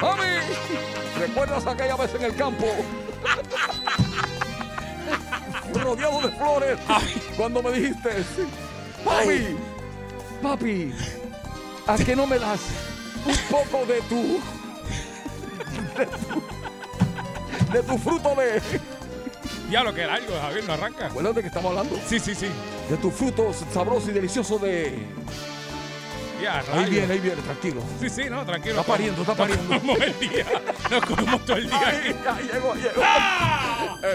Mami, 0.00 0.24
¿recuerdas 1.18 1.66
aquella 1.66 1.96
vez 1.96 2.14
en 2.14 2.24
el 2.24 2.36
campo? 2.36 2.66
Rodeado 5.82 6.20
de 6.20 6.28
flores. 6.32 6.78
Cuando 7.36 7.62
me 7.62 7.72
dijiste, 7.72 8.10
papi, 9.04 9.56
papi, 10.42 10.94
¿a 11.86 11.96
qué 11.96 12.14
no 12.16 12.26
me 12.26 12.38
das 12.38 12.60
un 13.26 13.36
poco 13.50 13.84
de 13.86 14.00
tu, 14.02 14.40
de 15.98 16.06
tu, 16.06 17.72
de 17.72 17.82
tu 17.82 17.98
fruto 17.98 18.34
de... 18.34 18.62
Ya 19.70 19.82
lo 19.84 19.92
que 19.94 20.00
era 20.02 20.14
algo, 20.14 20.32
Javier, 20.40 20.64
no 20.64 20.72
arranca. 20.72 21.06
Acuérdate 21.06 21.42
que 21.42 21.48
estamos 21.48 21.70
hablando 21.70 22.00
Sí, 22.06 22.18
sí, 22.18 22.34
sí. 22.34 22.46
de 22.88 22.96
tu 22.96 23.10
fruto 23.10 23.52
sabroso 23.72 24.10
y 24.10 24.14
delicioso 24.14 24.58
de... 24.58 25.06
Ya, 26.42 26.62
Ahí 26.72 26.88
viene, 26.88 27.12
ahí 27.14 27.18
viene, 27.18 27.42
tranquilo. 27.42 27.82
Sí, 28.00 28.08
sí, 28.08 28.30
no, 28.30 28.46
tranquilo. 28.46 28.80
Está 28.80 28.92
pariendo, 28.92 29.22
está 29.22 29.34
pariendo. 29.34 29.64
Nos 29.74 29.80
comemos 29.80 30.00
el 30.02 30.20
día. 30.20 30.46
Nos 30.88 31.04
comemos 31.04 31.44
todo 31.44 31.56
el 31.56 31.66
día. 31.68 31.80
Ay, 31.84 32.16
ya 32.24 32.38
llegó, 32.52 32.74
llegó. 32.74 33.02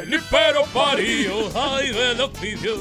El 0.01 0.09
níspero 0.09 0.63
parío, 0.73 1.51
ay, 1.53 1.89
de 1.91 2.15
los 2.15 2.29
pidió. 2.29 2.75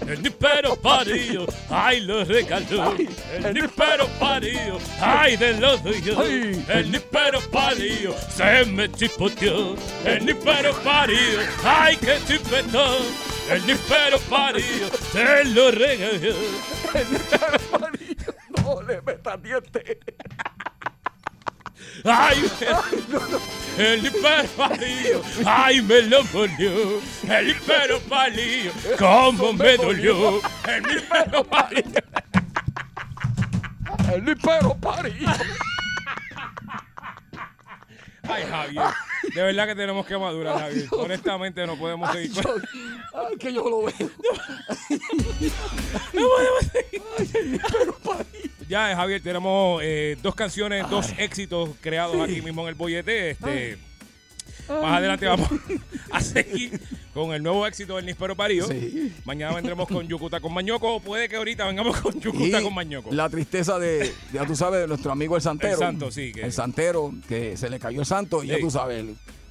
El 0.00 0.22
níspero 0.22 0.76
parío, 0.76 1.46
ay, 1.70 2.00
lo 2.00 2.24
regaló. 2.24 2.94
El 2.96 3.54
níspero 3.54 4.06
parío, 4.20 4.78
ay, 5.00 5.36
de 5.36 5.54
los. 5.54 5.80
Ay. 6.18 6.64
El 6.68 6.90
níspero 6.92 7.40
parío, 7.50 8.14
se 8.28 8.64
me 8.66 8.90
chipoteó. 8.92 9.74
El 10.04 10.26
níspero 10.26 10.72
parío, 10.82 11.40
ay, 11.64 11.96
que 11.96 12.18
chipetón. 12.26 13.02
El 13.50 13.66
níspero 13.66 14.18
parío, 14.28 14.88
se 15.12 15.44
lo 15.46 15.70
regaló. 15.70 16.34
No 18.64 18.82
le 18.82 19.00
metas 19.02 19.42
dientes. 19.42 19.96
Ay, 22.04 22.50
el 23.78 24.02
níspero 24.02 24.48
parío, 24.56 25.22
ay, 25.44 25.82
me 25.82 26.02
lo 26.02 26.24
molió. 26.24 27.00
El 27.28 27.46
níspero 27.48 28.00
parío, 28.00 28.72
cómo 28.98 29.52
me 29.52 29.76
dolió. 29.76 30.40
El 30.66 30.82
níspero 30.82 31.44
parío. 31.44 31.82
El 34.12 34.24
lipero 34.24 34.74
parí. 34.78 35.26
Ay, 38.22 38.44
Javier. 38.48 38.84
De 39.34 39.42
verdad 39.42 39.66
que 39.66 39.74
tenemos 39.74 40.06
que 40.06 40.16
madurar, 40.16 40.58
Javier. 40.58 40.88
Honestamente 40.92 41.66
no 41.66 41.76
podemos 41.76 42.10
seguir. 42.12 42.32
Ay, 43.14 43.36
que 43.38 43.52
yo 43.52 43.68
lo 43.68 43.82
veo. 43.82 44.10
No 46.12 46.28
podemos 46.28 46.64
seguir. 46.72 47.60
Ya, 48.68 48.94
Javier, 48.96 49.20
tenemos 49.22 49.80
eh, 49.84 50.16
dos 50.22 50.34
canciones, 50.34 50.88
dos 50.90 51.12
éxitos 51.18 51.70
creados 51.80 52.20
aquí 52.20 52.40
mismo 52.42 52.62
en 52.62 52.68
el 52.68 52.74
bollete. 52.74 53.30
Este, 53.30 53.78
más 54.68 54.98
adelante 54.98 55.26
vamos 55.26 55.48
a 56.10 56.20
seguir 56.20 56.80
con 57.14 57.32
el 57.32 57.42
nuevo 57.42 57.64
éxito 57.66 57.96
del 57.96 58.06
Nispero 58.06 58.34
Parío. 58.34 58.66
Sí. 58.66 59.12
Mañana 59.24 59.54
vendremos 59.54 59.86
con 59.88 60.06
Yucuta 60.08 60.40
con 60.40 60.52
Mañoco. 60.52 60.96
O 60.96 61.00
puede 61.00 61.28
que 61.28 61.36
ahorita 61.36 61.64
vengamos 61.66 61.96
con 62.00 62.20
Yucuta 62.20 62.60
Y 62.60 62.62
con 62.64 62.74
Mañoco. 62.74 63.10
La 63.12 63.28
tristeza 63.30 63.78
de, 63.78 64.12
ya 64.32 64.44
tú 64.44 64.56
sabes, 64.56 64.80
de 64.80 64.88
nuestro 64.88 65.12
amigo 65.12 65.36
el 65.36 65.42
santero. 65.42 65.74
El 65.74 65.78
santo, 65.78 66.10
sí, 66.10 66.32
que- 66.32 66.42
El 66.42 66.52
santero, 66.52 67.14
que 67.28 67.56
se 67.56 67.70
le 67.70 67.78
cayó 67.78 68.00
el 68.00 68.06
santo 68.06 68.42
y 68.42 68.48
ya 68.48 68.58
tú 68.58 68.70
sabes, 68.70 69.04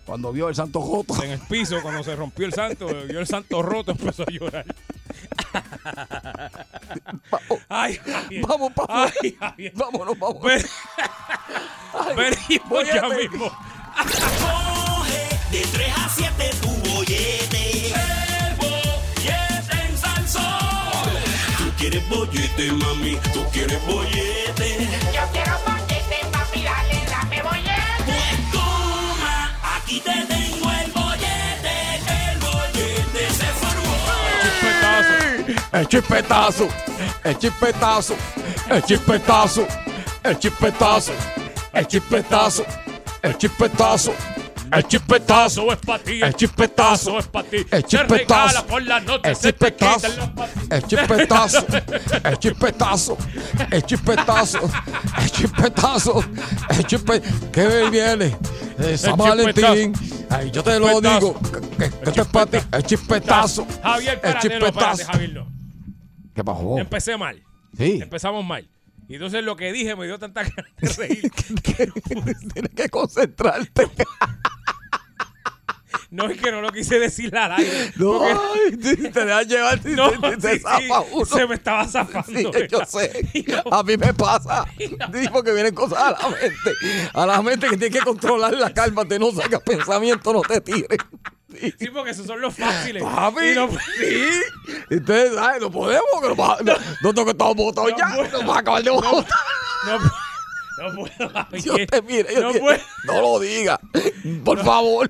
cuando 0.06 0.32
vio 0.32 0.50
el 0.50 0.56
santo 0.56 0.82
joto. 0.82 1.22
En 1.24 1.32
el 1.32 1.40
piso, 1.40 1.82
cuando 1.82 2.04
se 2.04 2.16
rompió 2.16 2.46
el 2.46 2.54
santo, 2.54 2.88
vio 3.08 3.20
el 3.20 3.28
santo 3.28 3.62
roto, 3.62 3.92
empezó 3.92 4.24
a 4.24 4.32
llorar. 4.32 4.66
Ay, 7.70 7.96
Javier. 8.06 8.46
Vamos, 8.48 8.72
papá. 8.74 9.12
Ay, 9.22 9.36
Javier. 9.40 9.72
Vámonos, 9.76 10.18
vámonos. 10.20 10.44
Ven- 10.44 10.66
Venimos 12.16 12.88
ya 12.94 13.08
mismo. 13.10 13.52
Coge 13.96 15.40
de 15.52 15.62
3 15.74 15.94
a 15.98 16.10
7 16.10 16.50
tu 16.62 16.68
bollete. 16.90 17.88
El 17.88 18.56
bollete 18.58 19.88
en 19.90 19.98
Salsón. 19.98 21.10
Tú 21.58 21.72
quieres 21.78 22.10
bollete, 22.10 22.72
mami. 22.74 23.18
Tú 23.34 23.44
quieres 23.52 23.86
bollete. 23.88 24.88
Yo 25.14 25.22
quiero 25.32 25.55
el 30.12 30.92
bollete. 30.92 31.76
El 32.08 32.38
bollete. 32.40 33.28
El 35.74 35.88
chispetazo, 35.88 36.68
el 37.24 37.38
chispetazo, 37.38 38.16
el 38.70 38.82
chispetazo, 38.84 38.84
el 38.84 38.84
chispetazo, 38.84 39.68
el 40.24 40.38
chispetazo, 40.38 41.14
el 41.74 41.88
chispetazo, 41.88 42.66
el 43.22 43.38
chispetazo, 43.38 44.14
es 44.72 45.78
para 45.86 46.04
ti, 46.04 46.22
el 46.22 46.34
chispetazo, 46.34 47.20
es 47.20 47.28
para 47.28 47.48
ti. 47.48 47.58
el 47.72 47.84
chispetazo, 47.84 48.68
por 48.68 48.84
la 48.84 49.00
noche, 49.00 49.30
el 49.30 49.38
te 49.38 49.52
chispetazo, 49.52 50.08
el 50.70 50.84
chispetazo, 50.84 51.66
el 52.24 52.38
chispetazo, 52.40 53.18
el 53.72 53.84
chispetazo, 53.84 54.70
el 55.22 55.32
chispetazo, 55.32 56.24
el 56.70 56.86
chispetazo, 56.86 57.26
que 57.52 57.90
viene 57.90 58.38
San 58.98 59.12
El 59.12 59.18
Valentín. 59.18 59.94
Ay, 60.30 60.52
yo 60.52 60.64
te 60.64 60.80
lo 60.80 60.88
Chispetazo. 60.90 61.20
digo, 61.20 61.40
que, 61.78 62.22
es 62.22 62.28
para 62.28 62.46
ti, 62.48 62.58
el 62.72 62.84
chispetazo, 62.84 63.68
Javier, 63.84 64.20
el 64.24 64.40
chispetazo. 64.40 65.12
¿Qué 66.34 66.44
pasó? 66.44 66.78
Empecé 66.78 67.18
mal. 67.18 67.42
Sí. 67.78 68.00
Empezamos 68.02 68.44
mal. 68.44 68.68
Y 69.08 69.16
entonces 69.16 69.44
lo 69.44 69.56
que 69.56 69.72
dije 69.72 69.96
me 69.96 70.06
dio 70.06 70.18
tanta 70.18 70.42
ganas 70.44 70.72
de 70.78 70.90
reír. 71.08 71.32
Tienes 72.54 72.72
que 72.76 72.90
concentrarte. 72.90 73.88
No 76.16 76.30
es 76.30 76.40
que 76.40 76.52
no 76.52 76.62
lo 76.62 76.72
quise 76.72 76.98
decir 77.00 77.36
al 77.36 77.52
aire. 77.54 77.92
No, 77.98 78.20
porque- 78.20 78.78
te 78.78 78.96
te 79.10 79.26
dejas 79.26 79.48
llevar 79.48 79.80
y 79.86 79.90
No, 79.90 80.12
te, 80.12 80.18
te- 80.18 80.38
te 80.38 80.50
sí, 80.54 80.58
sí, 80.58 80.62
zafa 80.62 81.02
uno. 81.12 81.26
se 81.26 81.48
me 81.48 81.56
estaba 81.56 81.88
zafando. 81.88 82.52
Sí, 82.54 82.68
yo 82.72 82.86
sé. 82.86 83.46
No- 83.66 83.74
A 83.74 83.84
mí 83.84 83.98
me 83.98 84.14
pasa. 84.14 84.66
Sí, 84.78 84.96
porque 85.32 85.52
vienen 85.54 85.76
cosas 85.76 85.98
a 86.00 86.12
la 86.12 86.30
mente. 86.30 86.72
A 87.14 87.26
la 87.26 87.42
mente 87.42 87.68
que 87.70 87.78
tiene 87.78 87.98
que 88.00 88.04
controlar 88.06 88.54
la 88.54 88.74
calma. 88.74 89.06
Te 89.06 89.20
no 89.20 89.32
sacas 89.32 89.62
pensamiento, 89.62 90.32
no 90.34 90.42
te 90.42 90.62
tires. 90.62 90.98
Sí. 91.80 91.88
Porque 91.94 92.12
esos 92.12 92.28
son 92.28 92.42
los 92.42 92.54
fáciles. 92.56 93.02
Papi, 93.04 93.46
Y 93.52 93.56
no- 93.56 93.70
sí. 93.70 94.26
Entonces, 94.90 95.32
ay, 95.40 95.60
no 95.62 95.72
podemos, 95.72 96.04
no, 96.22 96.36
no, 96.36 96.74
no 97.02 97.14
tengo 97.14 97.26
que 97.26 97.32
estar 97.32 97.56
votado 97.56 97.90
No 97.90 97.98
ya. 97.98 98.16
puedo. 98.16 98.42
No 98.42 98.48
va 98.50 98.56
a 98.56 98.60
acabar 98.60 98.84
de 98.84 98.90
votar. 98.90 99.26
No, 99.86 100.00
no 100.90 100.96
puedo, 100.96 101.30
Javier. 101.30 101.64
Yo 101.64 101.88
te 101.88 102.02
mire, 102.02 102.34
yo 102.36 102.42
no 102.42 102.52
te- 102.52 102.60
puedo. 102.60 102.80
no 103.06 103.22
lo 103.22 103.40
diga. 103.40 103.80
Por 104.44 104.64
favor. 104.66 105.10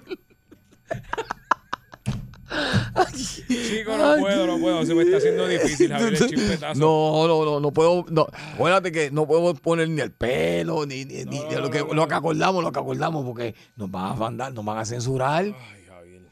Chico, 3.48 3.98
no 3.98 4.18
puedo, 4.18 4.48
no 4.48 4.60
puedo. 4.60 4.86
Se 4.86 4.96
me 4.96 5.04
está 5.04 5.18
haciendo 5.18 5.48
difícil, 5.48 5.92
Javier, 5.92 6.14
el 6.14 6.30
chispetazo. 6.30 6.80
No, 6.80 7.28
no, 7.28 7.46
no, 7.46 7.60
no 7.60 7.72
puedo. 7.72 8.06
No. 8.10 8.28
Acuérdate 8.54 8.92
que 8.92 9.12
no 9.12 9.28
puedo 9.28 9.54
poner 9.56 9.90
ni 9.90 10.02
el 10.02 10.12
pelo, 10.12 10.86
ni, 10.86 11.06
ni, 11.06 11.26
ni 11.26 11.44
de 11.46 11.60
lo, 11.60 11.70
que, 11.70 11.80
lo 11.80 12.08
que 12.08 12.16
acordamos, 12.16 12.64
lo 12.64 12.72
que 12.72 12.80
acordamos, 12.80 13.26
porque 13.26 13.56
nos 13.76 13.92
van 13.92 14.12
a 14.12 14.16
mandar, 14.16 14.54
nos 14.54 14.64
van 14.64 14.78
a 14.78 14.86
censurar. 14.86 15.44
Ay. 15.44 15.56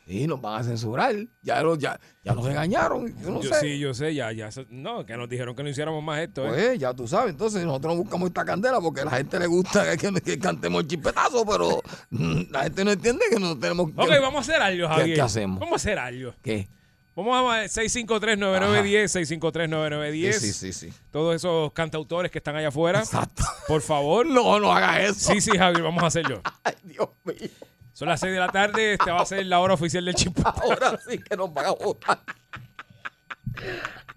Sí, 0.06 0.28
nos 0.28 0.42
van 0.42 0.60
a 0.60 0.64
censurar. 0.64 1.16
Ya, 1.42 1.62
lo- 1.62 1.76
ya, 1.78 1.98
ya 2.24 2.34
nos 2.34 2.44
regañaron. 2.46 3.08
Yo 3.22 3.30
no 3.32 3.42
Yo 3.42 3.54
sé. 3.54 3.60
sí, 3.62 3.80
yo 3.80 3.94
sé, 3.94 4.14
ya, 4.14 4.32
ya. 4.34 4.50
No, 4.70 5.06
que 5.06 5.16
nos 5.16 5.30
dijeron 5.30 5.56
que 5.56 5.64
no 5.64 5.70
hiciéramos 5.70 6.04
más 6.04 6.20
esto, 6.20 6.46
¿eh? 6.46 6.50
Pues 6.50 6.80
ya 6.80 6.94
tú 6.94 7.08
sabes, 7.08 7.32
entonces 7.32 7.66
nosotros 7.66 7.96
buscamos 7.98 8.28
esta 8.28 8.44
candela 8.44 8.82
porque 8.82 9.02
a 9.02 9.06
la 9.06 9.12
gente 9.12 9.40
le 9.40 9.48
gusta 9.48 9.96
que, 9.96 10.12
que 10.22 10.40
cantemos 10.40 10.82
el 10.82 10.88
chispetazo, 10.90 11.46
pero 11.46 11.82
mm, 12.10 12.42
la 12.52 12.64
gente 12.64 12.84
no 12.84 12.92
entiende 12.92 13.26
que 13.30 13.40
no 13.40 13.58
tenemos 13.58 13.92
que. 13.92 14.02
Ok, 14.02 14.10
vamos 14.22 14.36
a 14.36 14.52
hacer 14.52 14.62
algo, 14.62 14.88
Javier. 14.90 15.16
qué 15.16 15.22
hacemos? 15.22 15.60
Vamos 15.60 15.74
a 15.74 15.76
hacer 15.78 15.98
algo. 15.98 16.34
¿Qué? 16.42 16.68
Vamos 17.16 17.54
a 17.54 17.64
653-9910, 17.66 19.08
653-9910. 19.40 20.34
Sí, 20.34 20.40
sí, 20.40 20.54
sí, 20.54 20.74
sí. 20.74 20.94
Todos 21.12 21.36
esos 21.36 21.72
cantautores 21.72 22.32
que 22.32 22.40
están 22.40 22.56
allá 22.56 22.70
afuera. 22.70 23.00
Exacto. 23.00 23.44
Por 23.68 23.82
favor. 23.82 24.26
No, 24.34 24.60
no 24.60 24.72
hagas 24.74 25.00
eso. 25.12 25.32
Sí, 25.34 25.40
sí, 25.42 25.52
Javier, 25.58 25.84
vamos 25.84 26.04
a 26.04 26.08
hacerlo. 26.08 26.42
Ay, 26.64 26.74
Dios 26.84 27.10
mío. 27.24 27.50
Son 27.94 28.08
las 28.10 28.20
6 28.20 28.34
de 28.34 28.40
la 28.40 28.50
tarde. 28.50 28.94
Esta 28.94 29.14
va 29.14 29.22
a 29.22 29.26
ser 29.26 29.46
la 29.46 29.60
hora 29.60 29.76
oficial 29.76 30.04
del 30.06 30.16
chip. 30.16 30.38
Ahora 30.46 31.00
sí 31.08 31.18
que 31.20 31.38
nos 31.38 31.54
van 31.54 31.66
a 31.68 31.72
votar. 31.72 32.20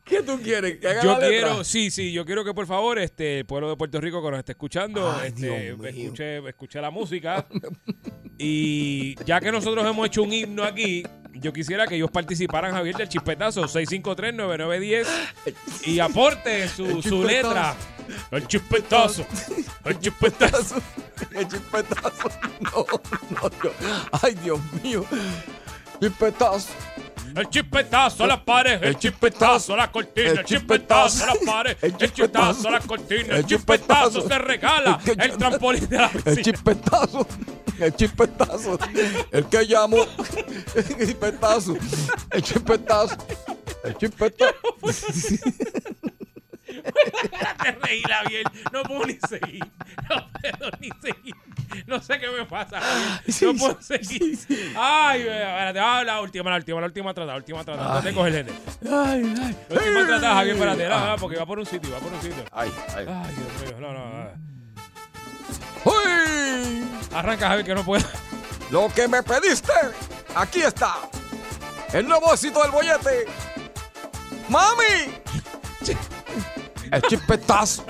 ¿Qué 0.05 0.23
tú 0.23 0.41
quieres? 0.41 0.79
¿Que 0.79 0.89
haga 0.89 1.03
Yo 1.03 1.13
la 1.13 1.19
letra? 1.19 1.49
quiero, 1.49 1.65
sí, 1.65 1.91
sí, 1.91 2.13
yo 2.13 2.25
quiero 2.25 2.45
que 2.45 2.55
por 2.55 2.67
favor 2.67 2.99
este 2.99 3.41
el 3.41 3.45
pueblo 3.47 3.69
de 3.71 3.77
Puerto 3.77 4.01
Rico 4.01 4.23
que 4.23 4.31
nos 4.31 4.39
esté 4.39 4.53
escuchando, 4.53 5.13
Ay, 5.13 5.29
este, 5.29 5.71
escuche, 5.71 6.49
escuche 6.49 6.81
la 6.81 6.91
música. 6.91 7.45
y 8.39 9.17
ya 9.25 9.41
que 9.41 9.51
nosotros 9.51 9.85
hemos 9.85 10.07
hecho 10.07 10.23
un 10.23 10.33
himno 10.33 10.63
aquí, 10.63 11.03
yo 11.35 11.53
quisiera 11.53 11.87
que 11.89 11.97
ellos 11.97 12.11
participaran, 12.11 12.73
Javier, 12.73 12.95
del 12.97 13.09
chispetazo 13.09 13.65
653-9910 13.65 15.07
y 15.87 15.99
aporte 15.99 16.69
su, 16.69 17.03
su 17.03 17.25
letra. 17.25 17.75
El 18.31 18.47
chispetazo. 18.47 19.27
El 19.85 19.99
chispetazo. 19.99 20.77
El 21.35 21.49
chispetazo. 21.49 22.29
No, 22.61 22.87
no. 22.91 23.71
Ay, 24.23 24.35
Dios 24.35 24.61
mío. 24.83 25.05
Chispetazo. 26.01 26.69
El 27.35 27.51
chispetazo 27.51 28.25
a 28.25 28.27
la 28.29 28.43
pared, 28.43 28.83
el 28.83 28.97
chispetazo 28.97 29.75
a 29.75 29.77
la 29.77 29.93
cortina, 29.93 30.31
el 30.31 30.45
chispetazo 30.45 31.25
a 31.25 31.27
la 31.27 31.35
pared, 31.45 31.77
el 31.83 31.95
chispetazo 31.97 32.69
a 32.69 32.71
la 32.71 32.81
cortina, 32.81 33.37
el 33.37 33.45
chispetazo 33.45 34.27
se 34.27 34.39
regala 34.39 34.99
el 35.05 35.37
trampolín 35.37 35.87
de 35.87 35.99
la 35.99 36.07
El 36.07 36.23
piscina. 36.23 36.43
chispetazo. 36.43 37.27
El 37.79 37.95
chispetazo. 37.95 38.79
El 39.33 39.47
que 39.51 39.67
llamó. 39.67 39.99
El 40.75 40.97
chispetazo. 41.07 41.77
El 42.31 42.43
chispetazo. 42.43 43.17
El 43.85 43.97
chispetazo. 43.99 44.55
Te 46.83 47.73
reí, 47.73 48.03
Javier. 48.03 48.45
No 48.73 48.83
puedo 48.83 49.07
ni 49.07 49.19
seguir. 49.29 49.65
No 50.09 50.31
puedo 50.33 50.71
ni 50.81 50.91
seguir. 51.03 51.35
No 51.87 52.01
sé 52.01 52.19
qué 52.19 52.29
me 52.29 52.45
pasa, 52.45 52.81
Javier. 52.81 53.21
No 53.43 53.55
puedo 53.55 53.83
seguir. 53.83 54.39
Ay, 54.77 55.21
espérate. 55.21 55.79
Ah, 55.79 56.05
la 56.05 56.21
última, 56.21 56.51
la 56.51 56.57
última, 56.57 56.81
la 56.81 56.87
última 56.87 57.15
tratada, 57.15 57.33
la 57.33 57.39
última 57.39 57.65
tratada. 57.65 57.95
No 57.95 58.03
te 58.03 58.15
coges 58.15 58.35
el. 58.35 58.49
Ay, 58.49 59.35
ay. 59.43 59.57
La 59.69 59.81
última 59.81 60.07
tratada, 60.07 60.35
Javier, 60.35 60.57
espérate. 60.57 60.89
No, 60.89 61.07
no, 61.07 61.17
porque 61.17 61.37
va 61.37 61.47
por 61.47 61.59
un 61.59 61.67
sitio, 61.67 61.91
va 61.93 61.99
por 61.99 62.13
un 62.13 62.23
sitio. 62.23 62.45
Ay, 62.53 62.73
ay. 62.97 63.07
Ay, 63.09 63.35
Dios 63.35 63.63
mío. 63.63 63.81
No, 63.81 63.93
no. 63.93 64.25
no. 64.25 64.47
¡Uy! 65.85 66.89
Arranca, 67.15 67.49
Javier, 67.49 67.67
que 67.67 67.75
no 67.75 67.85
puedo. 67.85 68.05
Lo 68.71 68.89
que 68.93 69.07
me 69.07 69.23
pediste, 69.23 69.73
aquí 70.35 70.63
está. 70.63 70.97
El 71.93 72.09
nuevo 72.09 72.33
éxito 72.33 72.61
del 72.63 72.73
bollete. 72.73 73.27
¡Mami! 74.49 75.13
El 76.91 77.03
chispetazo. 77.03 77.85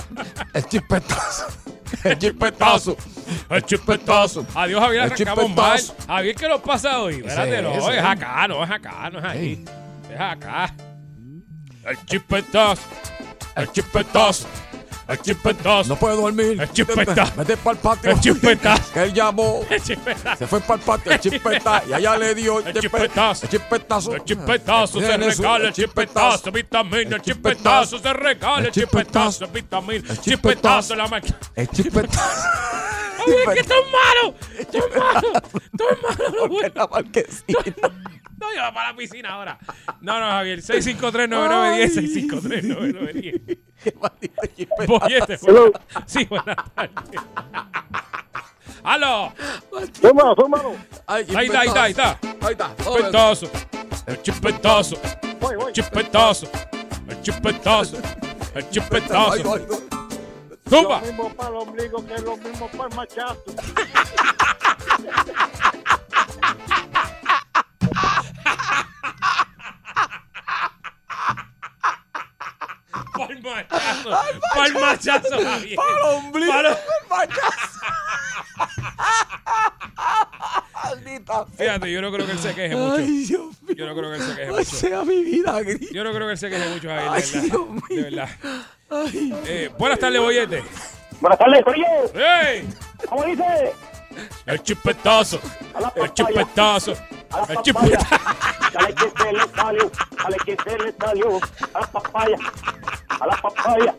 El 0.53 0.65
chispetazo. 0.65 1.47
El 2.05 2.19
chispetazo. 2.19 2.97
El 3.51 3.63
chispetazo. 3.65 4.47
Adiós, 4.55 4.81
Javier, 4.81 5.03
arrancamos 5.03 5.51
mal. 5.51 5.81
Javier, 6.07 6.35
¿qué 6.35 6.49
nos 6.49 6.61
pasa 6.61 7.01
hoy? 7.01 7.17
Espérate, 7.17 7.63
no, 7.63 7.91
es 7.91 8.05
acá, 8.05 8.49
no 8.49 8.65
es 8.65 8.71
acá, 8.71 9.11
no 9.11 9.19
es 9.19 9.25
ahí. 9.25 9.65
Es 10.13 10.21
acá. 10.21 10.75
El 11.85 12.05
chispetazo. 12.07 12.83
El 13.55 13.73
chispetazo. 13.73 14.47
El 15.09 15.21
chispetazo. 15.21 15.89
No 15.89 15.97
puedo 15.97 16.17
dormir. 16.17 16.61
El 16.61 16.73
chispetazo. 16.73 17.33
Vete 17.37 17.57
para 17.57 17.77
el 17.77 17.83
patio. 17.83 18.11
El 18.11 18.21
chispetazo. 18.21 18.93
Que 18.93 19.03
él 19.05 19.15
llamó. 19.15 19.65
El 19.71 19.81
chispetazo. 19.83 20.37
Se 20.37 20.47
fue 20.49 20.61
para 20.61 20.75
el 20.75 20.81
patio. 20.81 21.13
El 21.13 21.21
chispetazo. 21.21 21.89
Y 21.89 21.93
allá 21.93 22.17
le 22.19 22.35
dio 22.35 22.59
El 22.67 22.75
chispetazo. 22.81 23.45
El 23.45 23.51
chispetazo. 23.51 24.15
El 24.17 24.25
chispetazo 24.25 25.01
se 25.01 25.17
regala, 25.17 25.69
el 25.69 25.73
chispetazo, 25.73 26.51
vitamina, 26.53 27.17
el 27.17 27.23
chispetazo 27.23 27.99
se 27.99 28.13
regala, 28.13 28.67
el 28.67 28.73
chispetazo, 28.73 29.47
vitamina, 29.49 30.11
el 30.11 30.21
chispetazo, 30.21 30.95
la 30.97 31.07
máquina. 31.07 31.39
El 31.55 31.69
chispetazo. 31.69 32.41
¡Ay, 33.27 33.33
es 33.33 33.55
que 33.55 33.61
es 33.61 33.69
malo! 33.69 34.35
¡Esto 34.59 34.79
es 34.79 34.97
malo! 34.97 35.33
¡Esto 35.71 35.85
es 35.91 36.03
malo! 36.03 36.49
Voy- 36.49 36.73
La 36.75 36.87
marquesina. 36.87 37.91
No, 38.47 38.55
yo 38.55 38.63
voy 38.63 38.73
para 38.73 38.93
la 38.93 38.97
piscina 38.97 39.31
ahora. 39.31 39.59
No, 40.01 40.21
no, 40.21 40.27
Javier, 40.27 40.61
6539910, 40.61 41.95
6539910. 41.95 43.59
Qué 43.83 43.95
maldito 44.01 44.43
chispetazo. 44.57 44.69
Bollete, 44.87 45.37
buenas- 45.39 45.73
Sí, 46.07 46.25
buenas 46.25 46.57
tardes. 46.75 46.95
¡Aló! 48.83 49.33
Súmalo, 50.01 50.35
súmalo. 50.37 50.77
Ay, 51.07 51.27
Ahí 51.37 51.47
está, 51.47 51.61
ahí 51.61 51.69
está, 51.69 51.83
ahí 51.85 51.91
está. 51.93 52.19
Ahí 52.41 52.53
está. 52.53 52.75
El 52.97 53.13
voy. 53.13 53.51
El 54.07 54.23
chispetazo. 54.23 54.97
El 57.09 57.13
chispetazo. 57.33 57.97
El 58.55 58.71
ay. 58.71 59.43
¡Zumba! 60.69 61.01
Lo 61.01 61.07
mismo 61.07 61.33
para 61.35 61.49
el 61.51 61.57
ombligo 61.57 62.07
que 62.07 62.15
lo 62.23 62.37
mismo 62.37 62.69
para 62.69 62.89
el 62.89 62.95
machazo. 62.97 63.45
¡Pal 73.17 73.41
machazo! 73.43 74.11
¡Pal 74.55 74.73
machazo, 74.75 75.43
Javier! 75.43 75.77
Para 75.77 75.91
el 75.91 76.03
ombligo. 76.17 76.53
Para- 76.53 76.71
el 76.71 76.77
machazo. 77.09 77.81
Fíjate, 81.57 81.91
yo 81.93 82.01
no 82.01 82.13
creo 82.13 82.27
que 82.27 82.33
él 82.33 82.39
se 82.39 82.55
queje 82.55 82.77
mucho. 82.77 82.97
Ay, 82.97 83.25
Dios 83.27 83.63
mío. 83.63 83.75
Yo 83.77 83.87
no 83.87 83.95
creo 83.97 84.11
que 84.11 84.17
él 84.17 84.23
se 84.23 84.29
queje 84.37 84.43
Ay, 84.49 84.51
mucho. 84.51 84.65
sea 84.77 85.05
mi 85.05 85.25
vida, 85.25 85.61
gris. 85.63 85.91
Yo 85.91 86.05
no 86.05 86.13
creo 86.13 86.27
que 86.27 86.33
él 86.33 86.39
se 86.39 86.49
queje 86.51 86.69
mucho, 86.69 86.89
Javier, 86.89 87.09
Ay, 87.11 87.23
de 87.23 87.41
Dios 87.41 87.53
verdad. 87.53 87.69
mío. 87.89 87.97
De 87.97 88.03
verdad. 88.03 88.29
Ay. 88.91 89.35
Eh, 89.47 89.71
buenas 89.79 89.99
tardes, 89.99 90.21
Bollete. 90.21 90.63
Buenas 91.21 91.39
tardes, 91.39 91.65
Corillo. 91.65 91.87
¡Ey! 92.15 92.69
¿Cómo 93.09 93.25
dice? 93.25 93.73
El 94.47 94.61
la 95.81 95.93
El 95.97 96.11
papaya. 96.13 96.47
A 97.31 97.39
la 97.39 97.47
El 97.49 97.55
papaya. 97.55 97.99
Dale 98.73 98.95
que 98.95 99.13
se 99.17 99.33
le 99.33 99.49
salió. 99.55 99.91
Dale 100.23 100.37
que 100.45 100.57
se 100.63 100.79
le 100.79 100.93
salió. 100.93 101.41
A 101.75 101.81
la 101.81 101.87
papaya. 101.87 102.37
A 103.21 103.27
la 103.27 103.37
papaya. 103.37 103.95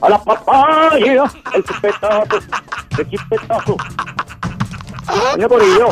A 0.00 0.08
la 0.08 0.18
papaya. 0.18 1.24
El 1.54 1.64
chispetazo. 1.64 2.38
El 2.98 3.10
chispetazo. 3.10 3.76
Coño, 5.06 5.48
Corillo. 5.48 5.88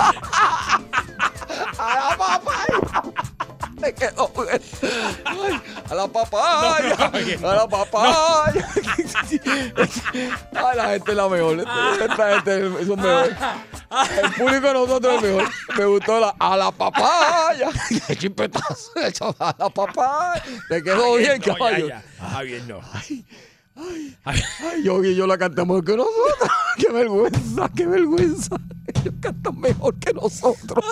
A 1.79 1.95
la 1.95 2.17
papaya. 2.17 3.28
Me 3.81 3.95
quedo. 3.95 4.31
Ay, 5.25 5.61
a 5.91 5.95
la 5.95 6.09
papaya. 6.09 6.97
No, 6.99 7.11
no, 7.11 7.19
oye. 7.19 7.35
a 7.37 7.55
la 7.55 7.69
papaya. 7.69 8.69
Ay, 10.55 10.77
la 10.77 10.89
gente 10.91 11.11
es 11.11 11.17
la 11.17 11.29
mejor. 11.29 11.61
Esta 11.61 12.35
gente 12.35 12.67
es 12.81 12.89
mejor. 12.89 13.37
El 14.23 14.33
público 14.33 14.67
de 14.67 14.73
nosotros 14.75 15.15
es 15.17 15.23
mejor. 15.23 15.49
Me 15.79 15.85
gustó 15.87 16.21
la, 16.21 16.35
a 16.39 16.57
la 16.57 16.71
papaya. 16.73 17.71
El 18.09 18.19
chispetazo. 18.19 19.35
A 19.39 19.55
la 19.59 19.69
papaya. 19.71 20.43
Te 20.69 20.83
quedó 20.83 21.15
bien, 21.17 21.39
No, 21.39 21.45
ya, 21.47 21.55
caballo. 21.55 21.89
ya. 21.89 22.03
Javier, 22.33 22.63
no. 22.67 22.81
Ay, 22.95 23.25
Javier. 24.25 24.45
ay, 24.73 24.83
yo 24.83 25.05
y 25.05 25.15
yo 25.15 25.27
la 25.27 25.39
cantamos 25.39 25.83
que 25.85 25.97
nosotros. 25.97 26.51
Qué 26.79 26.93
vergüenza, 26.93 27.69
qué 27.75 27.87
vergüenza. 27.87 28.57
Ellos 28.95 29.15
cantan 29.21 29.59
mejor 29.59 29.99
que 29.99 30.13
nosotros. 30.13 30.85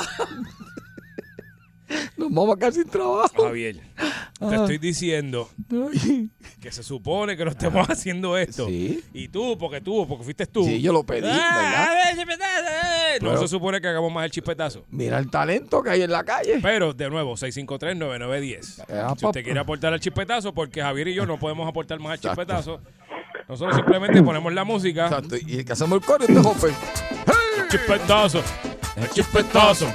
Nos 2.30 2.34
vamos 2.34 2.56
a 2.56 2.58
quedar 2.58 2.72
sin 2.72 2.88
trabajo. 2.88 3.44
Javier, 3.44 3.80
te 4.38 4.54
estoy 4.54 4.78
diciendo 4.78 5.48
que 6.60 6.70
se 6.72 6.82
supone 6.82 7.36
que 7.36 7.44
no 7.44 7.50
estemos 7.50 7.88
haciendo 7.88 8.36
esto. 8.36 8.66
Sí. 8.66 9.02
Y 9.12 9.28
tú, 9.28 9.56
porque 9.58 9.80
tú, 9.80 10.06
porque 10.06 10.24
fuiste 10.24 10.46
tú. 10.46 10.64
Sí, 10.64 10.80
yo 10.80 10.92
lo 10.92 11.04
pedí, 11.04 11.26
Ah, 11.30 11.54
¿verdad? 11.56 11.90
a 11.90 11.94
ver, 11.94 12.16
chispetazo, 12.16 12.64
eh. 12.68 13.18
No 13.22 13.28
Pero- 13.30 13.40
se 13.42 13.48
supone 13.48 13.80
que 13.80 13.88
hagamos 13.88 14.12
más 14.12 14.24
el 14.26 14.30
chispetazo. 14.30 14.84
Mira 14.90 15.18
el 15.18 15.30
talento 15.30 15.82
que 15.82 15.90
hay 15.90 16.02
en 16.02 16.10
la 16.12 16.24
calle. 16.24 16.58
Pero, 16.62 16.92
de 16.92 17.08
nuevo, 17.10 17.36
653-9910. 17.36 18.82
Ah, 18.90 19.14
Si 19.18 19.24
usted 19.26 19.42
quiere 19.44 19.58
aportar 19.60 19.92
al 19.92 20.00
chispetazo, 20.00 20.52
porque 20.52 20.82
Javier 20.82 21.08
y 21.08 21.14
yo 21.14 21.26
no 21.26 21.38
podemos 21.38 21.68
aportar 21.68 21.98
más 22.00 22.12
al 22.12 22.20
chispetazo, 22.20 22.80
nosotros 23.48 23.76
simplemente 23.76 24.22
ponemos 24.22 24.52
la 24.52 24.64
música. 24.64 25.04
Exacto. 25.06 25.36
Y 25.46 25.58
el 25.58 25.64
que 25.64 25.72
hacemos 25.72 25.98
el 26.00 26.04
coro 26.04 26.24
este 26.26 26.40
joven. 26.40 26.74
El 27.62 27.68
chispetazo. 27.68 28.42
El 28.96 29.08
chispetazo. 29.10 29.86
El 29.86 29.92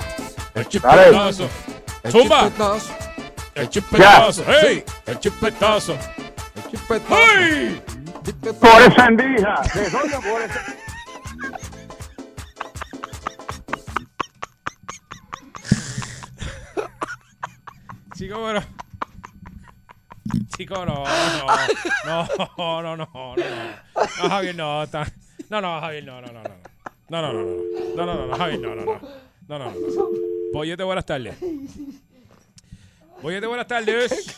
Dale. 0.54 0.70
chispetazo. 0.70 1.48
El 2.04 2.12
Zumba. 2.12 2.42
chispetazo. 2.44 2.94
El 3.56 3.70
chispetazo. 3.70 4.46
Ya. 4.46 4.60
¡Ey! 4.62 4.84
El 5.06 5.20
chispetazo. 5.20 5.94
El 6.56 6.72
chispetazo. 6.72 7.16
¡Ey! 7.40 7.82
Chispetazo. 8.24 8.60
Por 8.60 8.82
esa 8.82 9.06
endija. 9.08 9.62
De 9.74 9.90
doña 9.90 10.20
por 10.20 10.42
esa. 10.42 10.66
Chico, 18.16 18.40
pero. 18.46 18.62
Chico, 20.56 20.86
no, 20.86 21.04
no. 21.04 21.06
No, 22.06 22.28
no, 22.58 22.82
no, 22.82 22.98
no, 22.98 23.06
no. 23.06 23.36
No, 23.36 24.30
Javier, 24.30 24.56
no. 24.56 24.86
No, 25.50 25.62
no, 25.62 25.82
Javier, 25.82 26.04
no, 26.04 26.22
no, 26.22 26.28
no, 26.32 26.44
no. 26.44 26.56
No, 27.10 27.22
no, 27.22 27.34
no, 27.34 27.44
no. 27.44 27.52
No, 27.96 28.06
no, 28.06 28.14
no, 28.14 28.28
no, 28.28 28.38
Javier, 28.38 28.60
no, 28.60 28.76
no, 28.76 28.86
no. 28.86 29.00
No, 29.52 29.60
no, 29.60 29.70
no. 29.70 30.10
Bollete, 30.54 30.82
buenas 30.82 31.06
tardes. 31.06 31.36
Bollete, 33.22 33.48
buenas 33.48 33.68
tardes. 33.68 34.38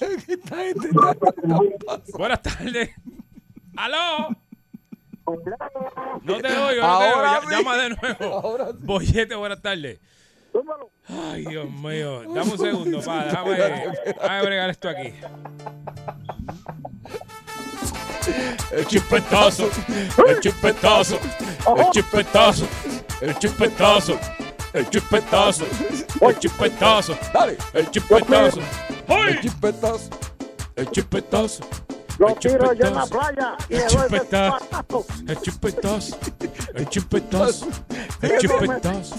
Buenas 2.18 2.42
tardes. 2.42 2.90
¡Aló! 3.78 4.30
No 6.24 6.38
te 6.42 6.48
oigo, 6.58 6.82
no 6.82 6.98
te 6.98 7.14
oigo. 7.14 7.50
Llama 7.52 7.78
de 7.78 7.90
nuevo. 7.90 8.74
Bollete, 8.80 9.36
buenas 9.36 9.62
tardes. 9.62 10.00
Ay, 11.08 11.46
Dios 11.46 11.70
mío. 11.70 12.24
Dame 12.34 12.52
un 12.52 12.58
segundo, 12.58 13.02
pa. 13.02 13.26
Déjame, 13.26 13.56
déjame 14.04 14.42
bregar 14.42 14.70
esto 14.72 14.90
aquí. 14.90 15.14
El 18.72 18.88
chispetazo. 18.88 19.70
El 20.28 20.40
chispetazo. 20.40 21.20
El 21.78 21.90
chispetazo. 21.92 22.68
El 23.22 23.38
chispetazo. 23.38 24.14
El 24.14 24.43
chispetazo. 24.90 25.66
El 26.22 26.40
chispetazo. 26.40 27.18
Dale. 27.34 27.58
El 27.74 27.90
chispetazo. 27.92 28.60
El 29.08 29.40
chispetazo. 29.42 30.10
El 30.76 30.90
chispetazo. 30.92 31.64
Lo 32.20 32.28
El 32.30 32.36
tiro 32.40 32.74
yo 32.74 32.86
en 32.88 32.94
la 32.96 33.04
chupetazo. 33.04 33.10
playa 33.10 33.58
y 33.70 33.76
El 33.76 33.84
patazo. 34.20 35.06
El 35.28 35.42
chupetazo. 35.42 36.18
El 36.76 36.90
chupetazo. 36.90 37.68
El 38.22 38.38
chupetazo. 38.40 39.16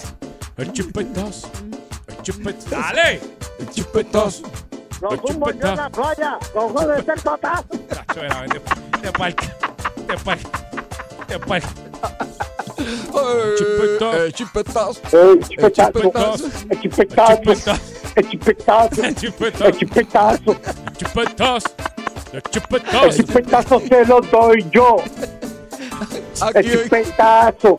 El 0.57 0.71
chupetazo. 0.73 1.47
El 2.07 2.21
chupetazo. 2.21 2.69
¡Dale! 2.69 3.21
El 3.59 3.69
chupetazo. 3.69 4.43
Lo 5.01 5.11
El 5.11 5.19
tumbo 5.21 5.51
yo 5.51 5.51
en 5.51 5.59
la 5.75 5.89
chupetazo. 5.91 5.91
playa. 5.91 6.39
De 6.87 6.99
ese 7.13 7.21
patazo. 7.21 7.63
Tacho, 7.89 8.21
era, 8.23 8.41
vete, 8.41 8.61
te 9.01 9.11
parca. 9.11 9.55
Te 10.07 10.17
parca. 10.17 10.49
Te 11.27 11.39
parca. 11.39 11.67
Chipetazo. 13.57 14.21
El 14.21 14.33
chipetazo. 14.33 16.01
El 16.69 16.81
chupetazo. 16.81 17.43
chupetazo. 17.51 17.73
El 18.15 18.29
chupetazo. 18.29 19.01
El 19.03 19.15
El 22.33 22.41
chupetazo. 22.43 23.09
chupetazo 23.23 23.79
se 23.79 24.05
lo 24.05 24.21
doy 24.21 24.65
yo. 24.71 24.97
El 26.53 26.71
chupetazo 26.71 27.77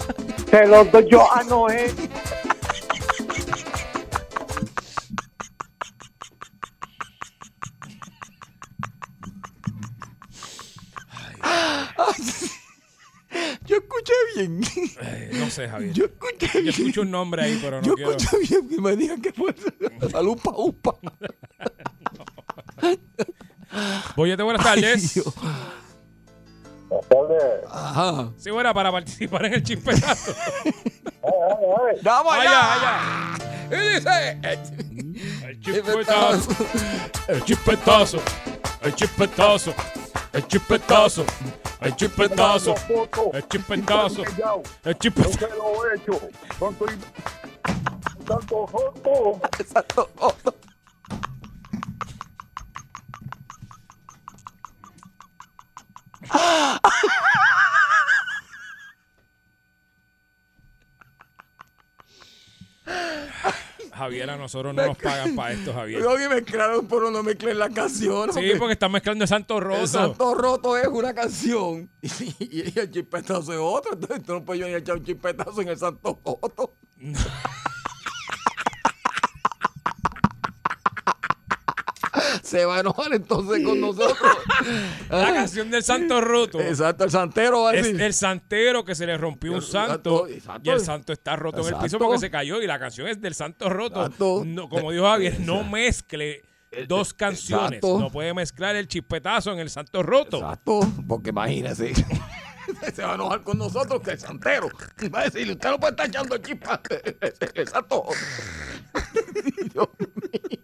se 0.51 0.67
lo 0.67 0.85
doy 0.85 1.09
yo 1.11 1.33
a 1.33 1.43
Noé. 1.45 1.93
Yo 11.97 12.56
escuché 14.07 14.47
bien. 14.47 14.61
Eh, 15.03 15.31
no 15.35 15.51
sé, 15.51 15.69
Javier. 15.69 15.93
Yo 15.93 16.05
escuché 16.07 16.47
Yo 16.55 16.61
bien. 16.61 16.69
escucho 16.75 17.01
un 17.03 17.11
nombre 17.11 17.43
ahí, 17.45 17.59
pero 17.61 17.81
no 17.81 17.87
Yo 17.87 17.95
quiero. 17.95 18.13
escuché 18.13 18.39
bien 18.49 18.69
que 18.69 18.81
me 18.81 18.97
digan 18.97 19.21
que 19.21 19.33
fue 19.33 19.55
la 20.13 20.23
lupa 20.23 20.51
upa. 20.57 20.95
Boyete, 24.17 24.43
buenas 24.43 24.63
tardes. 24.65 25.15
Dios. 25.15 25.35
Ajá. 27.71 28.33
Sí, 28.37 28.51
buena, 28.51 28.73
para 28.73 28.93
participar 28.93 29.47
en 29.47 29.55
el 29.55 29.63
chispetazo. 29.63 30.35
¡Vamos 32.03 32.33
Allá, 32.35 32.75
allá! 32.75 33.35
allá. 33.35 33.47
Y 33.71 33.95
dice... 33.95 34.39
El 35.47 35.61
chispetazo. 35.61 36.51
El 37.29 37.45
chispetazo. 37.45 38.23
El 38.83 38.95
chispetazo. 38.95 39.75
El 40.37 40.47
chispetazo. 40.49 41.25
El 41.81 41.97
chispetazo. 41.97 42.75
El 43.33 43.49
chispetazo. 43.49 44.23
El 44.85 44.99
chispetazo. 44.99 45.39
se 45.39 45.49
lo 45.57 45.87
he 45.87 45.97
hecho. 45.97 46.21
No 46.61 46.71
estoy 46.71 46.99
tanto 48.27 48.67
joto. 48.67 49.41
Exacto. 49.59 50.11
Javier, 63.97 64.31
a 64.31 64.37
nosotros 64.37 64.75
no 64.75 64.87
nos 64.87 64.99
pagan 64.99 65.35
para 65.35 65.53
esto, 65.53 65.73
Javier. 65.73 66.03
Yo 66.03 66.17
que 66.17 66.29
mezclaron, 66.29 66.87
pero 66.87 67.11
no 67.11 67.23
mezclen 67.23 67.59
la 67.59 67.71
canción. 67.71 68.33
Sí, 68.33 68.53
porque 68.59 68.75
están 68.75 68.93
mezclando 68.93 69.25
el 69.25 69.29
Santo 69.29 69.59
El 69.59 69.65
Rosso. 69.65 69.87
Santo 69.87 70.35
Roto 70.35 70.77
es 70.77 70.87
una 70.89 71.15
canción 71.15 71.91
y, 72.03 72.09
y 72.39 72.79
el 72.79 72.91
chispetazo 72.91 73.53
es 73.53 73.59
otra. 73.61 73.93
Entonces 73.95 74.23
tú 74.25 74.35
no 74.35 74.45
puedes 74.45 74.61
venir 74.61 74.77
a 74.77 74.79
echar 74.79 74.97
un 74.97 75.05
chispetazo 75.05 75.63
en 75.63 75.69
el 75.69 75.79
Santo 75.79 76.21
Roto. 76.25 76.77
Se 82.47 82.65
va 82.65 82.77
a 82.77 82.81
enojar 82.81 83.13
entonces 83.13 83.65
con 83.65 83.81
nosotros. 83.81 84.17
La 85.11 85.33
canción 85.35 85.71
del 85.71 85.83
Santo 85.83 86.21
Roto. 86.21 86.61
Exacto, 86.61 87.05
el 87.05 87.11
santero 87.11 87.63
va 87.63 87.71
a 87.71 87.75
Es 87.75 87.85
decir. 87.87 88.01
el 88.01 88.15
santero 88.15 88.85
que 88.85 88.95
se 88.95 89.05
le 89.07 89.17
rompió 89.17 89.53
un 89.53 89.63
santo 89.63 90.29
Exacto. 90.29 90.63
y 90.65 90.73
el 90.73 90.81
santo 90.81 91.13
está 91.13 91.37
roto 91.37 91.67
en 91.67 91.75
el 91.75 91.81
piso 91.81 91.99
porque 91.99 92.19
se 92.19 92.31
cayó 92.31 92.63
y 92.63 92.67
la 92.67 92.79
canción 92.79 93.09
es 93.09 93.21
del 93.21 93.35
santo 93.35 93.69
roto. 93.69 94.09
No, 94.45 94.69
como 94.69 94.93
dijo 94.93 95.05
Javier, 95.05 95.41
no 95.41 95.65
mezcle 95.65 96.43
dos 96.87 97.15
canciones. 97.15 97.79
Exacto. 97.79 97.99
No 97.99 98.11
puede 98.11 98.33
mezclar 98.35 98.77
el 98.77 98.87
chispetazo 98.87 99.53
en 99.53 99.59
el 99.59 99.71
santo 99.71 100.03
roto. 100.03 100.39
Exacto, 100.39 100.81
porque 101.09 101.31
imagínese. 101.31 101.93
Se 102.95 103.03
va 103.03 103.13
a 103.13 103.15
enojar 103.15 103.43
con 103.43 103.59
nosotros 103.59 104.01
que 104.03 104.11
el 104.13 104.19
santero. 104.19 104.69
Y 105.01 105.09
va 105.09 105.21
a 105.21 105.25
decir, 105.25 105.49
usted 105.51 105.71
no 105.71 105.79
puede 105.79 105.93
estar 105.93 106.07
echando 106.09 106.35
el 106.35 106.43
chispa. 106.43 106.81
Exacto. 107.55 108.05
Dios 109.73 109.89
mío. 109.99 110.61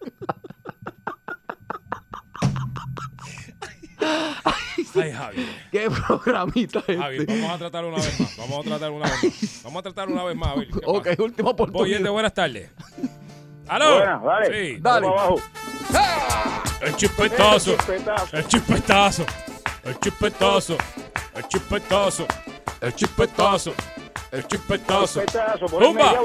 Ay, 4.95 5.13
Javier. 5.13 5.47
¿Qué 5.71 5.89
programita 5.91 6.83
es 6.87 6.99
Javier, 6.99 7.21
este? 7.23 7.41
vamos 7.41 7.55
a 7.55 7.59
tratar 7.59 7.85
una 7.85 7.97
vez 7.97 8.21
más. 8.21 8.37
Vamos 8.37 8.59
a 8.59 8.69
tratar 8.69 8.91
una 8.91 9.07
vez 9.09 9.23
más. 9.25 9.63
Vamos 9.65 9.79
a 9.79 9.83
tratar 9.83 10.09
una 10.09 10.25
vez 10.25 10.37
más. 10.37 10.55
¿qué 10.55 10.81
Ok, 10.85 11.05
pasa? 11.09 11.23
última 11.23 11.51
oportunidad. 11.51 11.83
Boyete, 11.99 12.09
buenas 12.11 12.35
tardes. 12.35 12.71
¿Aló? 13.69 13.95
Buenas, 13.97 14.23
dale. 14.23 14.47
Sí. 14.75 14.79
Dale. 14.81 15.07
Vamos 15.07 15.21
abajo. 15.21 15.41
El 16.81 16.97
chispetazo. 16.97 17.77
Chupetazo. 17.77 18.37
El 18.37 18.47
chispetazo. 18.49 19.27
El 19.85 19.99
chispetazo. 20.01 20.77
El 21.35 21.49
chispetazo. 21.49 22.27
El 22.81 22.95
chispetazo. 22.97 23.75
El 24.33 24.47
chispetazo. 24.47 25.21
El 25.23 25.29
¡Zumba! 25.69 26.23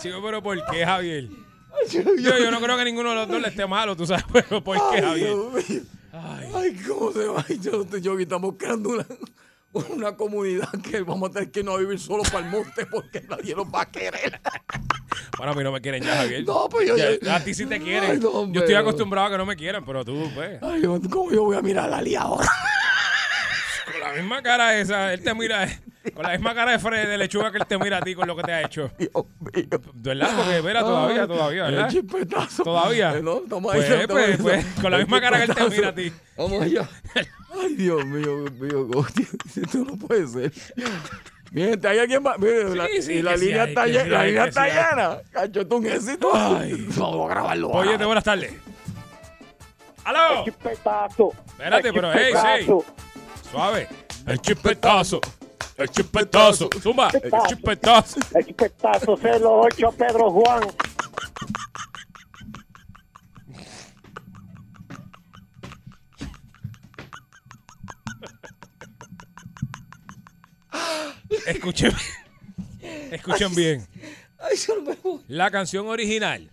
Chico, 0.00 0.20
pero 0.22 0.42
¿por 0.42 0.64
qué, 0.66 0.84
Javier? 0.84 1.28
Yo, 1.90 2.38
yo 2.38 2.50
no 2.50 2.60
creo 2.60 2.76
que 2.76 2.84
ninguno 2.84 3.10
de 3.10 3.14
los 3.16 3.28
dos 3.28 3.40
le 3.40 3.48
esté 3.48 3.66
malo, 3.66 3.96
tú 3.96 4.06
sabes, 4.06 4.24
pero 4.32 4.62
¿por 4.62 4.76
qué, 4.90 5.02
Javier? 5.02 5.34
Ay. 6.12 6.52
Ay, 6.54 6.76
¿cómo 6.86 7.12
se 7.12 7.26
va? 7.26 7.44
Ay, 7.48 7.58
Yo, 7.60 7.84
yo, 7.98 8.18
estamos 8.18 8.54
una, 9.72 10.16
comunidad 10.16 10.70
que 10.82 11.02
vamos 11.02 11.30
a 11.30 11.32
tener 11.34 11.50
que 11.50 11.62
no 11.62 11.76
vivir 11.78 11.98
solo 11.98 12.22
para 12.24 12.38
el 12.40 12.46
monte 12.46 12.86
porque 12.86 13.22
nadie 13.28 13.54
nos 13.54 13.66
va 13.66 13.82
a 13.82 13.90
querer. 13.90 14.40
Bueno, 15.36 15.52
a 15.52 15.54
mí 15.54 15.62
no 15.62 15.72
me 15.72 15.80
quieren 15.80 16.02
ya, 16.02 16.16
Javier. 16.16 16.44
No, 16.44 16.68
pues 16.68 16.88
yo- 16.88 16.96
Ya, 16.96 17.36
a 17.36 17.44
ti 17.44 17.54
sí 17.54 17.66
te 17.66 17.80
quieren. 17.80 18.10
Ay, 18.10 18.18
no, 18.18 18.30
hombre, 18.30 18.54
yo 18.56 18.60
estoy 18.60 18.74
acostumbrado 18.74 19.28
a 19.28 19.30
que 19.30 19.38
no 19.38 19.46
me 19.46 19.56
quieran, 19.56 19.84
pero 19.84 20.04
tú, 20.04 20.30
pues, 20.34 20.60
Ay, 20.62 20.82
¿cómo 21.10 21.30
yo 21.30 21.44
voy 21.44 21.56
a 21.56 21.62
mirar 21.62 21.84
a 21.86 21.88
Lali 21.88 22.14
ahora? 22.16 22.48
con 23.90 24.00
la 24.00 24.12
misma 24.12 24.42
cara 24.42 24.78
esa, 24.78 25.12
él 25.12 25.22
te 25.22 25.34
mira, 25.34 25.68
con 26.14 26.22
la 26.24 26.30
misma 26.32 26.54
cara 26.54 26.72
de 26.72 26.78
Fred 26.78 27.08
de 27.08 27.18
lechuga 27.18 27.50
que 27.50 27.58
él 27.58 27.66
te 27.66 27.78
mira 27.78 27.98
a 27.98 28.00
ti 28.00 28.14
con 28.14 28.26
lo 28.26 28.36
que 28.36 28.42
te 28.42 28.52
ha 28.52 28.62
hecho. 28.62 28.90
Dios 28.98 29.12
mío. 29.38 29.80
¿Verdad? 29.94 30.30
Porque, 30.36 30.56
espera, 30.58 30.80
todavía, 30.80 31.26
todavía, 31.26 31.66
el 31.68 31.74
¿verdad? 31.74 31.88
chispetazo. 31.90 32.62
¿Todavía? 32.62 33.14
Eh, 33.16 33.22
No, 33.22 33.36
ahí. 33.38 33.60
Pues, 33.60 34.06
pues, 34.08 34.36
pues, 34.40 34.66
con 34.80 34.90
la 34.90 34.96
El 34.98 35.02
misma 35.04 35.20
cara 35.20 35.36
que 35.38 35.44
él 35.44 35.48
te 35.54 35.54
chispetazo. 35.54 35.76
mira 35.76 35.88
a 35.88 35.94
ti. 35.94 36.12
Vamos 36.36 36.62
allá. 36.62 36.88
Ay, 37.60 37.74
Dios 37.74 38.04
mío, 38.06 38.44
Dios 38.44 38.52
mío, 38.60 39.06
Esto 39.62 39.78
no 39.78 39.96
puede 39.96 40.26
ser. 40.26 40.52
Miren, 41.50 41.86
hay 41.86 41.98
alguien 41.98 42.22
más. 42.22 42.38
Mire, 42.38 42.74
la, 42.76 42.86
Sí, 42.88 43.02
sí, 43.02 43.12
y 43.14 43.22
la 43.22 43.32
que 43.32 43.38
sí 43.38 43.44
línea 43.46 43.62
hay, 43.62 43.68
está 43.70 43.84
que 43.84 43.90
llena. 43.92 44.04
sí 44.04 44.10
La 44.10 44.20
hay, 44.20 44.26
línea 44.28 44.42
que 44.44 44.48
está 44.50 44.64
sí 44.64 44.70
hay. 44.70 44.76
llena. 44.90 45.22
Cacho, 45.32 45.60
esto 45.62 45.74
es 45.76 45.80
un 45.80 45.86
éxito. 45.86 46.30
Ay. 46.34 46.86
Vamos 46.98 47.30
a 47.30 47.34
grabarlo. 47.34 47.68
Oye, 47.70 47.92
ahora. 47.92 48.06
buenas 48.06 48.24
tardes. 48.24 48.52
¡Aló! 50.04 50.44
Chupetazo. 50.44 51.32
Espérate, 51.48 51.88
El 51.88 51.94
pero, 51.94 52.12
hey, 52.12 52.32
chupetazo. 52.32 52.84
Suave. 53.50 53.88
El 54.26 54.40
chispetazo. 54.40 55.20
El 55.78 55.88
chispetazo. 55.90 56.68
Zumba. 56.82 57.08
El 57.10 57.32
chispetazo. 57.46 58.20
El 58.34 58.46
chupetazo 58.46 59.16
se 59.16 59.38
lo 59.38 59.60
ocho 59.60 59.88
a 59.88 59.92
Pedro 59.92 60.30
Juan. 60.32 60.62
Escuchen. 71.46 71.92
Escuchen 73.12 73.54
bien. 73.54 73.86
Ay, 74.38 74.56
yo 74.56 74.74
no 74.76 74.82
me 74.82 74.96
voy. 74.96 75.20
La 75.28 75.50
canción 75.50 75.86
original. 75.86 76.50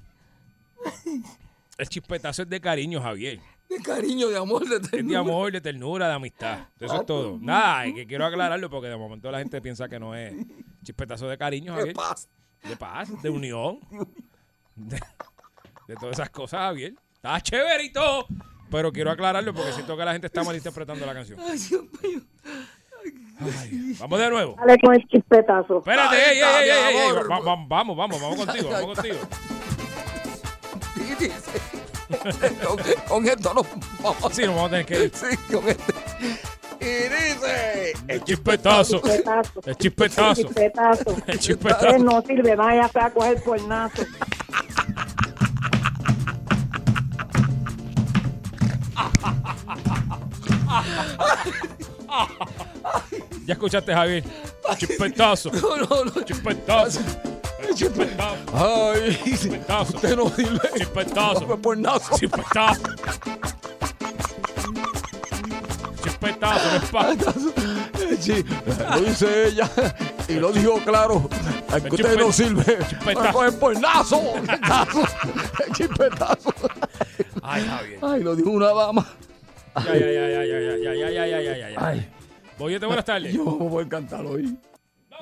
El 1.78 1.90
chispetazo 1.90 2.44
es 2.44 2.50
de 2.50 2.62
cariño, 2.62 3.02
Javier. 3.02 3.40
De 3.70 3.78
cariño, 3.82 4.30
de 4.30 4.38
amor, 4.38 4.68
de 4.68 4.76
Es 4.76 4.82
de 4.84 4.90
ternura. 4.90 5.20
amor, 5.20 5.52
de 5.52 5.62
ternura, 5.62 6.08
de 6.08 6.14
amistad. 6.14 6.60
Eso 6.80 7.00
es 7.02 7.06
todo. 7.06 7.38
Nada, 7.42 7.86
es 7.86 7.94
que 7.96 8.06
quiero 8.08 8.26
aclararlo 8.26 8.70
porque 8.70 8.88
de 8.88 8.96
momento 8.98 9.32
la 9.32 9.40
gente 9.40 9.62
piensa 9.62 9.90
que 9.90 10.00
no 10.00 10.16
es 10.16 10.34
chispetazo 10.84 11.28
de 11.28 11.38
cariño, 11.38 11.74
De 11.74 11.80
Javier. 11.80 11.96
paz. 11.96 12.30
De 12.64 12.76
paz, 12.78 13.22
de 13.22 13.30
unión. 13.30 13.80
De, 14.76 15.00
de 15.88 15.96
todas 15.96 16.14
esas 16.20 16.30
cosas, 16.30 16.60
Javier. 16.62 16.94
Está 17.16 17.40
chévere 17.42 17.84
y 17.86 17.92
todo. 17.92 18.28
Pero 18.70 18.92
quiero 18.92 19.10
aclararlo 19.12 19.54
porque 19.54 19.72
siento 19.74 19.96
que 19.98 20.06
la 20.06 20.12
gente 20.14 20.28
está 20.28 20.44
malinterpretando 20.44 21.06
la 21.06 21.14
canción. 21.14 21.40
Ay, 21.40 21.58
Dios 21.58 21.84
mío. 22.04 22.22
Ay, 23.40 23.96
vamos 24.00 24.20
de 24.20 24.30
nuevo. 24.30 24.56
Dale 24.58 24.78
con 24.80 24.94
el 24.96 25.06
chispetazo. 25.08 25.80
Espérate, 25.80 26.16
Ay, 26.16 26.38
ey, 26.38 26.42
ey, 26.42 26.44
ey, 26.44 26.70
ey, 26.70 26.96
ey, 26.98 27.10
amor. 27.10 27.32
va- 27.32 27.40
va- 27.40 27.66
Vamos, 27.68 27.98
vamos, 27.98 28.22
vamos 28.22 28.46
contigo, 28.46 28.70
vamos 28.70 28.96
contigo. 28.96 29.18
Con, 32.66 32.78
con 33.08 33.28
esto 33.28 33.54
nos 33.54 33.66
vamos. 34.02 34.34
Sí, 34.34 34.44
nos 34.46 34.56
vamos 34.56 34.68
a 34.68 34.70
tener 34.70 34.86
que 34.86 35.04
ir. 35.06 35.12
Sí, 35.14 35.38
con 35.54 35.68
este. 35.68 35.94
Y 36.80 36.86
dice. 36.86 37.94
El 38.08 38.24
chispetazo. 38.24 39.02
Chispetazo. 39.02 39.62
El 39.66 39.76
chispetazo. 39.78 40.44
Chispetazo. 40.44 41.16
El 41.28 41.40
chispetazo. 41.40 41.98
no 42.00 42.22
sirve, 42.22 42.56
vaya 42.56 42.90
a 42.94 43.10
coger 43.10 43.42
cuernazo. 43.42 44.04
Ya 53.46 53.54
escuchaste, 53.54 53.94
Javier. 53.94 54.24
Chispetazo. 54.78 55.52
No, 55.52 55.78
no, 55.78 56.06
no. 56.06 56.22
Chispetazo. 56.24 57.00
El 57.68 57.76
chispetazo. 57.76 58.36
Ay, 58.54 59.18
usted 59.82 60.16
no 60.16 60.30
sirve. 60.30 60.60
Chispetazo. 60.78 61.58
Por 61.62 61.78
nazo. 61.78 62.18
Chispetazo. 62.18 62.82
Chispetazo, 66.04 66.70
no 66.72 66.78
es 66.78 66.90
pa- 66.92 67.16
Sí, 68.20 68.44
lo 68.90 69.02
dice 69.02 69.48
ella 69.48 69.70
y 70.28 70.34
lo 70.34 70.52
dijo 70.52 70.80
claro. 70.86 71.30
Que 71.82 71.90
usted 71.90 72.18
no 72.18 72.32
sirve. 72.32 72.78
Chispetazo. 72.90 73.32
Pues 73.34 73.54
por 73.56 73.80
nazo. 73.80 74.22
nazo, 74.62 75.04
Chispetazo. 75.74 76.54
Ay, 77.42 77.66
Javier. 77.68 78.00
Ay, 78.02 78.24
lo 78.24 78.36
dijo 78.36 78.50
una 78.50 78.68
dama. 78.74 79.06
Ya, 79.76 79.94
ya, 79.94 80.00
ya, 80.00 80.28
ya, 80.28 80.44
ya, 80.46 80.60
ya, 80.60 80.94
ya, 80.94 81.10
ya, 81.10 81.10
ya, 81.28 81.42
ya, 81.42 81.58
ya, 81.58 81.70
ya. 81.72 81.88
Ay, 81.88 82.10
Boyete, 82.58 82.86
buenas 82.86 83.04
tardes. 83.04 83.34
yo 83.34 83.44
no 83.44 83.52
voy 83.58 83.84
a 83.84 83.90
cantar 83.90 84.26
hoy. 84.26 84.58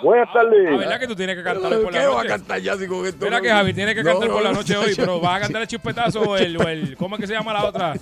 Buenas 0.01 0.27
Ah, 0.29 0.33
tardes. 0.33 0.77
¿verdad 0.79 0.99
que 0.99 1.07
tú 1.07 1.15
tienes 1.15 1.35
que 1.37 1.43
cantar 1.43 1.71
por 1.71 1.91
¿Qué 1.91 1.97
la 1.99 2.07
va 2.07 2.13
a 2.13 2.15
noche? 2.17 2.27
cantar 2.29 2.59
ya 2.61 2.75
si 2.75 2.87
con 2.87 3.05
esto? 3.05 3.23
Mira 3.25 3.39
que 3.41 3.49
Javi 3.49 3.73
tiene 3.73 3.95
que 3.95 4.03
cantar 4.03 4.27
no, 4.27 4.33
por 4.33 4.43
la 4.43 4.49
no, 4.51 4.55
noche 4.57 4.75
hoy, 4.75 4.93
pero 4.97 5.19
¿vas 5.21 5.37
a 5.37 5.39
cantar 5.41 5.61
el 5.61 5.67
chispetazo 5.67 6.21
o 6.21 6.35
el, 6.37 6.57
o 6.57 6.67
el 6.67 6.97
¿cómo 6.97 7.15
es 7.15 7.21
que 7.21 7.27
se 7.27 7.33
llama 7.33 7.53
la 7.53 7.65
otra? 7.65 7.93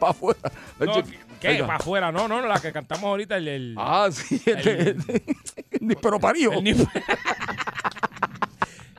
Para 0.00 0.10
afuera. 0.10 0.40
No, 0.80 0.92
¿Qué? 1.40 1.58
Para 1.60 1.76
afuera, 1.76 2.10
no, 2.12 2.26
no, 2.28 2.40
la 2.46 2.58
que 2.60 2.72
cantamos 2.72 3.04
ahorita, 3.04 3.36
el... 3.36 3.48
el 3.48 3.74
Ah, 3.78 4.08
sí, 4.10 4.40
este, 4.46 4.90
este, 4.90 5.22
ni 5.80 5.94
pero 5.96 6.18
parió. 6.18 6.52
el 6.52 6.64
ni- 6.64 6.70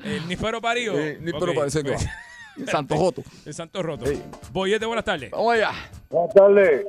el 0.03 0.27
nífero 0.27 0.61
parido. 0.61 0.99
Eh, 0.99 1.17
ni 1.21 1.31
pero 1.31 1.51
Ok, 1.51 1.57
parece 1.57 1.83
que 1.83 1.91
va. 1.91 1.97
Santo 2.69 2.95
Joto. 2.95 3.23
El 3.45 3.53
santo 3.53 3.81
roto. 3.81 4.05
Sí. 4.05 4.21
Boyete, 4.51 4.85
buenas 4.85 5.05
tardes. 5.05 5.31
Vamos 5.31 5.53
allá. 5.55 5.71
Buenas 6.09 6.33
tardes. 6.35 6.85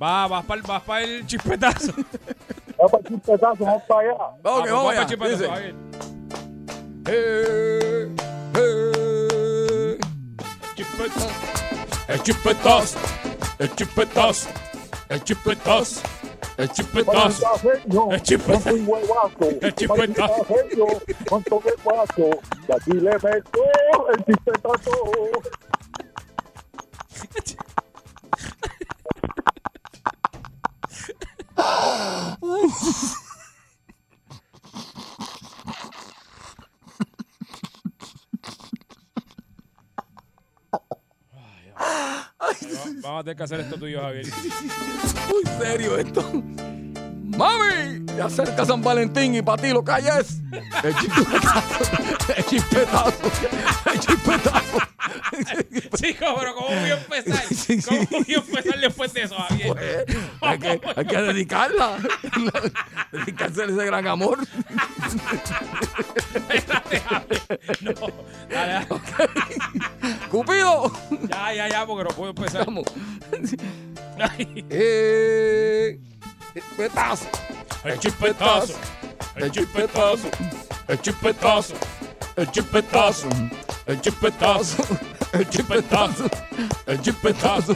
Va, 0.00 0.26
vas 0.28 0.44
para 0.44 0.62
vas 0.62 0.82
pa 0.82 1.02
el 1.02 1.26
chispetazo. 1.26 1.92
Vamos 2.82 2.90
para 2.90 3.04
el 3.34 3.40
vamos 3.60 3.82
para 3.86 4.00
allá. 4.00 4.16
Vamos, 4.42 4.64
que 4.64 4.70
vamos, 4.72 4.86
para 4.86 5.02
el 5.02 5.06
chipetazo. 5.06 5.44
El 12.08 12.22
chipetazo. 12.22 12.88
El 13.58 13.72
chipetazo. 13.74 14.48
El 15.08 15.22
chipetazo. 15.22 16.08
El 16.58 16.72
chipetazo. 16.72 17.30
El 18.10 18.18
chipetazo. 18.22 18.80
El 19.60 19.72
chipetazo. 19.74 19.74
El 19.74 19.74
Y 22.86 22.92
el. 27.44 27.61
Vamos 43.02 43.20
a 43.20 43.24
tener 43.24 43.36
que 43.36 43.42
hacer 43.42 43.60
esto 43.60 43.76
tuyo, 43.76 44.00
Javier. 44.00 44.26
Muy 45.30 45.42
serio 45.58 45.98
esto. 45.98 46.22
¡Mami! 47.36 48.04
Ya 48.16 48.26
acerca 48.26 48.64
San 48.64 48.82
Valentín 48.82 49.34
y 49.34 49.42
para 49.42 49.62
ti 49.62 49.70
lo 49.70 49.84
que 49.84 49.92
hay 49.92 50.04
es 50.20 50.40
el 50.82 50.94
chispetazo. 50.96 52.02
El 52.36 52.44
chispetazo. 52.44 53.30
El 53.92 54.00
chispetazo. 54.00 54.78
Chico, 55.96 56.26
pero 56.38 56.54
¿cómo 56.54 56.68
voy 56.68 56.90
a 56.90 56.94
empezar? 56.98 57.44
¿Cómo 57.86 58.06
voy 58.10 58.34
a 58.34 58.38
empezar 58.38 58.80
después 58.80 59.12
de 59.14 59.22
eso, 59.22 59.34
Javier? 59.36 59.72
Pues, 59.72 60.06
hay, 60.40 60.58
que, 60.58 60.80
hay 60.96 61.06
que 61.06 61.16
dedicarla. 61.22 61.98
Dedicarse 63.10 63.62
a 63.62 63.64
ese 63.66 63.84
gran 63.86 64.06
amor. 64.06 64.38
Espérate, 66.34 67.00
Javier. 67.00 67.42
No, 67.80 67.92
dale, 68.50 68.72
dale. 68.72 68.86
¡Cupido! 70.30 70.92
Ya, 71.28 71.54
ya, 71.54 71.68
ya, 71.68 71.86
porque 71.86 72.04
no 72.04 72.10
puedo 72.10 72.30
empezar. 72.30 72.66
Vamos. 72.66 72.84
pedaço. 76.60 77.26
É 77.84 77.96
de 77.96 78.10
pedaço. 78.10 78.78
É 79.36 79.48
de 79.48 79.66
pedaço. 79.66 80.30
É 80.88 80.96
de 80.96 81.12
pedaço. 81.12 81.74
É 82.36 82.44
de 82.44 82.62
pedaço. 82.62 83.28
É 83.86 83.94
de 83.94 84.10
pedaço. 84.10 84.76
É 85.32 85.44
de 85.44 85.62
pedaço. 85.62 86.30
El 86.86 87.00
chispetazo. 87.00 87.74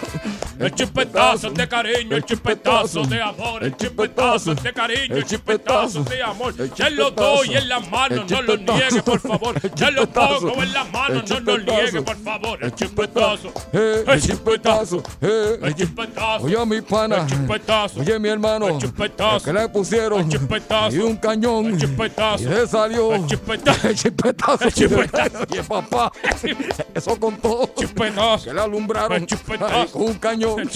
El 0.59 0.75
chispetazo 0.75 1.51
de 1.51 1.69
cariño, 1.69 2.17
el 2.17 2.25
chispetazo 2.25 3.03
de 3.03 3.21
amor, 3.23 3.63
el 3.65 3.77
chispetazo 3.77 4.55
de 4.55 4.73
cariño, 4.73 5.17
el 5.17 5.25
chispetazo 5.25 6.03
de 6.05 6.23
amor. 6.23 6.55
Ya 6.75 6.91
lo 6.91 7.11
doy 7.11 7.55
en 7.55 7.69
las 7.69 7.91
manos, 7.91 8.31
no 8.31 8.43
lo 8.43 8.57
niegue, 8.57 9.03
por 9.03 9.21
favor. 9.21 9.55
Ya 9.75 9.91
lo 9.91 10.07
pongo 10.09 10.63
en 10.63 10.73
las 10.73 10.91
manos, 10.91 11.29
no 11.31 11.41
lo 11.41 11.59
niegue, 11.59 12.03
por 12.03 12.17
favor. 12.17 12.59
El 12.63 12.75
chispetazo. 12.75 13.53
Eh, 13.73 14.05
El 14.07 14.21
chispetazo. 14.23 15.03
Eh, 15.21 15.59
El 15.63 15.75
chispetazo. 15.75 16.45
Oye, 16.45 16.67
mi 16.67 16.81
pana. 16.81 17.17
El 17.19 17.27
chispetazo. 17.27 18.01
Oye, 18.01 18.19
mi 18.19 18.29
hermano. 18.29 18.69
El 18.69 18.79
chispetazo. 18.79 19.45
Que 19.45 19.53
le 19.53 19.69
pusieron. 19.69 20.21
El 20.21 20.29
chispetazo. 20.29 20.97
Y 20.97 20.99
un 21.01 21.17
cañón. 21.17 21.67
El 21.67 21.79
chispetazo. 21.81 22.43
Y 22.45 22.47
le 22.47 22.67
salió. 22.67 23.15
El 23.15 23.27
chispetazo. 23.27 23.89
El 23.89 23.95
chispetazo. 23.97 24.65
El 24.65 24.73
chispetazo. 24.73 25.39
Oye, 25.51 25.63
papá. 25.69 26.13
Eso 26.95 27.19
con 27.21 27.37
todo. 27.37 27.71
Chispetazo. 27.77 28.51
Alumbraron. 28.67 29.27
Ay, 29.61 29.87
con 29.93 30.03
un 30.03 30.15
cañón. 30.15 30.69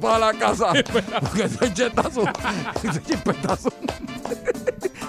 Para 0.00 0.18
la 0.18 0.32
casa. 0.38 0.72
Porque 1.20 1.44
ese 1.44 1.72
chispetazo. 1.72 2.24
Ese 2.82 3.02
chispetazo. 3.02 3.72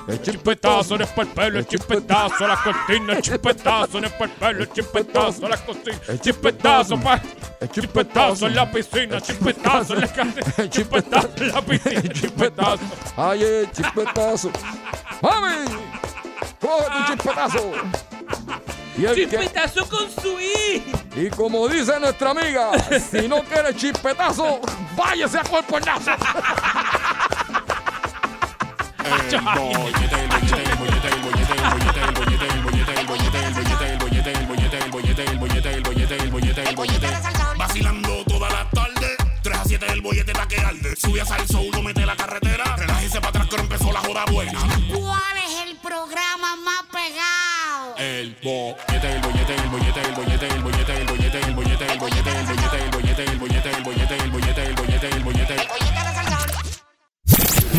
El 0.05 0.21
Chispetazo 0.21 0.95
en 0.95 1.01
el 1.01 1.07
pelo, 1.07 1.59
el 1.59 1.65
chispetazo 1.65 2.43
a 2.43 2.47
la 2.49 2.61
cortina, 2.61 3.13
el 3.13 3.21
chispetazo 3.21 3.97
en 3.99 4.03
el 4.03 4.11
pelo, 4.11 4.63
el 4.63 4.71
chispetazo 4.73 5.45
a 5.45 5.49
la 5.49 5.57
cocina, 5.57 5.97
el 6.09 6.19
chispetazo 6.19 6.99
pa, 6.99 7.21
el 7.61 7.69
chispetazo 7.69 8.47
en 8.47 8.55
la 8.55 8.69
piscina, 8.69 9.15
el 9.15 9.21
chispetazo 9.21 9.93
en 9.93 10.01
la 10.01 10.07
casa, 10.07 10.33
el 10.57 10.69
chispetazo 10.69 11.29
en 11.37 11.47
la 11.53 11.61
piscina, 11.61 11.99
el 12.01 12.13
chispetazo. 12.13 12.83
Ay, 13.15 13.43
el 13.43 13.71
chispetazo. 13.71 14.51
¡Mami! 15.21 15.71
¡Coge 16.59 16.85
tu 16.89 17.13
chispetazo! 17.13 17.71
Y 18.97 19.05
el 19.05 19.15
chispetazo 19.15 19.83
que... 19.83 19.89
con 19.89 20.11
su 20.11 20.39
I. 20.39 20.83
Y 21.15 21.29
como 21.29 21.67
dice 21.67 21.99
nuestra 21.99 22.31
amiga, 22.31 22.71
si 23.11 23.27
no 23.27 23.41
quiere 23.43 23.75
chispetazo, 23.75 24.61
váyase 24.95 25.39
a 25.39 25.43
cuerpo 25.43 25.77
en 25.77 25.85
nazo. 25.85 26.11
Vacilando 37.57 38.23
toda 38.25 38.49
la 38.49 38.69
tarde, 38.69 39.15
3 39.41 39.57
a 39.57 39.63
7 39.63 39.85
el 39.89 40.01
bollete 40.01 40.31
está 40.31 40.47
que 40.47 40.59
arde. 40.59 40.95
Sube 40.95 41.21
a 41.21 41.25
Salso, 41.25 41.61
uno 41.61 41.81
mete 41.81 42.05
la 42.05 42.15
carretera, 42.15 42.75
relájese 42.75 43.19
para 43.19 43.29
atrás 43.29 43.47
que 43.47 43.55
empezó 43.55 43.91
la 43.91 43.99
joda 43.99 44.25
buena. 44.31 44.72
El 48.03 48.35
bollete, 48.43 49.13
el 49.13 49.21
bollete, 49.21 49.55
el 49.55 49.69
bollete, 49.69 50.01
el 50.01 50.13
bollete, 50.13 50.47
el 50.47 50.61
bollete, 50.61 50.93
el 50.93 51.07
bollete, 51.07 51.39
el 51.39 51.55
bollete, 51.55 51.85
el 51.85 51.97
bollete, 51.97 52.31
el 52.31 52.45
bollete, 52.49 52.75
el 52.75 52.89
bollete, 52.91 53.23
el 53.23 53.37
bollete, 53.39 53.69
el 53.71 53.81
bollete, 53.81 54.15
el 54.17 54.31
bollete, 54.31 54.63
el 54.65 54.73
bollete, 54.75 55.07
el 55.07 55.23
bollete. 55.23 55.55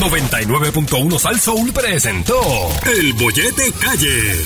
99.1 0.00 1.18
Sal 1.18 1.72
presentó 1.74 2.40
El 2.86 3.12
Bollete 3.12 3.70
Calle. 3.72 4.44